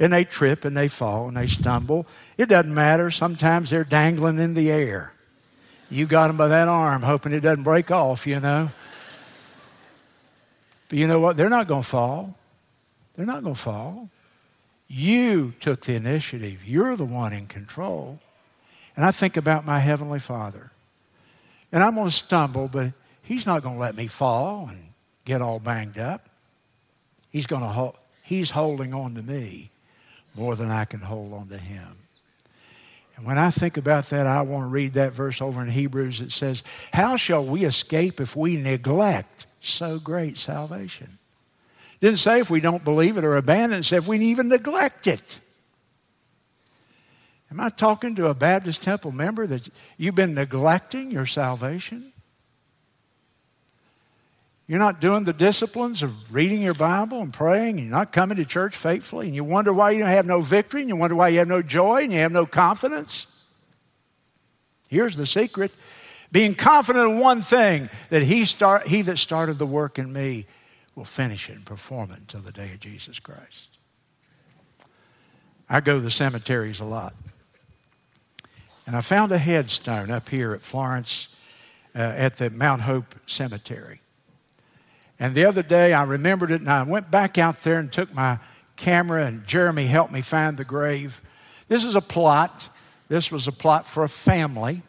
And 0.00 0.12
they 0.12 0.24
trip 0.24 0.64
and 0.64 0.74
they 0.74 0.88
fall 0.88 1.28
and 1.28 1.36
they 1.36 1.46
stumble. 1.46 2.06
It 2.38 2.46
doesn't 2.46 2.72
matter. 2.72 3.10
Sometimes 3.10 3.68
they're 3.70 3.84
dangling 3.84 4.38
in 4.38 4.54
the 4.54 4.70
air. 4.70 5.12
You 5.90 6.06
got 6.06 6.28
them 6.28 6.38
by 6.38 6.48
that 6.48 6.68
arm, 6.68 7.02
hoping 7.02 7.32
it 7.32 7.40
doesn't 7.40 7.64
break 7.64 7.90
off, 7.90 8.26
you 8.26 8.40
know. 8.40 8.70
But 10.88 10.98
you 10.98 11.06
know 11.06 11.20
what? 11.20 11.36
They're 11.36 11.50
not 11.50 11.68
going 11.68 11.82
to 11.82 11.88
fall. 11.88 12.34
They're 13.14 13.26
not 13.26 13.42
going 13.42 13.54
to 13.54 13.60
fall. 13.60 14.08
You 14.88 15.52
took 15.60 15.82
the 15.82 15.94
initiative. 15.94 16.66
You're 16.66 16.96
the 16.96 17.04
one 17.04 17.32
in 17.32 17.46
control. 17.46 18.18
And 18.96 19.04
I 19.04 19.10
think 19.10 19.36
about 19.36 19.66
my 19.66 19.80
Heavenly 19.80 20.18
Father. 20.18 20.72
And 21.70 21.82
I'm 21.82 21.94
going 21.94 22.08
to 22.08 22.14
stumble, 22.14 22.68
but 22.68 22.92
He's 23.22 23.46
not 23.46 23.62
going 23.62 23.76
to 23.76 23.80
let 23.80 23.94
me 23.94 24.06
fall 24.06 24.68
and 24.68 24.80
get 25.24 25.42
all 25.42 25.58
banged 25.58 25.98
up. 25.98 26.28
He's 27.30 27.46
going 27.46 27.62
to 27.62 27.68
hold, 27.68 27.96
He's 28.24 28.50
holding 28.50 28.94
on 28.94 29.14
to 29.14 29.22
me 29.22 29.70
more 30.34 30.56
than 30.56 30.70
I 30.70 30.84
can 30.84 31.00
hold 31.00 31.32
on 31.32 31.48
to 31.48 31.58
Him. 31.58 31.96
And 33.16 33.26
when 33.26 33.38
I 33.38 33.50
think 33.50 33.76
about 33.76 34.08
that, 34.10 34.26
I 34.26 34.42
want 34.42 34.64
to 34.64 34.68
read 34.68 34.94
that 34.94 35.12
verse 35.12 35.42
over 35.42 35.60
in 35.62 35.68
Hebrews. 35.68 36.20
It 36.20 36.32
says, 36.32 36.62
How 36.92 37.16
shall 37.16 37.44
we 37.44 37.64
escape 37.64 38.20
if 38.20 38.34
we 38.34 38.56
neglect 38.56 39.46
so 39.60 39.98
great 39.98 40.38
salvation? 40.38 41.18
Didn't 42.00 42.18
say 42.18 42.40
if 42.40 42.48
we 42.48 42.60
don't 42.60 42.82
believe 42.82 43.18
it 43.18 43.24
or 43.24 43.36
abandon 43.36 43.78
it, 43.78 43.80
it 43.80 43.84
said 43.84 43.98
if 43.98 44.08
we 44.08 44.18
even 44.20 44.48
neglect 44.48 45.06
it. 45.06 45.38
Am 47.50 47.60
I 47.60 47.68
talking 47.68 48.14
to 48.14 48.28
a 48.28 48.34
Baptist 48.34 48.82
temple 48.82 49.12
member 49.12 49.46
that 49.46 49.68
you've 49.98 50.14
been 50.14 50.34
neglecting 50.34 51.10
your 51.10 51.26
salvation? 51.26 52.12
You're 54.70 54.78
not 54.78 55.00
doing 55.00 55.24
the 55.24 55.32
disciplines 55.32 56.04
of 56.04 56.32
reading 56.32 56.62
your 56.62 56.74
Bible 56.74 57.22
and 57.22 57.32
praying, 57.32 57.78
and 57.78 57.88
you're 57.88 57.90
not 57.90 58.12
coming 58.12 58.36
to 58.36 58.44
church 58.44 58.76
faithfully, 58.76 59.26
and 59.26 59.34
you 59.34 59.42
wonder 59.42 59.72
why 59.72 59.90
you 59.90 59.98
don't 59.98 60.06
have 60.06 60.26
no 60.26 60.42
victory, 60.42 60.82
and 60.82 60.88
you 60.88 60.94
wonder 60.94 61.16
why 61.16 61.30
you 61.30 61.40
have 61.40 61.48
no 61.48 61.60
joy, 61.60 62.04
and 62.04 62.12
you 62.12 62.20
have 62.20 62.30
no 62.30 62.46
confidence. 62.46 63.44
Here's 64.88 65.16
the 65.16 65.26
secret 65.26 65.72
being 66.30 66.54
confident 66.54 67.10
in 67.10 67.18
one 67.18 67.42
thing 67.42 67.90
that 68.10 68.22
he, 68.22 68.44
start, 68.44 68.86
he 68.86 69.02
that 69.02 69.18
started 69.18 69.58
the 69.58 69.66
work 69.66 69.98
in 69.98 70.12
me 70.12 70.46
will 70.94 71.04
finish 71.04 71.50
it 71.50 71.56
and 71.56 71.66
perform 71.66 72.12
it 72.12 72.18
until 72.18 72.40
the 72.40 72.52
day 72.52 72.72
of 72.72 72.78
Jesus 72.78 73.18
Christ. 73.18 73.76
I 75.68 75.80
go 75.80 75.94
to 75.94 76.00
the 76.00 76.12
cemeteries 76.12 76.78
a 76.78 76.84
lot. 76.84 77.16
And 78.86 78.94
I 78.94 79.00
found 79.00 79.32
a 79.32 79.38
headstone 79.38 80.12
up 80.12 80.28
here 80.28 80.52
at 80.52 80.62
Florence 80.62 81.36
uh, 81.92 81.98
at 81.98 82.36
the 82.36 82.50
Mount 82.50 82.82
Hope 82.82 83.16
Cemetery. 83.26 83.99
And 85.20 85.34
the 85.34 85.44
other 85.44 85.62
day 85.62 85.92
I 85.92 86.02
remembered 86.04 86.50
it 86.50 86.62
and 86.62 86.70
I 86.70 86.82
went 86.82 87.10
back 87.10 87.36
out 87.36 87.62
there 87.62 87.78
and 87.78 87.92
took 87.92 88.12
my 88.14 88.38
camera 88.76 89.26
and 89.26 89.46
Jeremy 89.46 89.84
helped 89.84 90.12
me 90.12 90.22
find 90.22 90.56
the 90.56 90.64
grave. 90.64 91.20
This 91.68 91.84
is 91.84 91.94
a 91.94 92.00
plot. 92.00 92.70
This 93.08 93.30
was 93.30 93.46
a 93.46 93.52
plot 93.52 93.86
for 93.86 94.02
a 94.02 94.08
family. 94.08 94.82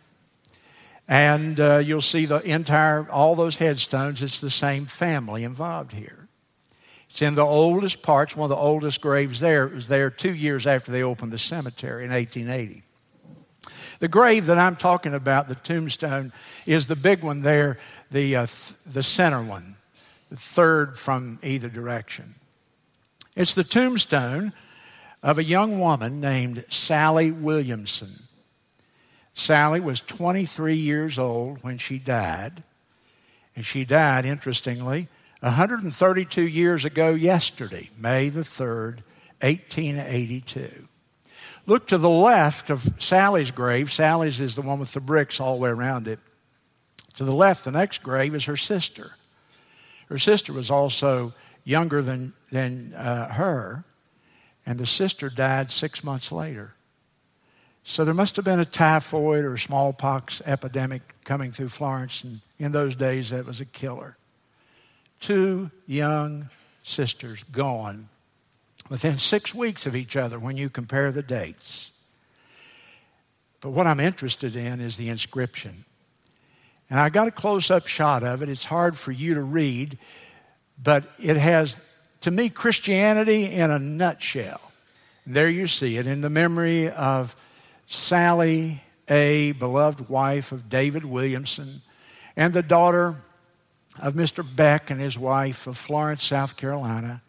And 1.08 1.60
uh, 1.60 1.80
you'll 1.80 2.00
see 2.00 2.26
the 2.26 2.40
entire, 2.40 3.10
all 3.12 3.36
those 3.36 3.58
headstones, 3.58 4.24
it's 4.24 4.40
the 4.40 4.50
same 4.50 4.86
family 4.86 5.44
involved 5.44 5.92
here. 5.92 6.30
It's 7.10 7.22
in 7.22 7.36
the 7.36 7.46
oldest 7.46 8.02
parts, 8.02 8.34
one 8.34 8.46
of 8.46 8.58
the 8.58 8.64
oldest 8.64 9.02
graves 9.02 9.42
there. 9.42 9.66
It 9.66 9.74
was 9.74 9.90
there 9.90 10.10
two 10.10 10.34
years 10.34 10.66
after 10.66 10.94
they 10.94 11.04
opened 11.04 11.34
the 11.34 11.38
cemetery 11.38 12.06
in 12.06 12.12
1880. 12.12 12.84
The 14.00 14.08
grave 14.08 14.46
that 14.46 14.58
I'm 14.58 14.78
talking 14.78 15.14
about, 15.14 15.50
the 15.50 15.56
tombstone, 15.56 16.32
is 16.66 16.88
the 16.88 16.96
big 16.96 17.22
one 17.22 17.42
there, 17.42 17.78
the, 18.10 18.38
uh, 18.38 18.46
th- 18.46 18.78
the 18.86 19.04
center 19.04 19.44
one, 19.44 19.76
third 20.36 20.98
from 20.98 21.40
either 21.44 21.70
direction. 21.70 22.36
It's 23.36 23.54
the 23.54 23.64
tombstone 23.64 24.54
of 25.24 25.38
a 25.38 25.44
young 25.44 25.80
woman 25.80 26.20
named 26.20 26.66
Sally 26.70 27.32
Williamson. 27.32 28.10
Sally 29.34 29.80
was 29.80 30.02
23 30.02 30.76
years 30.76 31.18
old 31.18 31.64
when 31.64 31.78
she 31.78 32.00
died. 32.00 32.64
And 33.56 33.66
she 33.66 33.86
died, 33.86 34.26
interestingly, 34.26 35.08
132 35.42 36.42
years 36.42 36.86
ago 36.86 37.12
yesterday, 37.12 37.90
May 37.98 38.30
the 38.30 38.42
3rd, 38.42 39.00
1882. 39.42 40.88
Look 41.68 41.88
to 41.88 41.98
the 41.98 42.10
left 42.10 42.70
of 42.70 42.94
Sally's 43.00 43.52
grave. 43.52 43.92
Sally's 43.92 44.40
is 44.40 44.56
the 44.56 44.62
one 44.62 44.80
with 44.80 44.94
the 44.94 45.00
bricks 45.00 45.40
all 45.40 45.56
the 45.56 45.62
way 45.62 45.70
around 45.70 46.08
it. 46.08 46.20
To 47.16 47.24
the 47.24 47.36
left, 47.36 47.66
the 47.66 47.72
next 47.72 48.02
grave 48.02 48.34
is 48.34 48.46
her 48.46 48.58
sister. 48.58 49.16
Her 50.12 50.20
sister 50.20 50.52
was 50.52 50.70
also 50.70 51.32
younger 51.64 52.02
than, 52.02 52.34
than 52.52 52.94
uh, 52.96 53.32
her, 53.32 53.86
and 54.66 54.78
the 54.78 54.86
sister 54.86 55.30
died 55.30 55.72
six 55.72 56.04
months 56.04 56.34
later. 56.34 56.74
So 57.86 58.04
there 58.04 58.14
must 58.14 58.36
have 58.36 58.44
been 58.44 58.60
a 58.60 58.66
typhoid 58.66 59.46
or 59.46 59.56
smallpox 59.56 60.42
epidemic 60.46 61.02
coming 61.24 61.54
through 61.54 61.70
Florence, 61.70 62.26
and 62.26 62.42
in 62.60 62.74
those 62.74 62.94
days 62.94 63.30
that 63.30 63.46
was 63.46 63.62
a 63.62 63.66
killer. 63.66 64.18
Two 65.22 65.72
young 65.88 66.50
sisters 66.84 67.44
gone 67.44 68.10
within 68.90 69.16
six 69.16 69.56
weeks 69.56 69.86
of 69.86 69.96
each 69.96 70.18
other 70.18 70.38
when 70.38 70.58
you 70.58 70.70
compare 70.70 71.14
the 71.14 71.24
dates. 71.24 71.90
But 73.62 73.70
what 73.70 73.88
I'm 73.88 74.02
interested 74.02 74.58
in 74.58 74.82
is 74.82 74.98
the 74.98 75.08
inscription. 75.08 75.86
And 76.92 77.00
I 77.00 77.08
got 77.08 77.30
a 77.30 77.32
close 77.32 77.72
up 77.72 77.88
shot 77.88 78.22
of 78.22 78.44
it. 78.44 78.50
It's 78.50 78.66
hard 78.66 78.98
for 78.98 79.14
you 79.14 79.36
to 79.36 79.42
read, 79.42 79.98
but 80.84 81.06
it 81.18 81.38
has, 81.38 81.80
to 82.20 82.32
me, 82.32 82.50
Christianity 82.50 83.46
in 83.46 83.72
a 83.72 83.80
nutshell. 83.80 84.60
And 85.26 85.34
there 85.34 85.48
you 85.48 85.68
see 85.68 85.96
it 85.96 86.06
in 86.06 86.20
the 86.20 86.30
memory 86.30 86.90
of 86.90 87.34
Sally 87.88 88.84
A., 89.08 89.54
beloved 89.54 90.10
wife 90.10 90.52
of 90.52 90.68
David 90.68 91.06
Williamson, 91.06 91.82
and 92.36 92.54
the 92.54 92.62
daughter 92.62 93.16
of 94.02 94.14
Mr. 94.14 94.46
Beck 94.56 94.90
and 94.90 95.00
his 95.00 95.18
wife 95.18 95.68
of 95.68 95.78
Florence, 95.78 96.26
South 96.26 96.58
Carolina, 96.58 97.22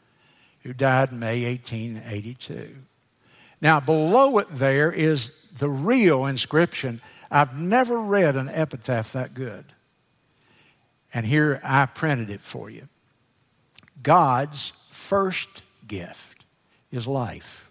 who 0.65 0.73
died 0.73 1.13
in 1.13 1.21
May 1.21 1.45
1882. 1.45 2.75
Now, 3.61 3.79
below 3.79 4.39
it 4.39 4.49
there 4.51 4.91
is 4.91 5.31
the 5.57 5.71
real 5.71 6.27
inscription. 6.27 7.01
I've 7.33 7.59
never 7.59 7.99
read 7.99 8.37
an 8.37 8.51
epitaph 8.51 9.15
that 9.15 9.33
good. 9.33 9.65
And 11.15 11.25
here 11.25 11.61
I 11.65 11.87
printed 11.87 12.29
it 12.29 12.43
for 12.43 12.69
you. 12.69 12.89
God's 14.03 14.73
first 14.91 15.63
gift 15.89 16.45
is 16.91 17.09
life. 17.09 17.71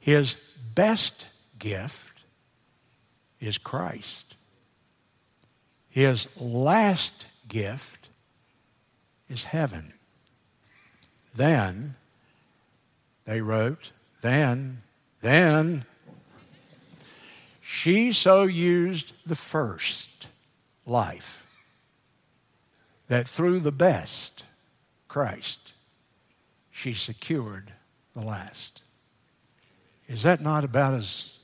His 0.00 0.36
best 0.74 1.26
gift 1.58 2.22
is 3.38 3.58
Christ. 3.58 4.34
His 5.90 6.26
last 6.40 7.26
gift 7.48 8.08
is 9.28 9.44
heaven. 9.44 9.92
Then 11.34 11.96
they 13.26 13.42
wrote, 13.42 13.90
then, 14.22 14.82
then, 15.20 15.84
she 17.68 18.12
so 18.12 18.44
used 18.44 19.12
the 19.26 19.34
first 19.34 20.28
life 20.86 21.44
that 23.08 23.26
through 23.26 23.58
the 23.58 23.72
best, 23.72 24.44
Christ, 25.08 25.72
she 26.70 26.94
secured 26.94 27.72
the 28.14 28.22
last. 28.22 28.82
Is 30.06 30.22
that 30.22 30.40
not 30.40 30.62
about 30.62 30.94
as 30.94 31.38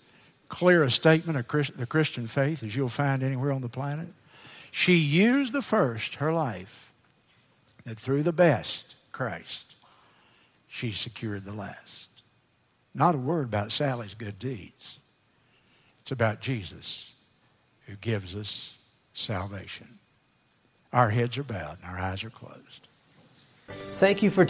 clear 0.49 0.85
a 0.85 0.91
statement 0.93 1.41
of 1.41 1.49
Christ, 1.49 1.77
the 1.77 1.87
Christian 1.87 2.29
faith 2.29 2.62
as 2.62 2.77
you'll 2.77 2.89
find 2.89 3.25
anywhere 3.25 3.51
on 3.51 3.61
the 3.61 3.68
planet? 3.68 4.07
She 4.70 4.95
used 4.95 5.53
the 5.53 5.61
first, 5.61 6.14
her 6.14 6.33
life, 6.33 6.93
that 7.85 7.99
through 7.99 8.23
the 8.23 8.33
best, 8.33 8.95
Christ, 9.11 9.75
she 10.68 10.93
secured 10.93 11.45
the 11.45 11.53
last. 11.53 12.09
Not 12.95 13.16
a 13.16 13.18
word 13.18 13.47
about 13.47 13.73
Sally's 13.73 14.14
good 14.14 14.39
deeds. 14.39 14.99
It's 16.13 16.21
about 16.21 16.43
Jesus 16.43 17.11
who 17.87 17.97
gives 17.97 18.37
us 18.37 18.75
salvation. 19.15 19.99
Our 20.93 21.09
heads 21.09 21.39
are 21.39 21.43
bowed 21.43 21.79
and 21.83 21.91
our 21.91 21.99
eyes 21.99 22.23
are 22.23 22.29
closed. 22.29 22.87
Thank 23.69 24.23
you 24.23 24.29
for 24.29 24.45